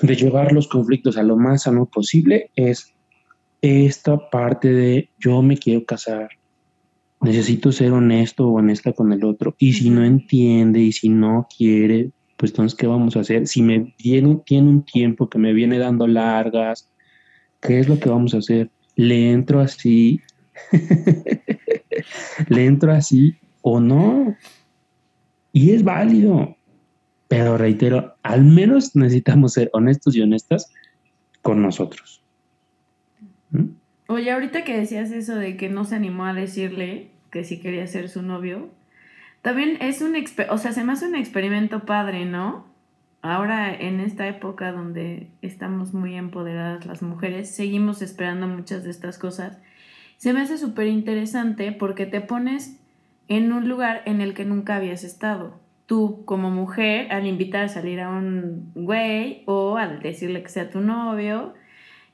de 0.02 0.16
llevar 0.16 0.52
los 0.52 0.68
conflictos 0.68 1.16
a 1.16 1.22
lo 1.22 1.36
más 1.36 1.62
sano 1.62 1.86
posible 1.86 2.50
es 2.56 2.92
esta 3.62 4.28
parte 4.30 4.72
de 4.72 5.10
yo 5.18 5.40
me 5.40 5.56
quiero 5.56 5.84
casar, 5.84 6.28
necesito 7.20 7.72
ser 7.72 7.92
honesto 7.92 8.46
o 8.46 8.58
honesta 8.58 8.92
con 8.92 9.12
el 9.12 9.24
otro. 9.24 9.54
Y 9.58 9.72
si 9.72 9.90
no 9.90 10.04
entiende 10.04 10.80
y 10.80 10.92
si 10.92 11.08
no 11.08 11.48
quiere, 11.56 12.10
pues 12.36 12.50
entonces, 12.50 12.76
¿qué 12.76 12.86
vamos 12.86 13.16
a 13.16 13.20
hacer? 13.20 13.46
Si 13.46 13.62
me 13.62 13.94
viene, 13.98 14.40
tiene 14.44 14.68
un 14.68 14.84
tiempo 14.84 15.30
que 15.30 15.38
me 15.38 15.52
viene 15.52 15.78
dando 15.78 16.06
largas, 16.06 16.90
¿qué 17.62 17.78
es 17.78 17.88
lo 17.88 17.98
que 17.98 18.10
vamos 18.10 18.34
a 18.34 18.38
hacer? 18.38 18.70
Le 18.96 19.30
entro 19.30 19.60
así, 19.60 20.20
le 22.48 22.64
entro 22.64 22.92
así 22.92 23.36
o 23.62 23.80
no. 23.80 24.36
Y 25.52 25.70
es 25.70 25.84
válido. 25.84 26.56
Pero 27.28 27.56
reitero, 27.56 28.14
al 28.22 28.44
menos 28.44 28.94
necesitamos 28.94 29.54
ser 29.54 29.70
honestos 29.72 30.14
y 30.14 30.20
honestas 30.20 30.70
con 31.42 31.62
nosotros. 31.62 32.22
¿Mm? 33.50 33.70
Oye, 34.08 34.30
ahorita 34.30 34.64
que 34.64 34.76
decías 34.76 35.10
eso 35.10 35.36
de 35.36 35.56
que 35.56 35.68
no 35.68 35.84
se 35.84 35.96
animó 35.96 36.26
a 36.26 36.34
decirle 36.34 37.10
que 37.30 37.44
sí 37.44 37.58
quería 37.58 37.86
ser 37.86 38.08
su 38.08 38.22
novio, 38.22 38.70
también 39.42 39.78
es 39.80 40.00
un, 40.02 40.14
o 40.50 40.58
sea, 40.58 40.72
se 40.72 40.84
me 40.84 40.92
hace 40.92 41.06
un 41.06 41.14
experimento 41.14 41.84
padre, 41.84 42.24
¿no? 42.24 42.66
Ahora 43.24 43.74
en 43.74 44.00
esta 44.00 44.28
época 44.28 44.70
donde 44.70 45.30
estamos 45.40 45.94
muy 45.94 46.14
empoderadas 46.14 46.84
las 46.84 47.02
mujeres, 47.02 47.50
seguimos 47.50 48.02
esperando 48.02 48.46
muchas 48.46 48.84
de 48.84 48.90
estas 48.90 49.16
cosas. 49.16 49.58
Se 50.18 50.34
me 50.34 50.42
hace 50.42 50.58
súper 50.58 50.88
interesante 50.88 51.72
porque 51.72 52.04
te 52.04 52.20
pones 52.20 52.78
en 53.28 53.50
un 53.52 53.66
lugar 53.66 54.02
en 54.04 54.20
el 54.20 54.34
que 54.34 54.44
nunca 54.44 54.76
habías 54.76 55.04
estado. 55.04 55.58
Tú 55.86 56.24
como 56.26 56.50
mujer, 56.50 57.10
al 57.12 57.26
invitar 57.26 57.64
a 57.64 57.68
salir 57.68 58.00
a 58.00 58.10
un 58.10 58.70
güey 58.74 59.42
o 59.46 59.78
al 59.78 60.00
decirle 60.00 60.42
que 60.42 60.50
sea 60.50 60.68
tu 60.68 60.82
novio, 60.82 61.54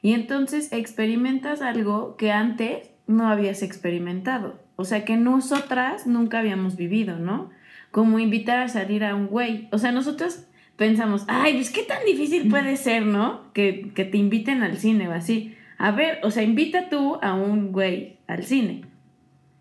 y 0.03 0.13
entonces 0.13 0.73
experimentas 0.73 1.61
algo 1.61 2.17
que 2.17 2.31
antes 2.31 2.89
no 3.09 3.27
habías 3.29 3.65
experimentado. 3.65 4.61
O 4.77 4.85
sea, 4.85 5.05
que 5.05 5.17
nosotras 5.17 6.07
nunca 6.07 6.39
habíamos 6.39 6.77
vivido, 6.77 7.19
¿no? 7.19 7.51
Como 7.91 8.21
invitar 8.21 8.61
a 8.61 8.69
salir 8.69 9.05
a 9.05 9.17
un 9.17 9.27
güey. 9.27 9.69
O 9.73 9.79
sea, 9.79 9.91
nosotras 9.91 10.50
pensamos, 10.81 11.25
ay, 11.29 11.57
pues 11.57 11.69
qué 11.69 11.83
tan 11.83 12.03
difícil 12.07 12.49
puede 12.49 12.79
ser, 12.79 13.05
¿no? 13.05 13.53
Que, 13.53 13.93
te 13.95 14.17
inviten 14.17 14.63
al 14.63 14.79
cine 14.79 15.09
o 15.09 15.13
así. 15.13 15.55
A 15.77 15.91
ver, 15.91 16.21
o 16.23 16.31
sea, 16.31 16.43
invita 16.43 16.89
tú 16.89 17.19
a 17.21 17.35
un 17.35 17.71
güey 17.71 18.17
al 18.27 18.45
cine. 18.45 18.87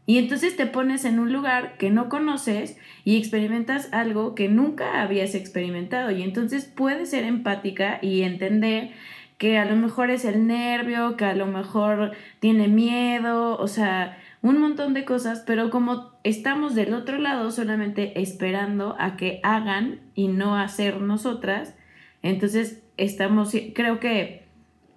Y 0.06 0.18
entonces 0.18 0.56
te 0.56 0.66
pones 0.66 1.04
en 1.04 1.20
un 1.20 1.34
lugar 1.34 1.76
que 1.78 1.90
no 1.90 2.08
conoces 2.08 2.78
y 3.04 3.18
experimentas 3.18 3.90
algo 3.92 4.34
que 4.34 4.48
nunca 4.48 5.02
habías 5.02 5.36
experimentado. 5.36 6.10
Y 6.12 6.24
entonces 6.24 6.64
puedes 6.64 7.10
ser 7.10 7.26
empática 7.26 8.00
y 8.02 8.22
entender 8.22 8.92
que 9.38 9.58
a 9.58 9.66
lo 9.66 9.76
mejor 9.76 10.12
es 10.12 10.24
el 10.24 10.48
nervio, 10.48 11.18
que 11.18 11.26
a 11.26 11.36
lo 11.36 11.48
mejor 11.48 12.14
tiene 12.40 12.70
miedo, 12.70 13.58
o 13.58 13.68
sea, 13.68 14.18
un 14.42 14.60
montón 14.60 14.94
de 14.94 15.06
cosas, 15.06 15.44
pero 15.46 15.70
como 15.70 16.14
estamos 16.24 16.76
del 16.76 16.94
otro 16.94 17.18
lado 17.18 17.52
solamente 17.52 18.22
esperando 18.22 18.96
a 19.00 19.18
que 19.18 19.40
hagan 19.44 20.00
y 20.16 20.28
no 20.28 20.56
hacer 20.56 21.02
nosotras, 21.02 21.76
entonces 22.22 22.84
estamos, 22.98 23.54
creo 23.74 24.00
que 24.00 24.48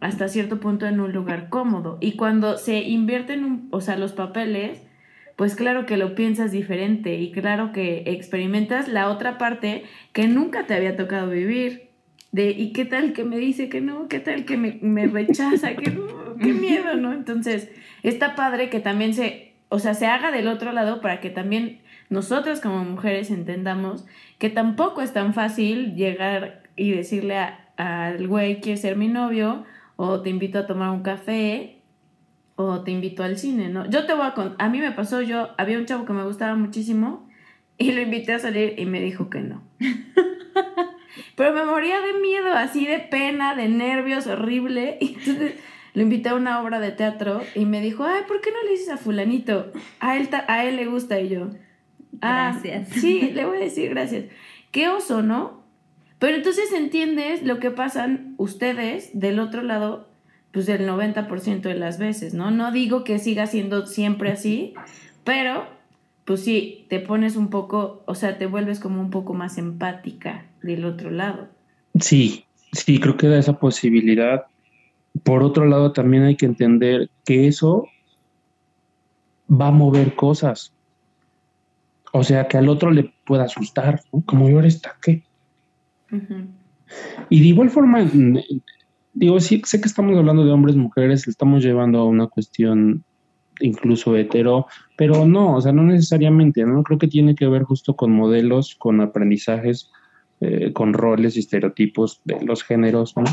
hasta 0.01 0.29
cierto 0.29 0.59
punto 0.59 0.87
en 0.87 1.01
un 1.01 1.13
lugar 1.13 1.49
cómodo. 1.49 1.99
Y 2.01 2.13
cuando 2.13 2.59
se 2.59 2.81
invierten, 2.81 3.45
un, 3.45 3.69
o 3.71 3.81
sea, 3.81 3.97
los 3.97 4.13
papeles, 4.13 4.83
pues 5.37 5.55
claro 5.55 5.87
que 5.87 5.97
lo 5.97 6.15
piensas 6.15 6.51
diferente 6.51 7.15
y 7.19 7.31
claro 7.31 7.73
que 7.73 8.03
experimentas 8.07 8.89
la 8.89 9.09
otra 9.09 9.39
parte 9.39 9.85
que 10.13 10.27
nunca 10.27 10.67
te 10.67 10.75
había 10.75 10.97
tocado 10.97 11.31
vivir. 11.31 11.92
De, 12.33 12.51
¿y 12.51 12.73
qué 12.73 12.85
tal 12.85 13.13
que 13.13 13.25
me 13.25 13.37
dice 13.39 13.69
que 13.69 13.81
no? 13.81 14.09
¿Qué 14.09 14.19
tal 14.19 14.45
que 14.45 14.57
me, 14.57 14.79
me 14.81 15.07
rechaza? 15.07 15.75
¿Qué, 15.77 15.97
qué 16.41 16.53
miedo, 16.53 16.97
¿no? 16.97 17.13
Entonces, 17.13 17.71
está 18.03 18.35
padre 18.35 18.71
que 18.71 18.81
también 18.81 19.15
se, 19.15 19.53
o 19.69 19.79
sea, 19.79 19.95
se 19.95 20.07
haga 20.07 20.33
del 20.33 20.49
otro 20.49 20.73
lado 20.73 21.01
para 21.01 21.21
que 21.21 21.31
también 21.31 21.81
nosotras 22.09 22.61
como 22.61 22.85
mujeres 22.85 23.31
entendamos 23.31 24.07
que 24.39 24.51
tampoco 24.51 25.03
es 25.03 25.13
tan 25.13 25.35
fácil 25.35 25.95
llegar 25.95 26.63
y 26.77 26.91
decirle 26.91 27.39
al 27.77 28.27
güey, 28.29 28.61
¿quieres 28.61 28.83
ser 28.83 28.97
mi 28.97 29.09
novio? 29.09 29.65
O 29.97 30.21
te 30.21 30.31
invito 30.31 30.59
a 30.59 30.67
tomar 30.67 30.91
un 30.91 31.03
café 31.03 31.79
o 32.57 32.83
te 32.83 32.91
invito 32.91 33.23
al 33.23 33.39
cine, 33.39 33.69
¿no? 33.69 33.89
Yo 33.89 34.07
te 34.07 34.15
voy 34.15 34.27
a 34.27 34.35
contar, 34.35 34.57
a 34.59 34.69
mí 34.69 34.79
me 34.79 34.93
pasó, 34.93 35.23
yo 35.23 35.51
había 35.59 35.79
un 35.79 35.87
chavo 35.87 36.05
que 36.05 36.13
me 36.13 36.25
gustaba 36.25 36.55
muchísimo 36.55 37.29
y 37.79 37.93
lo 37.93 38.01
invité 38.01 38.35
a 38.35 38.39
salir 38.39 38.75
y 38.79 38.87
me 38.87 39.01
dijo 39.01 39.31
que 39.31 39.41
no. 39.41 39.63
Pero 41.37 41.53
me 41.53 41.65
moría 41.65 42.01
de 42.01 42.15
miedo, 42.21 42.53
así 42.53 42.87
de 42.87 42.99
pena, 42.99 43.55
de 43.55 43.69
nervios, 43.69 44.27
horrible. 44.27 44.99
Y 45.01 45.15
entonces 45.19 45.55
lo 45.95 46.03
invité 46.03 46.31
a 46.31 46.35
una 46.35 46.63
obra 46.63 46.81
de 46.81 46.91
teatro 46.91 47.43
y 47.55 47.65
me 47.65 47.81
dijo, 47.81 48.05
ay, 48.05 48.23
¿por 48.27 48.41
qué 48.41 48.51
no 48.51 48.63
le 48.65 48.71
dices 48.71 48.91
a 48.91 48.97
fulanito? 48.97 49.73
A 50.01 50.17
él, 50.17 50.29
a 50.49 50.65
él 50.65 50.77
le 50.77 50.87
gusta 50.87 51.21
y 51.21 51.29
yo. 51.29 51.51
Ah, 52.21 52.53
gracias. 52.53 52.89
Sí, 53.01 53.31
le 53.33 53.45
voy 53.45 53.59
a 53.59 53.61
decir 53.61 53.91
gracias. 53.91 54.25
Qué 54.71 54.89
oso, 54.89 55.23
¿no? 55.23 55.63
Pero 56.19 56.37
entonces 56.37 56.73
entiendes 56.73 57.43
lo 57.43 57.59
que 57.59 57.71
pasan 57.71 58.35
ustedes 58.39 59.11
del 59.19 59.41
otro 59.41 59.63
lado 59.63 60.13
pues 60.53 60.69
el 60.69 60.87
90% 60.87 61.63
de 61.63 61.75
las 61.75 61.99
veces, 61.99 62.35
¿no? 62.35 62.51
No 62.51 62.71
digo 62.73 63.05
que 63.05 63.19
siga 63.19 63.47
siendo 63.47 63.87
siempre 63.87 64.31
así, 64.31 64.75
pero 65.25 65.67
pues 66.25 66.45
sí, 66.45 66.87
te 66.89 67.01
pones 67.01 67.37
un 67.37 67.49
poco, 67.49 68.03
o 68.07 68.15
sea, 68.15 68.39
te 68.39 68.47
vuelves 68.47 68.79
como 68.79 69.01
un 69.01 69.11
poco 69.11 69.35
más 69.35 69.59
empática 69.59 70.47
del 70.63 70.85
otro 70.85 71.11
lado. 71.11 71.49
Sí, 71.99 72.45
sí, 72.73 73.01
creo 73.01 73.17
que 73.17 73.29
da 73.29 73.39
esa 73.39 73.59
posibilidad. 73.59 74.45
Por 75.25 75.43
otro 75.43 75.67
lado, 75.67 75.93
también 75.93 76.23
hay 76.23 76.37
que 76.37 76.47
entender 76.47 77.11
que 77.25 77.49
eso 77.49 77.87
va 79.51 79.69
a 79.69 79.73
mover 79.73 80.15
cosas. 80.15 80.73
O 82.13 82.23
sea, 82.25 82.47
que 82.47 82.59
al 82.59 82.69
otro 82.69 82.91
le 82.91 83.13
pueda 83.27 83.45
asustar, 83.45 84.01
¿no? 84.13 84.23
Como 84.25 84.49
yo 84.49 84.61
está, 84.61 84.97
¿qué? 85.03 85.23
Y 87.31 87.41
de 87.41 87.47
igual 87.47 87.71
forma, 87.71 88.07
digo, 89.15 89.41
sí, 89.41 89.63
sé 89.65 89.81
que 89.81 89.89
estamos 89.89 90.17
hablando 90.17 90.45
de 90.45 90.53
hombres, 90.53 90.77
mujeres, 90.77 91.27
estamos 91.27 91.65
llevando 91.65 91.99
a 91.99 92.05
una 92.05 92.27
cuestión 92.27 93.03
incluso 93.63 94.17
hetero, 94.17 94.67
pero 94.97 95.27
no, 95.27 95.57
o 95.57 95.61
sea, 95.61 95.73
no 95.73 95.83
necesariamente, 95.83 96.65
¿no? 96.65 96.83
Creo 96.83 96.99
que 96.99 97.09
tiene 97.09 97.35
que 97.35 97.47
ver 97.47 97.63
justo 97.63 97.97
con 97.97 98.13
modelos, 98.13 98.75
con 98.75 99.01
aprendizajes, 99.01 99.91
eh, 100.41 100.73
con 100.73 100.93
roles 100.93 101.37
y 101.37 101.41
estereotipos 101.41 102.21
de 102.25 102.45
los 102.45 102.65
géneros, 102.65 103.17
¿no? 103.17 103.25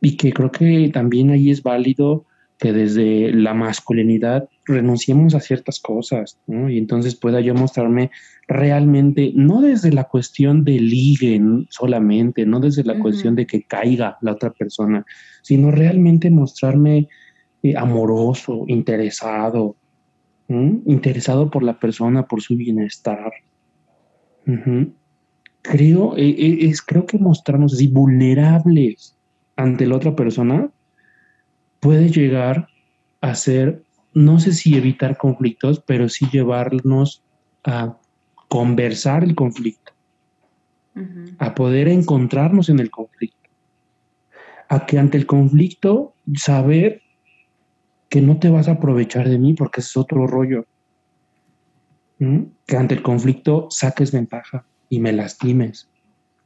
Y 0.00 0.16
que 0.16 0.32
creo 0.32 0.50
que 0.50 0.90
también 0.92 1.30
ahí 1.30 1.50
es 1.50 1.62
válido 1.62 2.24
que 2.58 2.72
desde 2.72 3.32
la 3.32 3.52
masculinidad 3.52 4.48
renunciemos 4.64 5.34
a 5.34 5.40
ciertas 5.40 5.78
cosas, 5.80 6.38
¿no? 6.46 6.70
Y 6.70 6.78
entonces 6.78 7.14
pueda 7.14 7.40
yo 7.40 7.54
mostrarme 7.54 8.10
realmente, 8.48 9.32
no 9.34 9.60
desde 9.60 9.92
la 9.92 10.04
cuestión 10.04 10.64
de 10.64 10.78
ligue 10.80 11.40
solamente, 11.68 12.46
no 12.46 12.60
desde 12.60 12.84
la 12.84 12.98
cuestión 12.98 13.34
de 13.34 13.46
que 13.46 13.62
caiga 13.62 14.16
la 14.22 14.32
otra 14.32 14.50
persona, 14.50 15.04
sino 15.42 15.70
realmente 15.70 16.30
mostrarme 16.30 17.08
amoroso, 17.74 18.64
interesado, 18.68 19.76
interesado 20.48 21.50
por 21.50 21.62
la 21.62 21.78
persona, 21.78 22.26
por 22.26 22.42
su 22.42 22.56
bienestar. 22.56 23.32
Creo, 25.62 26.16
eh, 26.16 26.28
eh, 26.28 26.58
es, 26.60 26.80
creo 26.80 27.06
que 27.06 27.18
mostrarnos 27.18 27.74
así 27.74 27.88
vulnerables 27.88 29.16
ante 29.56 29.86
la 29.86 29.96
otra 29.96 30.14
persona 30.14 30.70
puede 31.80 32.08
llegar 32.08 32.68
a 33.20 33.34
ser, 33.34 33.82
no 34.14 34.38
sé 34.38 34.52
si 34.52 34.76
evitar 34.76 35.16
conflictos, 35.16 35.82
pero 35.84 36.08
sí 36.08 36.26
llevarnos 36.30 37.24
a 37.64 37.96
conversar 38.48 39.24
el 39.24 39.34
conflicto, 39.34 39.92
a 41.38 41.54
poder 41.54 41.88
encontrarnos 41.88 42.68
en 42.68 42.78
el 42.78 42.90
conflicto, 42.90 43.50
a 44.68 44.86
que 44.86 44.98
ante 44.98 45.18
el 45.18 45.26
conflicto 45.26 46.14
saber 46.34 47.02
que 48.08 48.20
no 48.20 48.38
te 48.38 48.48
vas 48.48 48.68
a 48.68 48.72
aprovechar 48.72 49.28
de 49.28 49.38
mí 49.38 49.54
porque 49.54 49.80
es 49.80 49.96
otro 49.96 50.26
rollo, 50.26 50.66
que 52.18 52.76
ante 52.76 52.94
el 52.94 53.02
conflicto 53.02 53.68
saques 53.70 54.12
ventaja 54.12 54.64
y 54.88 55.00
me 55.00 55.12
lastimes. 55.12 55.88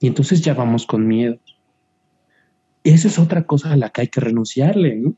Y 0.00 0.06
entonces 0.06 0.40
ya 0.40 0.54
vamos 0.54 0.86
con 0.86 1.06
miedo. 1.06 1.38
Esa 2.82 3.08
es 3.08 3.18
otra 3.18 3.44
cosa 3.44 3.72
a 3.72 3.76
la 3.76 3.90
que 3.90 4.02
hay 4.02 4.08
que 4.08 4.20
renunciarle. 4.20 4.96
¿no? 4.96 5.14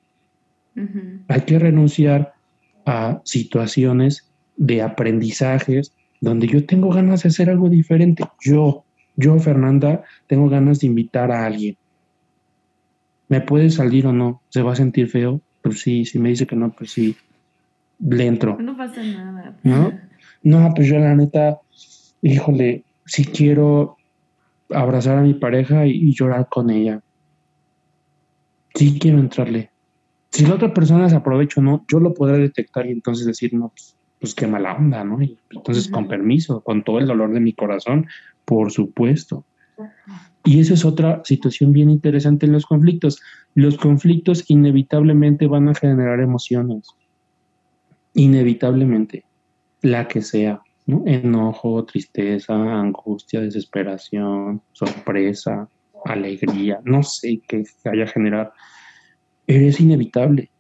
Hay 1.29 1.43
que 1.43 1.59
renunciar 1.59 2.35
a 2.85 3.21
situaciones 3.25 4.31
de 4.57 4.83
aprendizajes 4.83 5.95
donde 6.21 6.47
yo 6.47 6.67
tengo 6.67 6.91
ganas 6.91 7.23
de 7.23 7.31
hacer 7.31 7.49
algo 7.49 7.69
diferente. 7.69 8.25
Yo, 8.41 8.85
yo, 9.17 9.39
Fernanda, 9.39 10.03
tengo 10.27 10.49
ganas 10.49 10.81
de 10.81 10.89
invitar 10.89 11.31
a 11.31 11.47
alguien. 11.47 11.77
¿Me 13.29 13.41
puede 13.41 13.71
salir 13.71 14.07
o 14.07 14.13
no? 14.13 14.43
¿Se 14.51 14.63
va 14.63 14.73
a 14.73 14.77
sentir 14.77 15.09
feo? 15.09 15.41
Pues 15.63 15.81
sí, 15.81 16.05
si 16.05 16.19
me 16.19 16.31
dice 16.31 16.47
que 16.47 16.57
no, 16.57 16.71
pues 16.71 16.91
sí, 16.91 17.17
le 18.01 18.27
entro. 18.27 18.57
No 18.61 18.77
pasa 18.77 19.03
nada. 19.03 19.57
¿No? 19.63 19.93
No, 20.43 20.73
pues 20.75 20.89
yo 20.89 20.99
la 20.99 21.15
neta, 21.15 21.61
híjole, 22.21 22.85
si 23.07 23.25
quiero 23.25 23.97
abrazar 24.71 25.19
a 25.19 25.23
mi 25.23 25.35
pareja 25.35 25.87
y 25.87 26.13
llorar 26.13 26.49
con 26.49 26.71
ella. 26.71 27.01
Sí 28.75 28.99
quiero 28.99 29.19
entrarle. 29.19 29.71
Si 30.33 30.47
la 30.47 30.55
otra 30.55 30.73
persona 30.73 31.11
se 31.11 31.17
aprovecha 31.17 31.61
o 31.61 31.63
no, 31.63 31.85
yo 31.89 32.01
lo 32.01 32.15
podré 32.15 32.39
detectar 32.39 32.87
y 32.87 32.93
entonces 32.93 33.27
decir, 33.27 33.53
no, 33.53 33.69
pues, 33.69 33.97
pues 34.19 34.35
qué 34.35 34.47
mala 34.47 34.75
onda, 34.75 35.05
¿no? 35.05 35.21
Y 35.21 35.39
entonces, 35.51 35.89
con 35.89 36.09
permiso, 36.09 36.63
con 36.63 36.83
todo 36.83 36.99
el 37.01 37.07
dolor 37.07 37.33
de 37.33 37.41
mi 37.41 37.53
corazón, 37.53 38.07
por 38.47 38.73
supuesto. 38.73 39.45
Y 40.45 40.61
esa 40.61 40.75
es 40.75 40.85
otra 40.85 41.23
situación 41.25 41.73
bien 41.73 41.91
interesante 41.91 42.47
en 42.47 42.53
los 42.53 42.67
conflictos. 42.67 43.21
Los 43.55 43.77
conflictos 43.77 44.45
inevitablemente 44.49 45.47
van 45.47 45.69
a 45.69 45.75
generar 45.75 46.21
emociones. 46.21 46.89
Inevitablemente. 48.15 49.25
La 49.83 50.09
que 50.09 50.23
sea. 50.23 50.63
¿no? 50.87 51.05
Enojo, 51.07 51.85
tristeza, 51.85 52.55
angustia, 52.55 53.41
desesperación, 53.41 54.63
sorpresa, 54.73 55.69
alegría, 56.05 56.81
no 56.85 57.05
sé 57.05 57.41
qué 57.47 57.65
haya 57.85 58.07
generar 58.09 58.53
es 59.47 59.81
inevitable. 59.81 60.51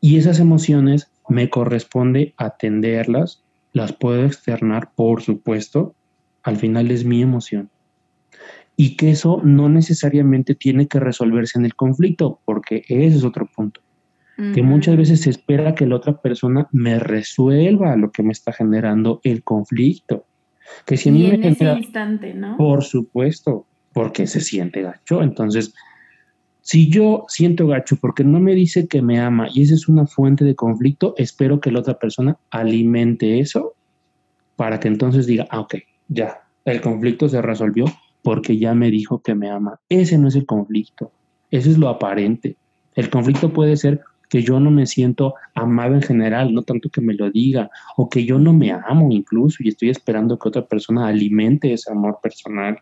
Y 0.00 0.18
esas 0.18 0.40
emociones 0.40 1.10
me 1.28 1.48
corresponde 1.48 2.34
atenderlas, 2.36 3.42
las 3.72 3.92
puedo 3.92 4.24
externar, 4.24 4.90
por 4.94 5.22
supuesto, 5.22 5.94
al 6.42 6.56
final 6.56 6.90
es 6.90 7.04
mi 7.04 7.22
emoción. 7.22 7.70
Y 8.76 8.96
que 8.96 9.10
eso 9.10 9.40
no 9.44 9.68
necesariamente 9.68 10.54
tiene 10.54 10.88
que 10.88 10.98
resolverse 10.98 11.58
en 11.58 11.64
el 11.64 11.74
conflicto, 11.74 12.40
porque 12.44 12.84
ese 12.88 13.16
es 13.18 13.24
otro 13.24 13.46
punto. 13.46 13.80
Que 14.52 14.62
muchas 14.62 14.96
veces 14.96 15.20
se 15.20 15.30
espera 15.30 15.76
que 15.76 15.86
la 15.86 15.94
otra 15.94 16.20
persona 16.20 16.66
me 16.72 16.98
resuelva 16.98 17.94
lo 17.94 18.10
que 18.10 18.24
me 18.24 18.32
está 18.32 18.52
generando 18.52 19.20
el 19.22 19.44
conflicto. 19.44 20.26
Que 20.86 20.96
si 20.96 21.10
y 21.10 21.26
en 21.26 21.44
ese 21.44 21.72
instante, 21.72 22.34
¿no? 22.34 22.56
Por 22.56 22.82
supuesto, 22.82 23.66
porque 23.92 24.26
se 24.26 24.40
siente 24.40 24.82
gacho. 24.82 25.22
Entonces, 25.22 25.72
si 26.62 26.88
yo 26.88 27.26
siento 27.28 27.66
gacho 27.66 27.96
porque 27.96 28.24
no 28.24 28.40
me 28.40 28.54
dice 28.54 28.88
que 28.88 29.02
me 29.02 29.20
ama 29.20 29.48
y 29.52 29.62
esa 29.62 29.74
es 29.74 29.86
una 29.86 30.06
fuente 30.06 30.44
de 30.44 30.56
conflicto, 30.56 31.14
espero 31.16 31.60
que 31.60 31.70
la 31.70 31.80
otra 31.80 31.98
persona 31.98 32.36
alimente 32.50 33.38
eso 33.38 33.74
para 34.56 34.80
que 34.80 34.88
entonces 34.88 35.26
diga, 35.26 35.46
ah, 35.50 35.60
ok, 35.60 35.76
ya, 36.08 36.42
el 36.64 36.80
conflicto 36.80 37.28
se 37.28 37.42
resolvió 37.42 37.84
porque 38.24 38.56
ya 38.56 38.74
me 38.74 38.90
dijo 38.90 39.20
que 39.20 39.34
me 39.34 39.50
ama. 39.50 39.78
Ese 39.90 40.16
no 40.16 40.28
es 40.28 40.34
el 40.34 40.46
conflicto, 40.46 41.12
ese 41.50 41.70
es 41.70 41.78
lo 41.78 41.90
aparente. 41.90 42.56
El 42.94 43.10
conflicto 43.10 43.52
puede 43.52 43.76
ser 43.76 44.00
que 44.30 44.42
yo 44.42 44.58
no 44.58 44.70
me 44.70 44.86
siento 44.86 45.34
amado 45.54 45.94
en 45.94 46.00
general, 46.00 46.54
no 46.54 46.62
tanto 46.62 46.88
que 46.88 47.02
me 47.02 47.12
lo 47.12 47.30
diga, 47.30 47.70
o 47.98 48.08
que 48.08 48.24
yo 48.24 48.38
no 48.38 48.54
me 48.54 48.72
amo 48.72 49.12
incluso 49.12 49.58
y 49.60 49.68
estoy 49.68 49.90
esperando 49.90 50.38
que 50.38 50.48
otra 50.48 50.64
persona 50.66 51.06
alimente 51.06 51.72
ese 51.72 51.92
amor 51.92 52.18
personal. 52.22 52.78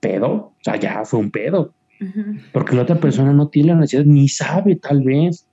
Pedo, 0.00 0.32
o 0.32 0.54
sea, 0.60 0.74
ya 0.74 1.04
fue 1.04 1.20
un 1.20 1.30
pedo, 1.30 1.72
porque 2.52 2.74
la 2.74 2.82
otra 2.82 2.98
persona 2.98 3.32
no 3.32 3.46
tiene 3.46 3.68
la 3.68 3.76
necesidad, 3.76 4.06
ni 4.06 4.28
sabe 4.28 4.74
tal 4.74 5.02
vez. 5.02 5.46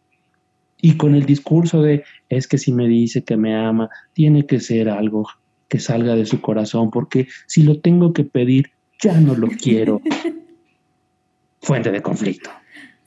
Y 0.81 0.97
con 0.97 1.13
el 1.13 1.25
discurso 1.25 1.83
de, 1.83 2.03
es 2.29 2.47
que 2.47 2.57
si 2.57 2.71
me 2.71 2.87
dice 2.87 3.23
que 3.23 3.37
me 3.37 3.55
ama, 3.55 3.89
tiene 4.13 4.47
que 4.47 4.59
ser 4.59 4.89
algo 4.89 5.27
que 5.67 5.79
salga 5.79 6.15
de 6.15 6.25
su 6.25 6.41
corazón, 6.41 6.91
porque 6.91 7.27
si 7.45 7.63
lo 7.63 7.79
tengo 7.79 8.13
que 8.13 8.23
pedir, 8.23 8.71
ya 9.01 9.19
no 9.19 9.35
lo 9.35 9.47
quiero. 9.47 10.01
Fuente 11.61 11.91
de 11.91 12.01
conflicto. 12.01 12.49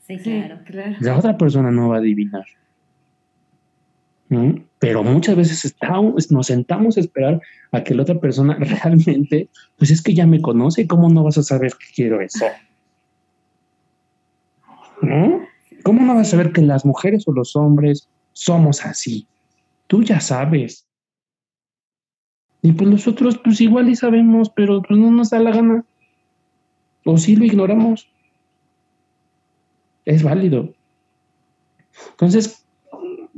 Sí, 0.07 0.17
claro. 0.17 0.59
La 0.99 1.17
otra 1.17 1.37
persona 1.37 1.71
no 1.71 1.89
va 1.89 1.95
a 1.97 1.99
adivinar. 1.99 2.45
Pero 4.79 5.03
muchas 5.03 5.35
veces 5.35 5.65
estamos, 5.65 6.31
nos 6.31 6.47
sentamos 6.47 6.95
a 6.95 7.01
esperar 7.01 7.41
a 7.71 7.83
que 7.83 7.93
la 7.93 8.03
otra 8.03 8.19
persona 8.19 8.55
realmente, 8.59 9.49
pues 9.77 9.91
es 9.91 10.01
que 10.01 10.13
ya 10.13 10.25
me 10.25 10.41
conoce, 10.41 10.87
¿cómo 10.87 11.09
no 11.09 11.23
vas 11.23 11.37
a 11.37 11.43
saber 11.43 11.73
que 11.73 11.93
quiero 11.93 12.21
eso? 12.21 12.45
¿Cómo 15.83 16.05
no 16.05 16.15
vas 16.15 16.27
a 16.27 16.31
saber 16.31 16.53
que 16.53 16.61
las 16.61 16.85
mujeres 16.85 17.27
o 17.27 17.33
los 17.33 17.55
hombres 17.55 18.07
somos 18.31 18.85
así? 18.85 19.27
Tú 19.87 20.03
ya 20.03 20.19
sabes. 20.19 20.87
Y 22.61 22.73
pues 22.73 22.89
nosotros, 22.89 23.39
pues 23.43 23.59
igual 23.61 23.89
y 23.89 23.95
sabemos, 23.95 24.49
pero 24.49 24.81
pues 24.81 24.99
no 24.99 25.09
nos 25.09 25.31
da 25.31 25.39
la 25.39 25.51
gana. 25.51 25.83
O 27.05 27.17
sí 27.17 27.35
lo 27.35 27.45
ignoramos. 27.45 28.07
Es 30.05 30.23
válido. 30.23 30.73
Entonces, 32.11 32.65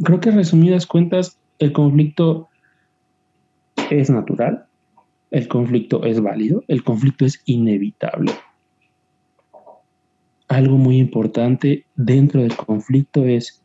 creo 0.04 0.20
que 0.20 0.32
resumidas 0.32 0.86
cuentas, 0.86 1.38
el 1.60 1.72
conflicto 1.72 2.50
es 3.90 4.10
natural, 4.10 4.66
el 5.32 5.48
conflicto 5.48 6.04
es 6.04 6.22
válido, 6.22 6.64
el 6.68 6.84
conflicto 6.84 7.26
es 7.26 7.42
inevitable. 7.46 8.32
Algo 10.48 10.78
muy 10.78 10.98
importante 10.98 11.86
dentro 11.96 12.42
del 12.42 12.56
conflicto 12.56 13.26
es 13.26 13.62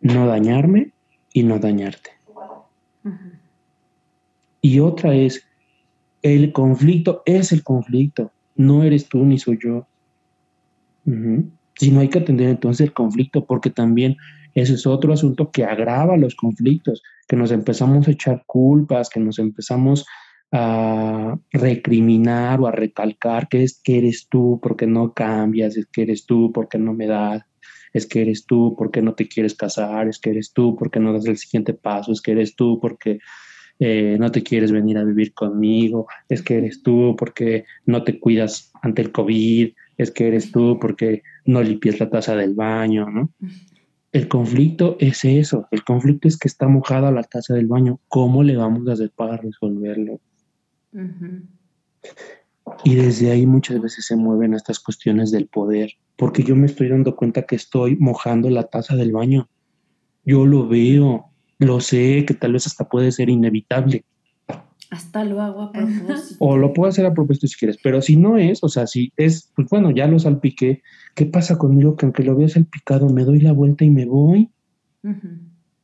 no 0.00 0.26
dañarme 0.26 0.92
y 1.32 1.42
no 1.42 1.58
dañarte. 1.58 2.10
Y 4.60 4.80
otra 4.80 5.14
es, 5.14 5.46
el 6.22 6.52
conflicto 6.52 7.22
es 7.26 7.52
el 7.52 7.62
conflicto, 7.62 8.32
no 8.56 8.82
eres 8.82 9.08
tú 9.08 9.24
ni 9.24 9.38
soy 9.38 9.58
yo. 9.62 9.86
Si 11.76 11.90
no 11.90 12.00
hay 12.00 12.08
que 12.08 12.18
atender 12.18 12.48
entonces 12.48 12.86
el 12.86 12.92
conflicto, 12.92 13.46
porque 13.46 13.70
también 13.70 14.16
ese 14.54 14.74
es 14.74 14.86
otro 14.86 15.12
asunto 15.12 15.50
que 15.50 15.64
agrava 15.64 16.16
los 16.16 16.34
conflictos, 16.34 17.02
que 17.26 17.36
nos 17.36 17.52
empezamos 17.52 18.06
a 18.06 18.10
echar 18.10 18.42
culpas, 18.46 19.08
que 19.08 19.20
nos 19.20 19.38
empezamos 19.38 20.04
a 20.52 21.38
recriminar 21.52 22.60
o 22.60 22.66
a 22.66 22.72
recalcar 22.72 23.48
que 23.48 23.62
es 23.62 23.80
que 23.82 23.98
eres 23.98 24.26
tú 24.28 24.58
porque 24.60 24.86
no 24.86 25.12
cambias, 25.12 25.76
es 25.76 25.86
que 25.86 26.02
eres 26.02 26.26
tú 26.26 26.52
porque 26.52 26.76
no 26.78 26.92
me 26.92 27.06
das, 27.06 27.44
es 27.92 28.06
que 28.06 28.22
eres 28.22 28.46
tú 28.46 28.74
porque 28.76 29.00
no 29.00 29.14
te 29.14 29.28
quieres 29.28 29.54
casar, 29.54 30.08
es 30.08 30.18
que 30.18 30.30
eres 30.30 30.52
tú 30.52 30.76
porque 30.76 30.98
no 30.98 31.12
das 31.12 31.26
el 31.26 31.36
siguiente 31.36 31.72
paso, 31.72 32.12
es 32.12 32.20
que 32.20 32.32
eres 32.32 32.56
tú 32.56 32.80
porque 32.80 33.20
eh, 33.80 34.18
no 34.20 34.30
te 34.30 34.42
quieres 34.42 34.72
venir 34.72 34.98
a 34.98 35.04
vivir 35.04 35.32
conmigo, 35.32 36.06
es 36.28 36.42
que 36.42 36.58
eres 36.58 36.82
tú 36.82 37.16
porque 37.18 37.64
no 37.86 38.04
te 38.04 38.20
cuidas 38.20 38.70
ante 38.82 39.00
el 39.00 39.10
COVID, 39.10 39.72
es 39.96 40.10
que 40.10 40.28
eres 40.28 40.52
tú 40.52 40.78
porque 40.78 41.22
no 41.46 41.62
limpias 41.62 41.98
la 41.98 42.10
taza 42.10 42.36
del 42.36 42.54
baño, 42.54 43.08
¿no? 43.10 43.32
El 44.12 44.28
conflicto 44.28 44.96
es 45.00 45.24
eso, 45.24 45.66
el 45.70 45.82
conflicto 45.82 46.28
es 46.28 46.36
que 46.36 46.48
está 46.48 46.68
mojada 46.68 47.10
la 47.10 47.22
taza 47.22 47.54
del 47.54 47.68
baño, 47.68 48.00
¿cómo 48.08 48.42
le 48.42 48.56
vamos 48.56 48.86
a 48.86 48.92
hacer 48.92 49.10
para 49.16 49.38
resolverlo? 49.38 50.20
Y 52.84 52.94
desde 52.96 53.30
ahí 53.30 53.46
muchas 53.46 53.80
veces 53.80 54.04
se 54.04 54.16
mueven 54.16 54.52
estas 54.52 54.78
cuestiones 54.78 55.30
del 55.30 55.46
poder, 55.46 55.92
porque 56.16 56.42
yo 56.42 56.54
me 56.54 56.66
estoy 56.66 56.88
dando 56.88 57.16
cuenta 57.16 57.42
que 57.42 57.56
estoy 57.56 57.96
mojando 57.96 58.50
la 58.50 58.64
taza 58.64 58.94
del 58.94 59.12
baño. 59.12 59.48
Yo 60.24 60.44
lo 60.44 60.68
veo, 60.68 61.29
lo 61.60 61.78
sé 61.80 62.24
que 62.26 62.34
tal 62.34 62.54
vez 62.54 62.66
hasta 62.66 62.88
puede 62.88 63.12
ser 63.12 63.28
inevitable. 63.28 64.04
Hasta 64.90 65.24
lo 65.24 65.40
hago 65.40 65.62
a 65.62 65.72
propósito. 65.72 66.36
O 66.40 66.56
lo 66.56 66.72
puedo 66.72 66.88
hacer 66.88 67.06
a 67.06 67.14
propósito 67.14 67.46
si 67.46 67.56
quieres, 67.56 67.78
pero 67.82 68.02
si 68.02 68.16
no 68.16 68.38
es, 68.38 68.64
o 68.64 68.68
sea, 68.68 68.88
si 68.88 69.12
es, 69.16 69.52
pues 69.54 69.68
bueno, 69.68 69.92
ya 69.92 70.08
lo 70.08 70.18
salpiqué, 70.18 70.82
¿qué 71.14 71.26
pasa 71.26 71.58
conmigo 71.58 71.96
que 71.96 72.06
aunque 72.06 72.24
lo 72.24 72.34
vea 72.34 72.48
salpicado 72.48 73.08
me 73.08 73.24
doy 73.24 73.40
la 73.40 73.52
vuelta 73.52 73.84
y 73.84 73.90
me 73.90 74.06
voy? 74.06 74.50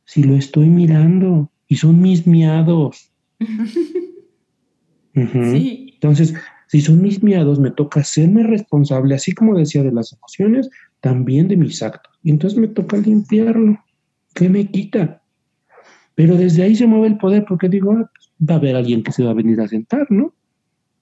Si 0.03 0.23
lo 0.23 0.35
estoy 0.35 0.67
mirando 0.67 1.51
y 1.67 1.77
son 1.77 2.01
mis 2.01 2.27
miados. 2.27 3.11
Entonces, 5.13 6.33
si 6.67 6.81
son 6.81 7.01
mis 7.01 7.23
miados, 7.23 7.59
me 7.59 7.71
toca 7.71 8.03
serme 8.03 8.43
responsable, 8.43 9.15
así 9.15 9.31
como 9.31 9.57
decía 9.57 9.83
de 9.83 9.91
las 9.91 10.11
emociones, 10.13 10.69
también 11.01 11.47
de 11.47 11.55
mis 11.55 11.81
actos. 11.81 12.13
Y 12.23 12.31
entonces 12.31 12.59
me 12.59 12.67
toca 12.67 12.97
limpiarlo. 12.97 13.79
¿Qué 14.33 14.49
me 14.49 14.69
quita? 14.69 15.21
Pero 16.17 16.35
desde 16.35 16.63
ahí 16.63 16.73
se 16.73 16.87
mueve 16.87 17.09
el 17.09 17.19
poder 17.19 17.45
porque 17.47 17.69
digo, 17.69 17.91
ah, 17.91 18.09
pues, 18.11 18.33
va 18.43 18.55
a 18.55 18.57
haber 18.57 18.75
alguien 18.75 19.03
que 19.03 19.11
se 19.11 19.23
va 19.23 19.29
a 19.29 19.35
venir 19.35 19.61
a 19.61 19.67
sentar, 19.67 20.07
¿no? 20.09 20.33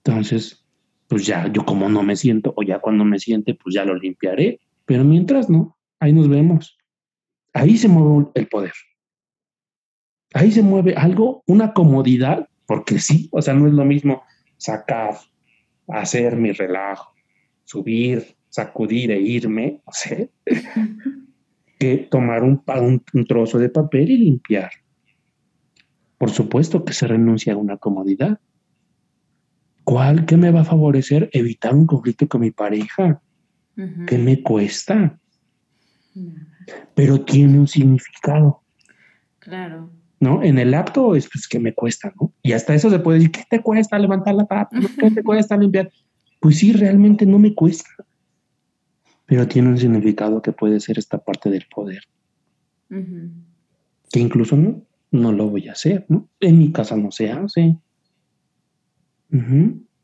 Entonces, 0.04 0.68
pues 1.08 1.26
ya 1.26 1.50
yo 1.54 1.64
como 1.64 1.88
no 1.88 2.04
me 2.04 2.18
siento 2.18 2.54
o 2.58 2.64
ya 2.64 2.80
cuando 2.80 3.06
me 3.06 3.18
siente, 3.18 3.54
pues 3.56 3.76
ya 3.76 3.86
lo 3.86 3.96
limpiaré. 3.96 4.60
Pero 4.84 5.06
mientras 5.06 5.50
no, 5.50 5.78
ahí 6.02 6.12
nos 6.12 6.28
vemos. 6.28 6.78
Ahí 7.54 7.78
se 7.78 7.88
mueve 7.88 8.28
el 8.36 8.48
poder. 8.50 8.74
Ahí 10.34 10.52
se 10.52 10.62
mueve 10.62 10.96
algo, 10.96 11.46
una 11.48 11.72
comodidad, 11.72 12.50
porque 12.66 13.00
sí, 13.00 13.30
o 13.32 13.42
sea, 13.42 13.54
no 13.54 13.68
es 13.68 13.74
lo 13.74 13.86
mismo 13.86 14.22
sacar, 14.58 15.16
hacer 15.88 16.36
mi 16.36 16.52
relajo, 16.52 17.14
subir, 17.64 18.36
sacudir 18.50 19.12
e 19.12 19.22
irme, 19.22 19.82
no 19.88 19.94
sé, 19.94 20.30
que 21.80 22.00
tomar 22.12 22.44
un, 22.44 22.62
un 23.14 23.26
trozo 23.26 23.60
de 23.60 23.70
papel 23.70 24.12
y 24.12 24.18
limpiar. 24.18 24.72
Por 26.18 26.30
supuesto 26.30 26.86
que 26.86 26.94
se 26.94 27.08
renuncia 27.08 27.54
a 27.54 27.58
una 27.58 27.78
comodidad. 27.78 28.40
¿Cuál 29.84 30.26
que 30.26 30.38
me 30.38 30.52
va 30.52 30.62
a 30.62 30.66
favorecer? 30.66 31.30
Evitar 31.34 31.76
un 31.76 31.86
conflicto 31.86 32.28
con 32.28 32.42
mi 32.42 32.52
pareja. 32.52 33.22
¿Qué 34.08 34.18
me 34.18 34.42
cuesta? 34.42 35.20
Pero 36.96 37.22
tiene 37.22 37.60
un 37.60 37.68
significado. 37.68 38.62
Claro. 39.40 39.90
¿No? 40.20 40.42
En 40.42 40.58
el 40.58 40.74
acto 40.74 41.16
es 41.16 41.30
pues 41.30 41.48
que 41.48 41.60
me 41.60 41.74
cuesta, 41.74 42.12
¿no? 42.20 42.32
Y 42.42 42.54
hasta 42.54 42.74
eso 42.74 42.90
se 42.90 43.00
puede 43.00 43.20
decir, 43.20 43.32
¿qué 43.32 43.44
te 43.50 43.62
cuesta 43.62 44.00
levantar 44.00 44.34
la 44.34 44.46
tapa? 44.46 44.70
¿Qué 44.98 45.12
te 45.12 45.24
cuesta 45.24 45.58
limpiar? 45.58 45.92
Pues 46.40 46.58
sí, 46.58 46.72
realmente 46.72 47.26
no 47.26 47.38
me 47.38 47.54
cuesta. 47.54 47.90
Pero 49.26 49.48
tiene 49.48 49.70
un 49.70 49.78
significado 49.78 50.42
que 50.42 50.52
puede 50.52 50.80
ser 50.80 50.98
esta 50.98 51.18
parte 51.18 51.50
del 51.50 51.66
poder. 51.74 52.04
Que 52.90 54.20
incluso 54.20 54.56
no, 54.56 54.82
no 55.12 55.32
lo 55.32 55.50
voy 55.50 55.68
a 55.68 55.74
hacer, 55.74 56.06
¿no? 56.10 56.30
En 56.40 56.60
mi 56.60 56.72
casa 56.72 56.96
no 56.96 57.12
se 57.12 57.32
hace. 57.32 57.78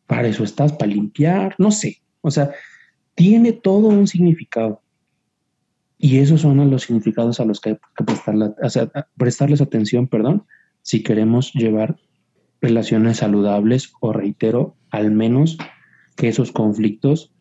Para 0.07 0.27
eso 0.27 0.43
estás, 0.43 0.73
para 0.73 0.91
limpiar, 0.91 1.55
no 1.57 1.71
sé. 1.71 2.01
O 2.21 2.31
sea, 2.31 2.51
tiene 3.15 3.53
todo 3.53 3.87
un 3.87 4.07
significado. 4.07 4.81
Y 5.97 6.17
esos 6.17 6.41
son 6.41 6.69
los 6.69 6.83
significados 6.83 7.39
a 7.39 7.45
los 7.45 7.59
que 7.59 7.71
hay 7.71 7.77
que 7.95 8.03
prestarles 9.17 9.61
atención, 9.61 10.07
perdón, 10.07 10.45
si 10.81 11.03
queremos 11.03 11.53
llevar 11.53 11.97
relaciones 12.59 13.17
saludables 13.17 13.93
o 14.01 14.11
reitero, 14.11 14.75
al 14.89 15.11
menos 15.11 15.57
que 16.15 16.27
esos 16.27 16.51
conflictos, 16.51 17.33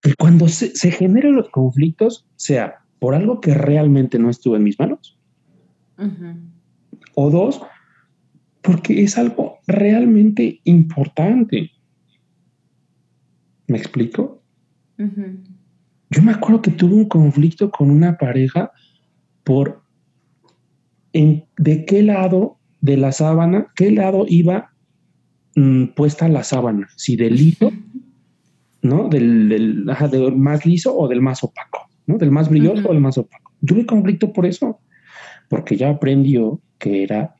que 0.00 0.14
cuando 0.14 0.48
se, 0.48 0.74
se 0.74 0.90
generen 0.90 1.36
los 1.36 1.50
conflictos, 1.50 2.26
sea 2.36 2.86
por 2.98 3.14
algo 3.14 3.40
que 3.40 3.54
realmente 3.54 4.18
no 4.18 4.30
estuvo 4.30 4.56
en 4.56 4.64
mis 4.64 4.78
manos, 4.78 5.15
o 7.14 7.30
dos, 7.30 7.60
porque 8.62 9.02
es 9.02 9.16
algo 9.16 9.58
realmente 9.66 10.60
importante. 10.64 11.70
¿Me 13.68 13.78
explico? 13.78 14.42
Yo 16.10 16.22
me 16.22 16.32
acuerdo 16.32 16.62
que 16.62 16.70
tuve 16.70 16.94
un 16.94 17.08
conflicto 17.08 17.70
con 17.70 17.90
una 17.90 18.16
pareja 18.16 18.70
por 19.44 19.82
en, 21.12 21.44
de 21.56 21.84
qué 21.84 22.02
lado 22.02 22.58
de 22.80 22.96
la 22.96 23.12
sábana, 23.12 23.68
qué 23.74 23.90
lado 23.90 24.26
iba 24.28 24.72
mm, 25.56 25.86
puesta 25.96 26.28
la 26.28 26.44
sábana, 26.44 26.88
si 26.96 27.16
del 27.16 27.36
liso, 27.36 27.72
¿no? 28.82 29.08
Del, 29.08 29.48
del, 29.48 30.36
más 30.36 30.66
liso 30.66 30.96
o 30.96 31.08
del 31.08 31.22
más 31.22 31.42
opaco, 31.42 31.88
¿no? 32.06 32.18
Del 32.18 32.30
más 32.30 32.48
brilloso 32.48 32.88
o 32.88 32.92
del 32.92 33.00
más 33.00 33.18
opaco. 33.18 33.52
Tuve 33.64 33.86
conflicto 33.86 34.32
por 34.32 34.46
eso 34.46 34.80
porque 35.48 35.76
ya 35.76 35.90
aprendió 35.90 36.60
que 36.78 37.02
era 37.02 37.34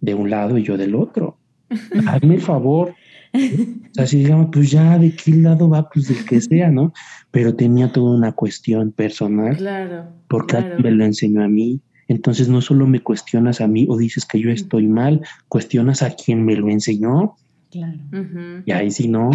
de 0.00 0.14
un 0.14 0.30
lado 0.30 0.58
y 0.58 0.62
yo 0.62 0.76
del 0.76 0.94
otro. 0.94 1.38
Hazme 2.06 2.36
el 2.36 2.40
favor. 2.40 2.94
O 3.34 3.94
sea, 3.94 4.06
si 4.06 4.18
digamos, 4.18 4.48
pues 4.52 4.70
ya 4.70 4.98
de 4.98 5.14
qué 5.14 5.32
lado 5.32 5.68
va, 5.68 5.88
pues 5.90 6.08
del 6.08 6.24
que 6.24 6.40
sea, 6.40 6.70
¿no? 6.70 6.92
Pero 7.30 7.54
tenía 7.54 7.92
toda 7.92 8.16
una 8.16 8.32
cuestión 8.32 8.92
personal. 8.92 9.56
Claro. 9.56 10.06
Porque 10.28 10.56
claro. 10.56 10.78
me 10.80 10.90
lo 10.90 11.04
enseñó 11.04 11.42
a 11.42 11.48
mí. 11.48 11.80
Entonces 12.08 12.48
no 12.48 12.60
solo 12.60 12.86
me 12.86 13.00
cuestionas 13.00 13.60
a 13.60 13.66
mí 13.66 13.86
o 13.88 13.98
dices 13.98 14.24
que 14.24 14.38
yo 14.38 14.50
estoy 14.50 14.86
mal, 14.86 15.22
cuestionas 15.48 16.02
a 16.02 16.10
quien 16.10 16.44
me 16.44 16.54
lo 16.54 16.68
enseñó. 16.68 17.34
Claro. 17.70 17.98
Y 18.64 18.70
ahí 18.70 18.90
sí 18.90 19.08
no. 19.08 19.30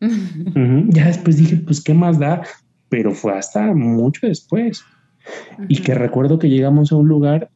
Ya 0.88 1.06
después 1.06 1.38
dije, 1.38 1.56
pues 1.56 1.82
qué 1.82 1.94
más 1.94 2.18
da, 2.18 2.42
pero 2.90 3.12
fue 3.12 3.38
hasta 3.38 3.72
mucho 3.74 4.26
después. 4.26 4.84
Y 5.68 5.82
que 5.82 5.94
recuerdo 5.94 6.38
que 6.38 6.48
llegamos 6.48 6.92
a 6.92 6.96
un 6.96 7.08
lugar 7.08 7.50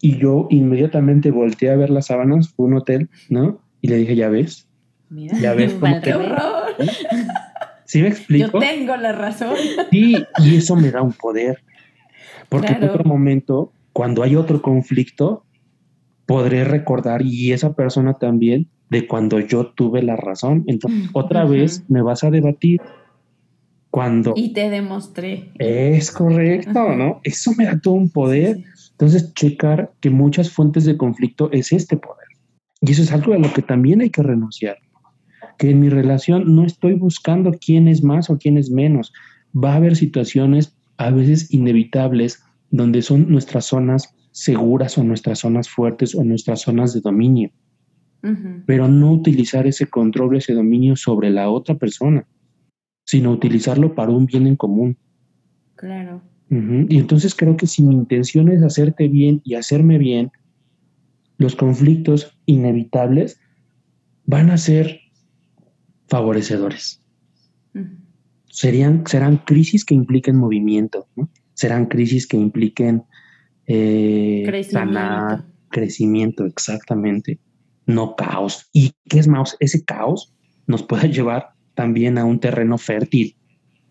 y 0.00 0.18
yo 0.18 0.46
inmediatamente 0.50 1.30
volteé 1.30 1.70
a 1.70 1.76
ver 1.76 1.90
las 1.90 2.06
sábanas, 2.06 2.50
fue 2.50 2.66
un 2.66 2.74
hotel, 2.74 3.08
¿no? 3.30 3.60
Y 3.80 3.88
le 3.88 3.96
dije, 3.96 4.16
ya 4.16 4.28
ves, 4.28 4.68
Mira. 5.10 5.38
Ya 5.38 5.54
ves 5.54 5.72
cómo 5.80 5.94
Al 5.94 6.02
¡Qué 6.02 6.12
revés. 6.12 6.30
horror! 6.32 6.74
¿sí 7.84 7.98
me 8.02 8.08
Yo 8.08 8.14
explico? 8.14 8.58
tengo 8.58 8.96
la 8.96 9.12
razón. 9.12 9.54
Sí, 9.90 10.16
y 10.42 10.56
eso 10.56 10.76
me 10.76 10.90
da 10.90 11.02
un 11.02 11.12
poder. 11.12 11.62
Porque 12.48 12.72
en 12.72 12.84
otro 12.84 13.04
momento, 13.04 13.72
cuando 13.92 14.22
hay 14.22 14.36
otro 14.36 14.60
conflicto, 14.62 15.44
podré 16.26 16.64
recordar 16.64 17.22
y 17.22 17.52
esa 17.52 17.74
persona 17.74 18.14
también 18.14 18.68
de 18.90 19.06
cuando 19.06 19.40
yo 19.40 19.68
tuve 19.68 20.02
la 20.02 20.16
razón. 20.16 20.64
Entonces, 20.66 21.08
otra 21.12 21.44
vez 21.44 21.84
me 21.88 22.02
vas 22.02 22.24
a 22.24 22.30
debatir 22.30 22.80
cuando 23.94 24.34
Y 24.34 24.52
te 24.52 24.70
demostré. 24.70 25.52
es 25.60 26.10
correcto, 26.10 26.96
¿no? 26.96 27.20
Eso 27.22 27.52
me 27.56 27.66
da 27.66 27.78
todo 27.78 27.94
un 27.94 28.10
poder. 28.10 28.56
Sí, 28.74 28.88
Entonces, 28.90 29.32
checar 29.34 29.92
que 30.00 30.10
muchas 30.10 30.50
fuentes 30.50 30.84
de 30.84 30.96
conflicto 30.96 31.48
es 31.52 31.70
este 31.70 31.96
poder. 31.96 32.26
Y 32.80 32.90
eso 32.90 33.02
es 33.02 33.12
algo 33.12 33.34
a 33.34 33.38
lo 33.38 33.52
que 33.52 33.62
también 33.62 34.00
hay 34.00 34.10
que 34.10 34.24
renunciar. 34.24 34.78
Que 35.58 35.70
en 35.70 35.78
mi 35.78 35.90
relación 35.90 36.56
no 36.56 36.66
estoy 36.66 36.94
buscando 36.94 37.52
quién 37.52 37.86
es 37.86 38.02
más 38.02 38.30
o 38.30 38.36
quién 38.36 38.58
es 38.58 38.68
menos. 38.68 39.12
Va 39.54 39.74
a 39.74 39.76
haber 39.76 39.94
situaciones 39.94 40.76
a 40.96 41.12
veces 41.12 41.54
inevitables 41.54 42.42
donde 42.72 43.00
son 43.00 43.30
nuestras 43.30 43.66
zonas 43.66 44.12
seguras 44.32 44.98
o 44.98 45.04
nuestras 45.04 45.38
zonas 45.38 45.68
fuertes 45.68 46.16
o 46.16 46.24
nuestras 46.24 46.62
zonas 46.62 46.94
de 46.94 47.00
dominio, 47.00 47.52
pero 48.66 48.88
no 48.88 49.12
utilizar 49.12 49.68
ese 49.68 49.86
control, 49.86 50.36
ese 50.36 50.54
dominio 50.54 50.96
sobre 50.96 51.30
la 51.30 51.48
otra 51.48 51.76
persona, 51.76 52.26
sino 53.04 53.30
utilizarlo 53.30 53.94
para 53.94 54.10
un 54.10 54.26
bien 54.26 54.46
en 54.46 54.56
común. 54.56 54.96
Claro. 55.76 56.22
Y 56.50 56.98
entonces 56.98 57.34
creo 57.34 57.56
que 57.56 57.66
si 57.66 57.82
mi 57.82 57.94
intención 57.94 58.48
es 58.48 58.62
hacerte 58.62 59.08
bien 59.08 59.40
y 59.44 59.54
hacerme 59.54 59.98
bien, 59.98 60.30
los 61.36 61.56
conflictos 61.56 62.38
inevitables 62.46 63.40
van 64.24 64.50
a 64.50 64.56
ser 64.56 65.00
favorecedores. 66.06 67.02
Serían, 68.48 69.04
serán 69.06 69.38
crisis 69.38 69.84
que 69.84 69.94
impliquen 69.94 70.36
movimiento, 70.36 71.08
¿no? 71.16 71.28
serán 71.54 71.86
crisis 71.86 72.26
que 72.26 72.36
impliquen 72.36 73.02
eh, 73.66 74.44
Crecimiento. 74.46 74.94
sanar, 74.94 75.44
crecimiento, 75.70 76.46
exactamente, 76.46 77.40
no 77.86 78.14
caos. 78.14 78.68
¿Y 78.72 78.92
qué 79.08 79.18
es 79.18 79.26
más? 79.26 79.56
Ese 79.58 79.84
caos 79.84 80.32
nos 80.66 80.82
puede 80.84 81.08
llevar 81.12 81.53
también 81.74 82.18
a 82.18 82.24
un 82.24 82.40
terreno 82.40 82.78
fértil, 82.78 83.36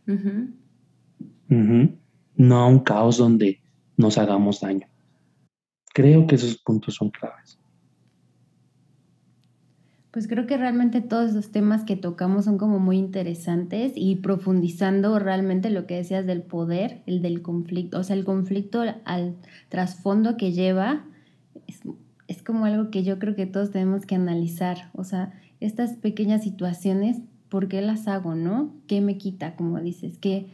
Ujú. 0.08 0.50
Ujú. 1.50 1.98
no 2.36 2.56
a 2.58 2.68
un 2.68 2.80
caos 2.80 3.18
donde 3.18 3.62
nos 3.98 4.18
hagamos 4.18 4.62
daño. 4.62 4.88
Creo 5.94 6.26
que 6.26 6.36
esos 6.36 6.58
puntos 6.58 6.96
son 6.96 7.10
claves. 7.12 7.60
Pues 10.12 10.28
creo 10.28 10.46
que 10.46 10.58
realmente 10.58 11.02
todos 11.02 11.34
los 11.34 11.52
temas 11.52 11.86
que 11.86 11.96
tocamos 11.96 12.46
son 12.46 12.60
como 12.60 12.78
muy 12.78 12.98
interesantes 12.98 13.94
y 13.96 14.18
profundizando 14.18 15.18
realmente 15.18 15.72
lo 15.72 15.88
que 15.88 15.96
decías 15.96 16.28
del 16.28 16.44
poder, 16.44 17.02
el 17.08 17.24
del 17.24 17.42
conflicto, 17.42 18.00
o 18.00 18.04
sea, 18.04 18.16
el 18.16 18.24
conflicto 18.24 18.84
al 19.06 19.36
trasfondo 19.70 20.38
que 20.38 20.52
lleva 20.52 21.04
es, 21.66 21.80
es 22.28 22.44
como 22.44 22.66
algo 22.66 22.92
que 22.92 23.04
yo 23.04 23.18
creo 23.18 23.36
que 23.36 23.48
todos 23.48 23.72
tenemos 23.72 24.06
que 24.06 24.14
analizar, 24.14 24.92
o 24.94 25.04
sea, 25.04 25.34
estas 25.60 25.94
pequeñas 25.94 26.44
situaciones, 26.44 27.18
¿por 27.54 27.68
qué 27.68 27.84
las 27.84 28.08
hago, 28.08 28.34
no? 28.34 28.74
¿Qué 28.88 29.00
me 29.00 29.20
quita, 29.20 29.56
como 29.56 29.80
dices? 29.80 30.18
¿Qué, 30.18 30.48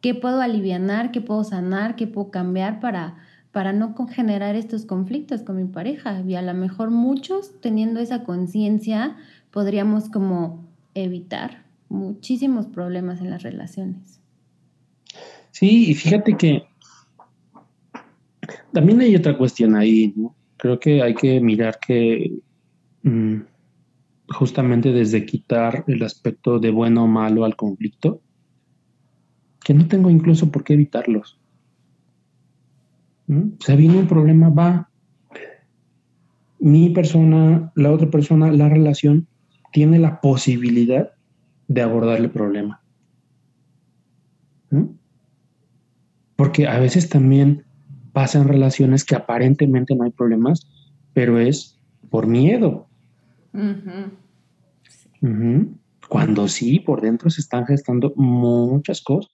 qué 0.00 0.14
puedo 0.14 0.40
alivianar, 0.40 1.10
qué 1.12 1.20
puedo 1.20 1.44
sanar, 1.44 1.94
qué 1.94 2.06
puedo 2.06 2.30
cambiar 2.30 2.80
para 2.80 3.18
para 3.50 3.74
no 3.74 3.94
generar 4.08 4.56
estos 4.56 4.86
conflictos 4.86 5.42
con 5.42 5.56
mi 5.56 5.66
pareja. 5.66 6.22
Y 6.26 6.36
a 6.36 6.40
lo 6.40 6.54
mejor 6.54 6.90
muchos 6.90 7.60
teniendo 7.60 8.00
esa 8.00 8.24
conciencia 8.24 9.18
podríamos 9.50 10.08
como 10.08 10.64
evitar 10.94 11.64
muchísimos 11.90 12.66
problemas 12.66 13.20
en 13.20 13.28
las 13.28 13.42
relaciones. 13.42 14.18
Sí, 15.50 15.90
y 15.90 15.94
fíjate 15.94 16.34
que 16.38 16.62
también 18.72 19.02
hay 19.02 19.14
otra 19.16 19.36
cuestión 19.36 19.76
ahí, 19.76 20.14
¿no? 20.16 20.34
Creo 20.56 20.80
que 20.80 21.02
hay 21.02 21.14
que 21.14 21.38
mirar 21.42 21.78
que 21.78 22.38
mm, 23.02 23.51
justamente 24.32 24.92
desde 24.92 25.24
quitar 25.24 25.84
el 25.86 26.02
aspecto 26.02 26.58
de 26.58 26.70
bueno 26.70 27.04
o 27.04 27.06
malo 27.06 27.44
al 27.44 27.56
conflicto, 27.56 28.20
que 29.64 29.74
no 29.74 29.86
tengo 29.86 30.10
incluso 30.10 30.50
por 30.50 30.64
qué 30.64 30.74
evitarlos. 30.74 31.38
¿Mm? 33.26 33.52
O 33.60 33.64
sea, 33.64 33.76
viene 33.76 33.98
un 33.98 34.08
problema, 34.08 34.50
va. 34.50 34.88
Mi 36.58 36.90
persona, 36.90 37.72
la 37.74 37.90
otra 37.90 38.10
persona, 38.10 38.50
la 38.52 38.68
relación, 38.68 39.26
tiene 39.72 39.98
la 39.98 40.20
posibilidad 40.20 41.12
de 41.68 41.82
abordar 41.82 42.18
el 42.18 42.30
problema. 42.30 42.82
¿Mm? 44.70 44.84
Porque 46.36 46.66
a 46.66 46.78
veces 46.78 47.08
también 47.08 47.64
pasan 48.12 48.48
relaciones 48.48 49.04
que 49.04 49.14
aparentemente 49.14 49.94
no 49.94 50.04
hay 50.04 50.10
problemas, 50.10 50.66
pero 51.12 51.38
es 51.38 51.78
por 52.10 52.26
miedo. 52.26 52.88
Ujú. 55.22 55.78
Cuando 56.08 56.48
sí, 56.48 56.80
por 56.80 57.00
dentro 57.00 57.30
se 57.30 57.40
están 57.40 57.64
gestando 57.64 58.12
muchas 58.16 59.00
cosas. 59.00 59.32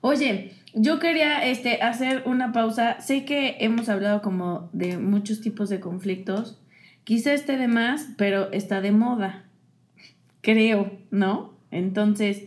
Oye, 0.00 0.52
yo 0.74 0.98
quería 0.98 1.44
este, 1.46 1.82
hacer 1.82 2.22
una 2.26 2.52
pausa. 2.52 3.00
Sé 3.00 3.24
que 3.24 3.56
hemos 3.60 3.88
hablado 3.88 4.22
como 4.22 4.70
de 4.72 4.98
muchos 4.98 5.40
tipos 5.40 5.68
de 5.68 5.80
conflictos. 5.80 6.60
Quizá 7.04 7.32
esté 7.32 7.56
de 7.56 7.68
más, 7.68 8.08
pero 8.16 8.50
está 8.52 8.80
de 8.80 8.92
moda. 8.92 9.44
Creo, 10.40 10.92
¿no? 11.10 11.54
Entonces, 11.70 12.44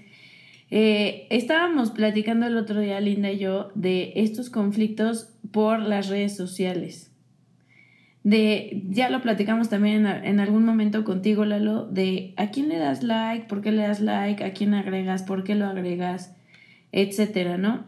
eh, 0.71 1.27
estábamos 1.29 1.91
platicando 1.91 2.47
el 2.47 2.57
otro 2.57 2.79
día, 2.79 2.99
Linda 3.01 3.31
y 3.31 3.39
yo, 3.39 3.71
de 3.75 4.13
estos 4.15 4.49
conflictos 4.49 5.33
por 5.51 5.79
las 5.79 6.07
redes 6.07 6.35
sociales. 6.35 7.10
De, 8.23 8.83
ya 8.89 9.09
lo 9.09 9.21
platicamos 9.21 9.69
también 9.69 10.05
en, 10.05 10.25
en 10.25 10.39
algún 10.39 10.63
momento 10.63 11.03
contigo, 11.03 11.43
Lalo, 11.45 11.85
de 11.87 12.33
a 12.37 12.51
quién 12.51 12.69
le 12.69 12.77
das 12.77 13.01
like, 13.01 13.47
por 13.47 13.61
qué 13.61 13.71
le 13.71 13.81
das 13.81 13.99
like, 13.99 14.43
a 14.43 14.53
quién 14.53 14.73
agregas, 14.75 15.23
por 15.23 15.43
qué 15.43 15.55
lo 15.55 15.65
agregas 15.65 16.35
etcétera, 16.91 17.57
¿no? 17.57 17.85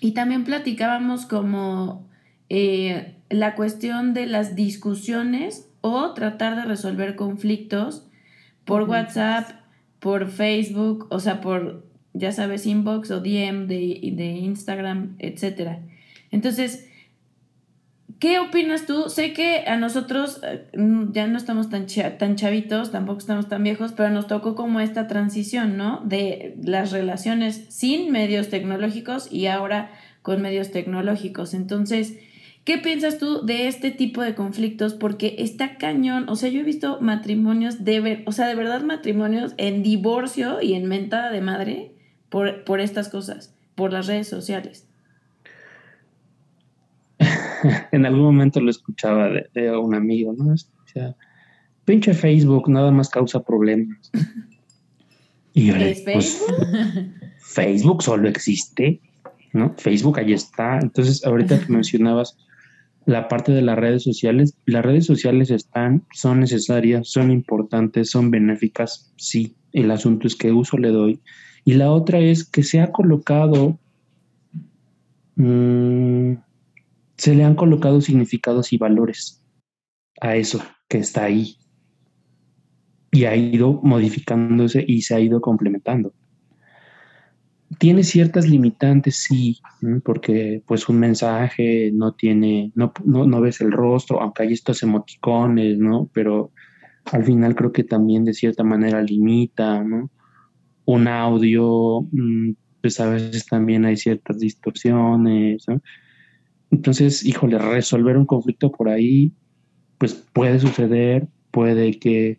Y 0.00 0.12
también 0.12 0.44
platicábamos 0.44 1.26
como 1.26 2.08
eh, 2.48 3.14
la 3.30 3.54
cuestión 3.54 4.14
de 4.14 4.26
las 4.26 4.54
discusiones 4.54 5.68
o 5.80 6.12
tratar 6.12 6.56
de 6.56 6.64
resolver 6.64 7.16
conflictos 7.16 8.06
por. 8.64 8.82
WhatsApp, 8.82 9.48
por 10.00 10.28
Facebook, 10.28 11.06
o 11.10 11.20
sea, 11.20 11.40
por, 11.40 11.86
ya 12.12 12.32
sabes, 12.32 12.66
inbox 12.66 13.10
o 13.10 13.20
DM 13.20 13.66
de, 13.66 14.12
de 14.14 14.26
Instagram, 14.38 15.14
etcétera. 15.18 15.80
Entonces, 16.30 16.88
¿Qué 18.18 18.38
opinas 18.38 18.86
tú? 18.86 19.10
Sé 19.10 19.32
que 19.34 19.64
a 19.66 19.76
nosotros 19.76 20.40
eh, 20.42 20.66
ya 21.12 21.26
no 21.26 21.36
estamos 21.36 21.68
tan, 21.68 21.86
tan 22.18 22.36
chavitos, 22.36 22.90
tampoco 22.90 23.18
estamos 23.18 23.48
tan 23.48 23.62
viejos, 23.62 23.92
pero 23.92 24.10
nos 24.10 24.26
tocó 24.26 24.54
como 24.54 24.80
esta 24.80 25.06
transición, 25.06 25.76
¿no? 25.76 26.00
De 26.04 26.56
las 26.62 26.92
relaciones 26.92 27.66
sin 27.68 28.10
medios 28.10 28.48
tecnológicos 28.48 29.30
y 29.30 29.46
ahora 29.46 29.90
con 30.22 30.40
medios 30.40 30.70
tecnológicos. 30.70 31.52
Entonces, 31.52 32.18
¿qué 32.64 32.78
piensas 32.78 33.18
tú 33.18 33.44
de 33.44 33.68
este 33.68 33.90
tipo 33.90 34.22
de 34.22 34.34
conflictos? 34.34 34.94
Porque 34.94 35.36
está 35.38 35.76
cañón, 35.76 36.28
o 36.30 36.36
sea, 36.36 36.48
yo 36.48 36.60
he 36.60 36.64
visto 36.64 36.98
matrimonios 37.02 37.84
de 37.84 38.00
ver, 38.00 38.22
o 38.26 38.32
sea, 38.32 38.46
de 38.46 38.54
verdad 38.54 38.82
matrimonios 38.82 39.52
en 39.58 39.82
divorcio 39.82 40.62
y 40.62 40.72
en 40.72 40.86
mentada 40.86 41.30
de 41.30 41.42
madre 41.42 41.92
por, 42.30 42.64
por 42.64 42.80
estas 42.80 43.10
cosas, 43.10 43.54
por 43.74 43.92
las 43.92 44.06
redes 44.06 44.28
sociales. 44.28 44.86
en 47.92 48.06
algún 48.06 48.22
momento 48.22 48.60
lo 48.60 48.70
escuchaba 48.70 49.28
de, 49.28 49.48
de 49.54 49.76
un 49.76 49.94
amigo, 49.94 50.34
¿no? 50.36 50.52
O 50.52 50.88
sea, 50.92 51.14
pinche 51.84 52.14
Facebook 52.14 52.68
nada 52.68 52.90
más 52.90 53.08
causa 53.08 53.42
problemas. 53.42 54.10
Y 55.54 55.66
yo 55.66 55.76
le 55.76 55.92
¿Es 55.92 56.02
pues, 56.02 56.44
Facebook? 56.44 57.14
Facebook 57.40 58.02
solo 58.02 58.28
existe, 58.28 59.00
¿no? 59.54 59.74
Facebook 59.78 60.18
ahí 60.18 60.34
está. 60.34 60.78
Entonces, 60.78 61.24
ahorita 61.24 61.64
que 61.64 61.72
mencionabas 61.72 62.36
la 63.06 63.28
parte 63.28 63.52
de 63.52 63.62
las 63.62 63.78
redes 63.78 64.02
sociales, 64.02 64.54
las 64.66 64.84
redes 64.84 65.06
sociales 65.06 65.50
están, 65.50 66.04
son 66.12 66.40
necesarias, 66.40 67.08
son 67.08 67.30
importantes, 67.30 68.10
son 68.10 68.30
benéficas, 68.30 69.12
sí. 69.16 69.54
El 69.72 69.90
asunto 69.90 70.26
es 70.26 70.34
qué 70.34 70.52
uso 70.52 70.76
le 70.76 70.88
doy. 70.88 71.20
Y 71.64 71.74
la 71.74 71.90
otra 71.90 72.18
es 72.18 72.44
que 72.44 72.62
se 72.62 72.80
ha 72.80 72.92
colocado, 72.92 73.78
mm, 75.36 76.32
se 77.16 77.34
le 77.34 77.44
han 77.44 77.54
colocado 77.54 78.00
significados 78.00 78.72
y 78.72 78.78
valores 78.78 79.42
a 80.20 80.36
eso 80.36 80.62
que 80.88 80.98
está 80.98 81.24
ahí. 81.24 81.56
Y 83.10 83.24
ha 83.24 83.34
ido 83.34 83.80
modificándose 83.82 84.84
y 84.86 85.02
se 85.02 85.14
ha 85.14 85.20
ido 85.20 85.40
complementando 85.40 86.12
tiene 87.78 88.04
ciertas 88.04 88.48
limitantes, 88.48 89.16
sí, 89.16 89.60
porque 90.04 90.62
pues 90.66 90.88
un 90.88 90.98
mensaje 90.98 91.90
no 91.92 92.14
tiene, 92.14 92.72
no, 92.74 92.92
no, 93.04 93.40
ves 93.40 93.60
el 93.60 93.72
rostro, 93.72 94.20
aunque 94.20 94.44
hay 94.44 94.52
estos 94.52 94.82
emoticones, 94.82 95.78
¿no? 95.78 96.08
Pero 96.12 96.52
al 97.12 97.24
final 97.24 97.54
creo 97.54 97.72
que 97.72 97.84
también 97.84 98.24
de 98.24 98.34
cierta 98.34 98.62
manera 98.62 99.02
limita, 99.02 99.82
¿no? 99.82 100.10
Un 100.84 101.08
audio, 101.08 102.02
mm, 102.12 102.52
pues 102.80 103.00
a 103.00 103.10
veces 103.10 103.46
también 103.46 103.84
hay 103.84 103.96
ciertas 103.96 104.38
distorsiones, 104.38 105.64
¿no? 105.68 105.80
Entonces, 106.70 107.24
híjole, 107.24 107.58
resolver 107.58 108.16
un 108.16 108.26
conflicto 108.26 108.72
por 108.72 108.88
ahí, 108.88 109.32
pues 109.98 110.14
puede 110.32 110.58
suceder, 110.58 111.28
puede 111.50 111.98
que 111.98 112.38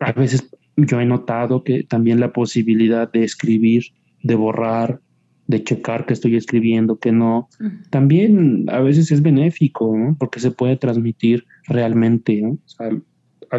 a 0.00 0.12
veces 0.12 0.50
yo 0.76 1.00
he 1.00 1.06
notado 1.06 1.64
que 1.64 1.84
también 1.84 2.20
la 2.20 2.32
posibilidad 2.32 3.10
de 3.10 3.24
escribir, 3.24 3.84
de 4.22 4.34
borrar, 4.34 5.00
de 5.46 5.62
checar 5.62 6.06
que 6.06 6.14
estoy 6.14 6.36
escribiendo, 6.36 6.98
que 6.98 7.12
no, 7.12 7.48
también 7.90 8.66
a 8.68 8.80
veces 8.80 9.10
es 9.12 9.22
benéfico, 9.22 9.94
porque 10.18 10.40
se 10.40 10.50
puede 10.50 10.76
transmitir 10.76 11.44
realmente, 11.66 12.42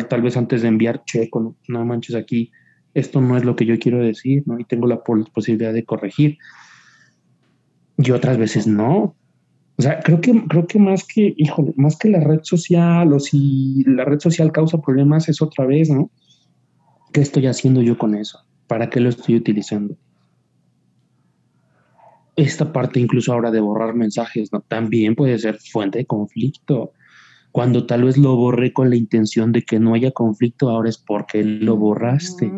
tal 0.09 0.21
vez 0.21 0.35
antes 0.35 0.61
de 0.61 0.67
enviar 0.67 1.03
checo, 1.05 1.55
no, 1.67 1.85
manches 1.85 2.15
aquí, 2.15 2.51
esto 2.93 3.21
no 3.21 3.37
es 3.37 3.45
lo 3.45 3.55
que 3.55 3.65
yo 3.65 3.77
quiero 3.77 3.99
decir, 3.99 4.43
¿no? 4.45 4.59
Y 4.59 4.63
tengo 4.63 4.87
la 4.87 5.03
posibilidad 5.03 5.73
de 5.73 5.83
corregir. 5.83 6.37
Y 7.97 8.11
otras 8.11 8.37
veces 8.37 8.67
no. 8.67 9.15
O 9.77 9.81
sea, 9.81 9.99
creo 9.99 10.21
que, 10.21 10.31
creo 10.47 10.67
que 10.67 10.79
más 10.79 11.05
que, 11.05 11.35
más 11.75 11.97
que 11.97 12.09
la 12.09 12.21
red 12.21 12.39
social 12.43 13.11
o 13.11 13.19
si 13.19 13.83
la 13.85 14.05
red 14.05 14.19
social 14.19 14.51
causa 14.51 14.81
problemas 14.81 15.27
es 15.27 15.41
otra 15.41 15.65
vez, 15.65 15.89
¿no? 15.89 16.09
¿Qué 17.11 17.21
estoy 17.21 17.47
haciendo 17.47 17.81
yo 17.81 17.97
con 17.97 18.15
eso? 18.15 18.39
¿Para 18.67 18.89
qué 18.89 18.99
lo 18.99 19.09
estoy 19.09 19.35
utilizando? 19.35 19.97
Esta 22.37 22.71
parte 22.71 22.99
incluso 22.99 23.33
ahora 23.33 23.51
de 23.51 23.59
borrar 23.59 23.95
mensajes, 23.95 24.51
¿no? 24.51 24.61
También 24.61 25.15
puede 25.15 25.37
ser 25.39 25.59
fuente 25.59 25.99
de 25.99 26.05
conflicto. 26.05 26.91
Cuando 27.51 27.85
tal 27.85 28.03
vez 28.03 28.17
lo 28.17 28.35
borré 28.35 28.73
con 28.73 28.89
la 28.89 28.97
intención 28.97 29.53
de 29.53 29.61
que 29.61 29.79
no 29.79 29.93
haya 29.93 30.11
conflicto, 30.11 30.69
ahora 30.69 30.89
es 30.89 30.97
porque 30.97 31.43
lo 31.43 31.77
borraste. 31.77 32.51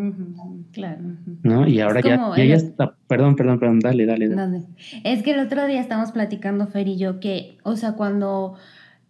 Claro. 0.72 1.00
¿No? 1.42 1.66
Y 1.66 1.80
ahora 1.80 2.00
ya, 2.00 2.36
ya, 2.36 2.54
está. 2.54 2.94
Perdón, 3.06 3.36
perdón, 3.36 3.58
perdón, 3.58 3.80
dale, 3.80 4.06
dale, 4.06 4.28
dale. 4.28 4.62
Es 5.04 5.22
que 5.22 5.32
el 5.32 5.40
otro 5.40 5.66
día 5.66 5.80
estamos 5.80 6.12
platicando, 6.12 6.66
Fer 6.66 6.88
y 6.88 6.96
yo, 6.96 7.20
que, 7.20 7.58
o 7.64 7.76
sea, 7.76 7.92
cuando 7.92 8.56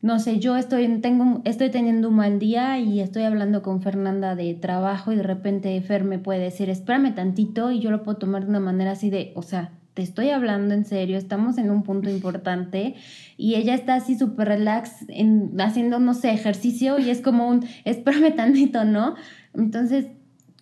no 0.00 0.20
sé, 0.20 0.38
yo 0.38 0.56
estoy, 0.56 0.86
tengo, 1.00 1.42
estoy 1.44 1.70
teniendo 1.70 2.08
un 2.08 2.16
mal 2.16 2.38
día 2.38 2.78
y 2.78 3.00
estoy 3.00 3.24
hablando 3.24 3.62
con 3.62 3.82
Fernanda 3.82 4.36
de 4.36 4.54
trabajo 4.54 5.12
y 5.12 5.16
de 5.16 5.24
repente 5.24 5.80
Fer 5.80 6.04
me 6.04 6.20
puede 6.20 6.38
decir, 6.38 6.70
espérame 6.70 7.14
tantito 7.14 7.72
y 7.72 7.80
yo 7.80 7.90
lo 7.90 8.04
puedo 8.04 8.18
tomar 8.18 8.44
de 8.44 8.50
una 8.50 8.60
manera 8.60 8.92
así 8.92 9.10
de, 9.10 9.32
o 9.34 9.42
sea, 9.42 9.72
te 9.94 10.02
estoy 10.02 10.30
hablando 10.30 10.74
en 10.74 10.84
serio, 10.84 11.18
estamos 11.18 11.58
en 11.58 11.72
un 11.72 11.82
punto 11.82 12.08
importante 12.08 12.94
y 13.36 13.56
ella 13.56 13.74
está 13.74 13.96
así 13.96 14.16
súper 14.16 14.46
relax 14.46 15.04
en, 15.08 15.60
haciendo, 15.60 15.98
no 15.98 16.14
sé, 16.14 16.30
ejercicio 16.30 17.00
y 17.00 17.10
es 17.10 17.20
como 17.20 17.48
un, 17.48 17.66
espérame 17.84 18.32
tantito, 18.36 18.84
¿no? 18.84 19.16
Entonces, 19.52 20.06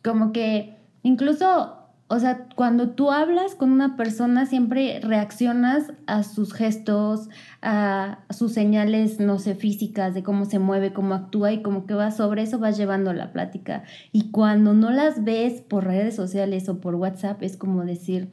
como 0.03 0.33
que 0.33 0.76
incluso 1.07 1.87
o 2.09 2.21
sea, 2.21 2.47
cuando 2.55 2.91
tú 2.91 3.11
hablas 3.11 3.57
con 3.57 3.73
una 3.73 3.97
persona 3.97 4.47
siempre 4.47 5.01
reaccionas 5.01 5.93
a 6.07 6.23
sus 6.23 6.53
gestos, 6.53 7.29
a 7.63 8.21
sus 8.31 8.53
señales, 8.53 9.19
no 9.19 9.41
sé, 9.41 9.57
físicas, 9.57 10.15
de 10.15 10.23
cómo 10.23 10.45
se 10.45 10.61
mueve, 10.61 10.93
cómo 10.93 11.15
actúa 11.15 11.53
y 11.53 11.63
como 11.63 11.85
que 11.85 11.95
vas 11.95 12.17
sobre 12.17 12.43
eso 12.43 12.61
vas 12.61 12.79
llevando 12.79 13.13
la 13.13 13.33
plática. 13.33 13.83
Y 14.13 14.31
cuando 14.31 14.73
no 14.73 14.91
las 14.91 15.25
ves 15.25 15.63
por 15.63 15.85
redes 15.85 16.15
sociales 16.15 16.69
o 16.69 16.81
por 16.81 16.95
WhatsApp 16.95 17.43
es 17.43 17.57
como 17.57 17.85
decir, 17.85 18.31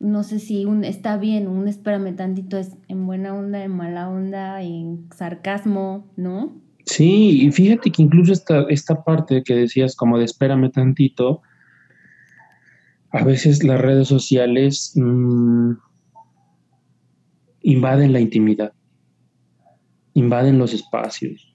no 0.00 0.24
sé 0.24 0.40
si 0.40 0.64
un 0.64 0.82
está 0.82 1.16
bien, 1.16 1.46
un 1.46 1.68
espérame 1.68 2.16
tantito 2.16 2.58
es 2.58 2.72
en 2.88 3.06
buena 3.06 3.34
onda, 3.34 3.62
en 3.62 3.70
mala 3.70 4.08
onda, 4.08 4.60
en 4.62 5.06
sarcasmo, 5.14 6.08
¿no? 6.16 6.60
Sí, 6.86 7.46
y 7.46 7.52
fíjate 7.52 7.92
que 7.92 8.02
incluso 8.02 8.32
esta, 8.32 8.62
esta 8.68 9.04
parte 9.04 9.44
que 9.44 9.54
decías 9.54 9.94
como 9.94 10.18
de 10.18 10.24
espérame 10.24 10.72
tantito, 10.72 11.42
a 13.12 13.24
veces 13.24 13.62
las 13.62 13.80
redes 13.80 14.08
sociales 14.08 14.92
mm, 14.96 15.72
invaden 17.60 18.12
la 18.12 18.20
intimidad, 18.20 18.72
invaden 20.14 20.58
los 20.58 20.72
espacios, 20.72 21.54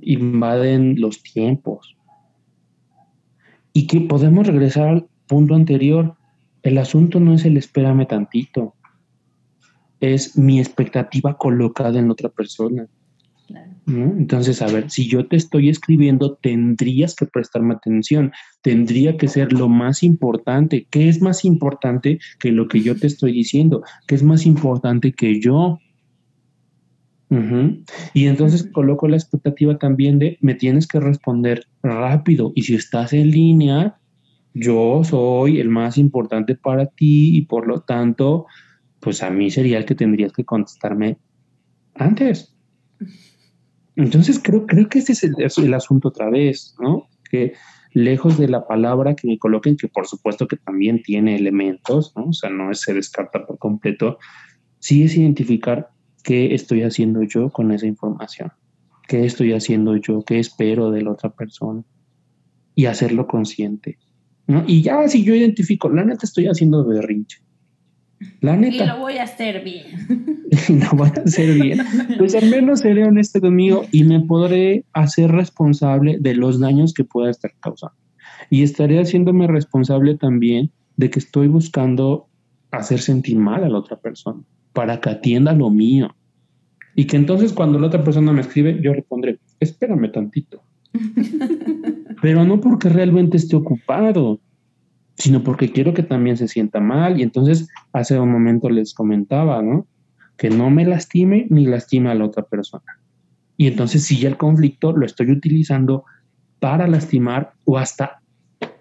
invaden 0.00 1.00
los 1.00 1.22
tiempos. 1.22 1.96
Y 3.72 3.86
que 3.86 4.00
podemos 4.00 4.46
regresar 4.46 4.88
al 4.88 5.08
punto 5.26 5.54
anterior. 5.54 6.16
El 6.62 6.78
asunto 6.78 7.20
no 7.20 7.34
es 7.34 7.44
el 7.44 7.56
espérame 7.56 8.06
tantito, 8.06 8.74
es 10.00 10.36
mi 10.36 10.58
expectativa 10.58 11.36
colocada 11.36 11.98
en 11.98 12.10
otra 12.10 12.30
persona. 12.30 12.86
Entonces, 13.86 14.62
a 14.62 14.66
ver, 14.66 14.90
si 14.90 15.08
yo 15.08 15.26
te 15.26 15.36
estoy 15.36 15.68
escribiendo, 15.68 16.36
tendrías 16.36 17.14
que 17.14 17.26
prestarme 17.26 17.74
atención, 17.74 18.32
tendría 18.62 19.16
que 19.16 19.26
ser 19.26 19.52
lo 19.52 19.68
más 19.68 20.02
importante. 20.02 20.86
¿Qué 20.90 21.08
es 21.08 21.20
más 21.20 21.44
importante 21.44 22.18
que 22.38 22.52
lo 22.52 22.68
que 22.68 22.80
yo 22.80 22.96
te 22.96 23.06
estoy 23.06 23.32
diciendo? 23.32 23.82
¿Qué 24.06 24.14
es 24.14 24.22
más 24.22 24.46
importante 24.46 25.12
que 25.12 25.40
yo? 25.40 25.78
Y 28.12 28.26
entonces 28.26 28.68
coloco 28.72 29.06
la 29.06 29.16
expectativa 29.16 29.78
también 29.78 30.18
de 30.18 30.36
me 30.40 30.54
tienes 30.56 30.88
que 30.88 30.98
responder 30.98 31.64
rápido 31.80 32.52
y 32.56 32.62
si 32.62 32.74
estás 32.74 33.12
en 33.12 33.30
línea, 33.30 34.00
yo 34.52 35.02
soy 35.04 35.60
el 35.60 35.68
más 35.68 35.96
importante 35.96 36.56
para 36.56 36.86
ti 36.86 37.36
y 37.36 37.42
por 37.42 37.68
lo 37.68 37.82
tanto, 37.82 38.46
pues 38.98 39.22
a 39.22 39.30
mí 39.30 39.48
sería 39.50 39.78
el 39.78 39.84
que 39.84 39.94
tendrías 39.94 40.32
que 40.32 40.44
contestarme 40.44 41.18
antes. 41.94 42.56
Entonces 44.00 44.40
creo, 44.42 44.66
creo 44.66 44.88
que 44.88 45.00
ese 45.00 45.12
es 45.12 45.58
el, 45.58 45.74
asunto 45.74 46.08
otra 46.08 46.30
vez, 46.30 46.74
¿no? 46.80 47.08
Que 47.30 47.52
lejos 47.92 48.38
de 48.38 48.48
la 48.48 48.66
palabra 48.66 49.14
que 49.14 49.28
me 49.28 49.38
coloquen, 49.38 49.76
que 49.76 49.88
por 49.88 50.06
supuesto 50.06 50.48
que 50.48 50.56
también 50.56 51.02
tiene 51.02 51.36
elementos, 51.36 52.14
¿no? 52.16 52.26
O 52.28 52.32
sea, 52.32 52.48
no 52.48 52.70
es, 52.70 52.80
se 52.80 52.94
descarta 52.94 53.44
por 53.46 53.58
completo, 53.58 54.18
sí 54.78 55.02
es 55.02 55.16
identificar 55.16 55.90
qué 56.24 56.54
estoy 56.54 56.82
haciendo 56.82 57.22
yo 57.24 57.50
con 57.50 57.72
esa 57.72 57.86
información, 57.86 58.52
qué 59.06 59.26
estoy 59.26 59.52
haciendo 59.52 59.96
yo, 59.96 60.22
qué 60.24 60.38
espero 60.38 60.90
de 60.90 61.02
la 61.02 61.12
otra 61.12 61.30
persona 61.30 61.82
y 62.74 62.86
hacerlo 62.86 63.26
consciente, 63.26 63.98
¿no? 64.46 64.64
Y 64.66 64.82
ya 64.82 65.06
si 65.08 65.24
yo 65.24 65.34
identifico, 65.34 65.90
la 65.90 66.04
neta 66.04 66.24
estoy 66.24 66.46
haciendo 66.46 66.86
berrinche, 66.86 67.42
la 68.40 68.56
neta. 68.56 68.84
Y 68.84 68.86
lo 68.86 68.98
voy 68.98 69.18
a 69.18 69.24
hacer 69.24 69.64
bien. 69.64 69.86
lo 70.68 70.96
voy 70.96 71.08
a 71.08 71.22
hacer 71.22 71.54
bien. 71.54 71.80
Pues 72.18 72.34
al 72.34 72.50
menos 72.50 72.80
seré 72.80 73.04
honesto 73.04 73.40
conmigo 73.40 73.86
y 73.92 74.04
me 74.04 74.20
podré 74.20 74.84
hacer 74.92 75.30
responsable 75.32 76.18
de 76.20 76.34
los 76.34 76.60
daños 76.60 76.92
que 76.92 77.04
pueda 77.04 77.30
estar 77.30 77.52
causando. 77.60 77.96
Y 78.50 78.62
estaré 78.62 79.00
haciéndome 79.00 79.46
responsable 79.46 80.16
también 80.16 80.70
de 80.96 81.08
que 81.08 81.18
estoy 81.18 81.48
buscando 81.48 82.28
hacer 82.70 83.00
sentir 83.00 83.38
mal 83.38 83.64
a 83.64 83.68
la 83.68 83.78
otra 83.78 83.96
persona 83.96 84.42
para 84.72 85.00
que 85.00 85.10
atienda 85.10 85.52
lo 85.52 85.70
mío. 85.70 86.14
Y 86.94 87.06
que 87.06 87.16
entonces 87.16 87.52
cuando 87.52 87.78
la 87.78 87.86
otra 87.86 88.04
persona 88.04 88.32
me 88.32 88.42
escribe, 88.42 88.80
yo 88.82 88.92
le 88.92 89.02
pondré, 89.02 89.38
espérame 89.60 90.10
tantito. 90.12 90.62
Pero 92.22 92.44
no 92.44 92.60
porque 92.60 92.88
realmente 92.88 93.36
esté 93.36 93.56
ocupado, 93.56 94.40
sino 95.20 95.44
porque 95.44 95.70
quiero 95.70 95.92
que 95.92 96.02
también 96.02 96.38
se 96.38 96.48
sienta 96.48 96.80
mal. 96.80 97.20
Y 97.20 97.22
entonces 97.22 97.68
hace 97.92 98.18
un 98.18 98.32
momento 98.32 98.70
les 98.70 98.94
comentaba, 98.94 99.60
¿no? 99.62 99.86
Que 100.38 100.48
no 100.48 100.70
me 100.70 100.86
lastime 100.86 101.46
ni 101.50 101.66
lastime 101.66 102.10
a 102.10 102.14
la 102.14 102.24
otra 102.24 102.42
persona. 102.42 102.98
Y 103.58 103.66
entonces 103.66 104.04
si 104.04 104.18
ya 104.18 104.30
el 104.30 104.38
conflicto 104.38 104.96
lo 104.96 105.04
estoy 105.04 105.30
utilizando 105.30 106.04
para 106.58 106.86
lastimar 106.86 107.52
o 107.64 107.76
hasta 107.76 108.22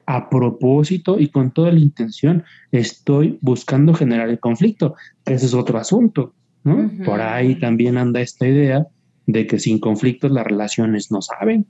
a 0.05 0.29
propósito 0.29 1.19
y 1.19 1.27
con 1.27 1.51
toda 1.51 1.71
la 1.71 1.79
intención 1.79 2.43
estoy 2.71 3.37
buscando 3.41 3.93
generar 3.93 4.29
el 4.29 4.39
conflicto. 4.39 4.95
Ese 5.25 5.45
es 5.45 5.53
otro 5.53 5.77
asunto, 5.77 6.33
¿no? 6.63 6.89
Por 7.03 7.19
ahí 7.21 7.55
también 7.59 7.97
anda 7.97 8.21
esta 8.21 8.47
idea 8.47 8.87
de 9.27 9.45
que 9.45 9.59
sin 9.59 9.77
conflictos 9.79 10.31
las 10.31 10.45
relaciones 10.45 11.11
no 11.11 11.21
saben. 11.21 11.67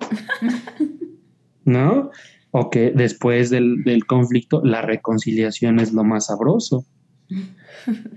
¿No? 1.64 2.10
O 2.50 2.70
que 2.70 2.90
después 2.90 3.50
del, 3.50 4.04
conflicto 4.06 4.62
la 4.64 4.82
reconciliación 4.82 5.80
es 5.80 5.92
lo 5.92 6.04
más 6.04 6.26
sabroso. 6.26 6.86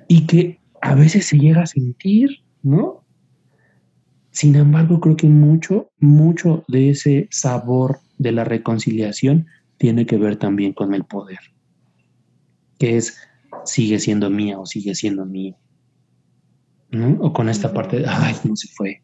Y 0.07 0.25
que 0.25 0.59
a 0.81 0.95
veces 0.95 1.25
se 1.25 1.37
llega 1.37 1.63
a 1.63 1.67
sentir, 1.67 2.29
¿no? 2.63 3.03
Sin 4.31 4.55
embargo, 4.55 5.01
creo 5.01 5.17
que 5.17 5.27
mucho, 5.27 5.91
mucho 5.99 6.63
de 6.67 6.89
ese 6.91 7.27
sabor 7.31 7.99
de 8.17 8.31
la 8.31 8.45
reconciliación 8.45 9.47
tiene 9.77 10.05
que 10.05 10.17
ver 10.17 10.37
también 10.37 10.73
con 10.73 10.93
el 10.93 11.03
poder, 11.03 11.39
que 12.77 12.97
es, 12.97 13.17
sigue 13.65 13.99
siendo 13.99 14.29
mía 14.29 14.57
o 14.59 14.65
sigue 14.65 14.95
siendo 14.95 15.25
mío, 15.25 15.57
¿no? 16.91 17.17
O 17.19 17.33
con 17.33 17.49
esta 17.49 17.73
parte 17.73 17.99
de, 17.99 18.05
ay, 18.07 18.35
no 18.45 18.55
se 18.55 18.69
fue. 18.69 19.03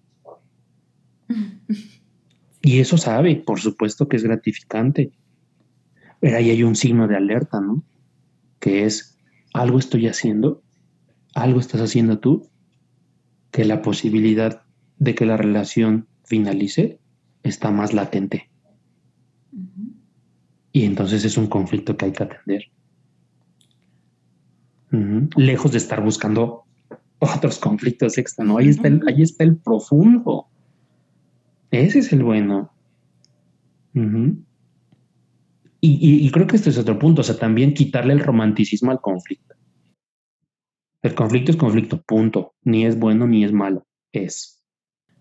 Y 2.68 2.82
eso 2.82 2.98
sabe, 2.98 3.38
por 3.38 3.62
supuesto 3.62 4.10
que 4.10 4.18
es 4.18 4.24
gratificante, 4.24 5.14
pero 6.20 6.36
ahí 6.36 6.50
hay 6.50 6.64
un 6.64 6.76
signo 6.76 7.08
de 7.08 7.16
alerta, 7.16 7.62
¿no? 7.62 7.86
Que 8.60 8.84
es, 8.84 9.18
algo 9.54 9.80
estoy 9.80 10.08
haciendo, 10.08 10.62
algo 11.34 11.62
estás 11.62 11.80
haciendo 11.80 12.20
tú, 12.20 12.50
que 13.52 13.64
la 13.64 13.82
posibilidad 13.82 14.64
de 14.98 15.16
que 15.16 15.26
la 15.26 15.38
relación 15.38 16.10
finalice 16.26 17.00
está 17.42 17.72
más 17.72 17.94
latente. 17.94 18.50
Y 20.74 20.84
entonces 20.84 21.24
es 21.24 21.38
un 21.38 21.48
conflicto 21.48 21.96
que 21.96 22.04
hay 22.04 22.12
que 22.12 22.24
atender. 22.24 22.64
Lejos 25.38 25.72
de 25.72 25.78
estar 25.78 26.04
buscando 26.04 26.66
otros 27.20 27.60
conflictos 27.60 28.18
extra, 28.18 28.44
¿no? 28.44 28.58
Ahí 28.58 28.68
está 28.68 28.90
el, 28.90 29.00
ahí 29.08 29.22
está 29.22 29.46
el 29.46 29.56
profundo. 29.56 30.50
Ese 31.72 32.00
es 32.00 32.14
el 32.14 32.24
bueno. 32.24 32.72
y, 35.82 36.32
creo 36.32 36.48
que 36.48 36.56
este 36.56 36.70
es 36.70 36.78
otro 36.78 36.98
punto, 37.00 37.22
o 37.22 37.24
sea, 37.24 37.38
también 37.38 37.74
quitarle 37.74 38.14
el 38.14 38.20
romanticismo 38.20 38.92
al 38.92 39.02
conflicto. 39.02 39.56
El 41.02 41.16
conflicto 41.16 41.52
es 41.52 41.58
conflicto, 41.58 42.02
punto. 42.02 42.56
Ni 42.64 42.86
es 42.86 42.98
bueno 42.98 43.28
ni 43.28 43.44
es 43.44 43.52
malo, 43.52 43.86
es. 44.12 44.57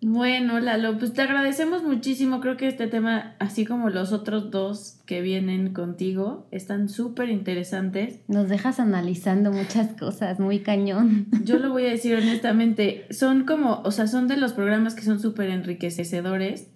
Bueno, 0.02 0.60
Lalo, 0.60 0.98
pues 0.98 1.14
te 1.14 1.22
agradecemos 1.22 1.82
muchísimo. 1.82 2.40
Creo 2.40 2.56
que 2.56 2.68
este 2.68 2.86
tema, 2.86 3.34
así 3.38 3.64
como 3.64 3.88
los 3.88 4.12
otros 4.12 4.50
dos 4.50 5.00
que 5.06 5.22
vienen 5.22 5.72
contigo, 5.72 6.46
están 6.50 6.88
súper 6.88 7.30
interesantes. 7.30 8.20
Nos 8.28 8.48
dejas 8.48 8.78
analizando 8.78 9.52
muchas 9.52 9.98
cosas, 9.98 10.38
muy 10.38 10.60
cañón. 10.60 11.28
Yo 11.44 11.58
lo 11.58 11.70
voy 11.70 11.86
a 11.86 11.90
decir 11.90 12.14
honestamente, 12.14 13.06
son 13.10 13.44
como, 13.44 13.80
o 13.84 13.90
sea, 13.90 14.06
son 14.06 14.28
de 14.28 14.36
los 14.36 14.52
programas 14.52 14.94
que 14.94 15.02
son 15.02 15.18
súper 15.18 15.48
enriquecedores 15.48 16.68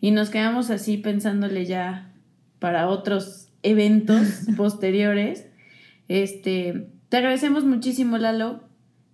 y 0.00 0.10
nos 0.10 0.30
quedamos 0.30 0.70
así 0.70 0.96
pensándole 0.96 1.66
ya 1.66 2.12
para 2.58 2.88
otros 2.88 3.48
eventos 3.62 4.46
posteriores. 4.56 5.46
Este, 6.08 6.88
te 7.08 7.16
agradecemos 7.18 7.64
muchísimo, 7.64 8.18
Lalo. 8.18 8.64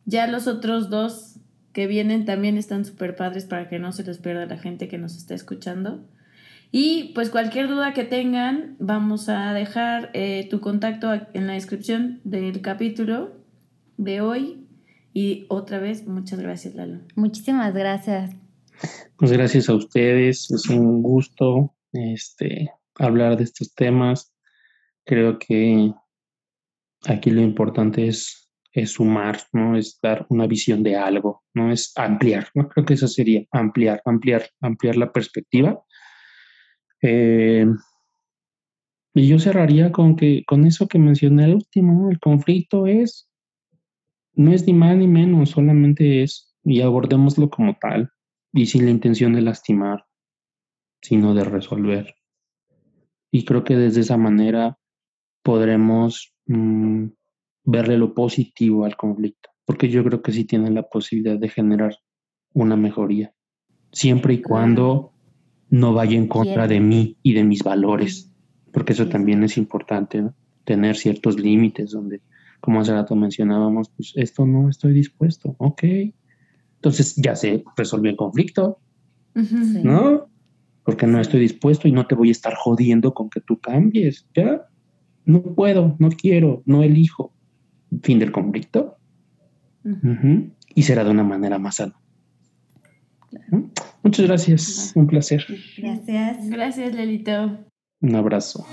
Ya 0.06 0.26
los 0.26 0.46
otros 0.46 0.88
dos 0.88 1.29
que 1.72 1.86
vienen 1.86 2.24
también 2.24 2.56
están 2.56 2.84
súper 2.84 3.16
padres 3.16 3.44
para 3.44 3.68
que 3.68 3.78
no 3.78 3.92
se 3.92 4.04
les 4.04 4.18
pierda 4.18 4.46
la 4.46 4.58
gente 4.58 4.88
que 4.88 4.98
nos 4.98 5.16
está 5.16 5.34
escuchando. 5.34 6.04
Y 6.72 7.12
pues 7.14 7.30
cualquier 7.30 7.68
duda 7.68 7.94
que 7.94 8.04
tengan, 8.04 8.76
vamos 8.78 9.28
a 9.28 9.52
dejar 9.52 10.10
eh, 10.14 10.46
tu 10.50 10.60
contacto 10.60 11.12
en 11.34 11.46
la 11.46 11.54
descripción 11.54 12.20
del 12.24 12.60
capítulo 12.60 13.32
de 13.96 14.20
hoy. 14.20 14.66
Y 15.12 15.46
otra 15.48 15.80
vez, 15.80 16.06
muchas 16.06 16.38
gracias, 16.38 16.74
Lalo. 16.76 17.00
Muchísimas 17.16 17.74
gracias. 17.74 18.36
Pues 19.16 19.32
gracias 19.32 19.68
a 19.68 19.74
ustedes, 19.74 20.50
es 20.50 20.68
un 20.68 21.02
gusto 21.02 21.74
este, 21.92 22.70
hablar 22.94 23.36
de 23.36 23.44
estos 23.44 23.74
temas. 23.74 24.32
Creo 25.04 25.38
que 25.38 25.92
aquí 27.06 27.30
lo 27.30 27.40
importante 27.42 28.06
es 28.06 28.39
es 28.72 28.92
sumar, 28.92 29.40
¿no? 29.52 29.76
Es 29.76 29.98
dar 30.00 30.26
una 30.28 30.46
visión 30.46 30.82
de 30.82 30.96
algo, 30.96 31.42
¿no? 31.54 31.72
Es 31.72 31.92
ampliar. 31.96 32.48
Creo 32.74 32.86
que 32.86 32.94
eso 32.94 33.08
sería 33.08 33.44
ampliar, 33.50 34.02
ampliar, 34.04 34.48
ampliar 34.60 34.96
la 34.96 35.12
perspectiva. 35.12 35.82
Eh, 37.02 37.66
y 39.14 39.26
yo 39.26 39.38
cerraría 39.38 39.90
con 39.90 40.14
que, 40.16 40.44
con 40.46 40.66
eso 40.66 40.86
que 40.86 40.98
mencioné 40.98 41.44
al 41.44 41.54
último, 41.54 42.10
el 42.10 42.20
conflicto 42.20 42.86
es, 42.86 43.28
no 44.34 44.52
es 44.52 44.66
ni 44.66 44.72
más 44.72 44.96
ni 44.96 45.08
menos, 45.08 45.50
solamente 45.50 46.22
es, 46.22 46.54
y 46.62 46.80
abordémoslo 46.80 47.50
como 47.50 47.76
tal, 47.80 48.10
y 48.52 48.66
sin 48.66 48.84
la 48.84 48.92
intención 48.92 49.32
de 49.32 49.42
lastimar, 49.42 50.06
sino 51.02 51.34
de 51.34 51.44
resolver. 51.44 52.14
Y 53.32 53.44
creo 53.44 53.64
que 53.64 53.76
desde 53.76 54.02
esa 54.02 54.16
manera 54.16 54.78
podremos 55.42 56.32
mm, 56.46 57.08
verle 57.64 57.98
lo 57.98 58.14
positivo 58.14 58.84
al 58.84 58.96
conflicto, 58.96 59.50
porque 59.64 59.88
yo 59.88 60.04
creo 60.04 60.22
que 60.22 60.32
sí 60.32 60.44
tiene 60.44 60.70
la 60.70 60.82
posibilidad 60.82 61.38
de 61.38 61.48
generar 61.48 61.96
una 62.52 62.76
mejoría, 62.76 63.32
siempre 63.92 64.34
y 64.34 64.42
cuando 64.42 65.12
no 65.68 65.94
vaya 65.94 66.16
en 66.16 66.26
contra 66.26 66.66
de 66.66 66.80
mí 66.80 67.16
y 67.22 67.34
de 67.34 67.44
mis 67.44 67.62
valores, 67.62 68.32
porque 68.72 68.92
eso 68.92 69.08
también 69.08 69.44
es 69.44 69.56
importante, 69.56 70.24
tener 70.64 70.96
ciertos 70.96 71.38
límites 71.38 71.90
donde, 71.90 72.20
como 72.60 72.80
hace 72.80 72.92
rato 72.92 73.14
mencionábamos, 73.14 73.90
pues 73.90 74.12
esto 74.16 74.46
no 74.46 74.68
estoy 74.68 74.92
dispuesto, 74.92 75.54
ok, 75.58 75.82
entonces 76.76 77.14
ya 77.16 77.36
se 77.36 77.62
resolvió 77.76 78.10
el 78.10 78.16
conflicto, 78.16 78.78
¿no? 79.34 80.28
Porque 80.84 81.06
no 81.06 81.20
estoy 81.20 81.40
dispuesto 81.40 81.86
y 81.86 81.92
no 81.92 82.06
te 82.06 82.14
voy 82.14 82.30
a 82.30 82.32
estar 82.32 82.54
jodiendo 82.54 83.14
con 83.14 83.30
que 83.30 83.40
tú 83.40 83.60
cambies, 83.60 84.26
¿ya? 84.34 84.66
No 85.24 85.42
puedo, 85.42 85.94
no 85.98 86.08
quiero, 86.10 86.62
no 86.66 86.82
elijo 86.82 87.32
fin 88.02 88.18
del 88.18 88.32
conflicto 88.32 88.96
y 90.74 90.82
será 90.82 91.04
de 91.04 91.10
una 91.10 91.24
manera 91.24 91.58
más 91.58 91.76
sana. 91.76 91.94
Muchas 94.02 94.26
gracias, 94.26 94.92
un 94.94 95.06
placer. 95.06 95.44
Gracias. 95.76 96.48
Gracias, 96.48 96.94
Lelito. 96.94 97.58
Un 98.00 98.16
abrazo. 98.16 98.66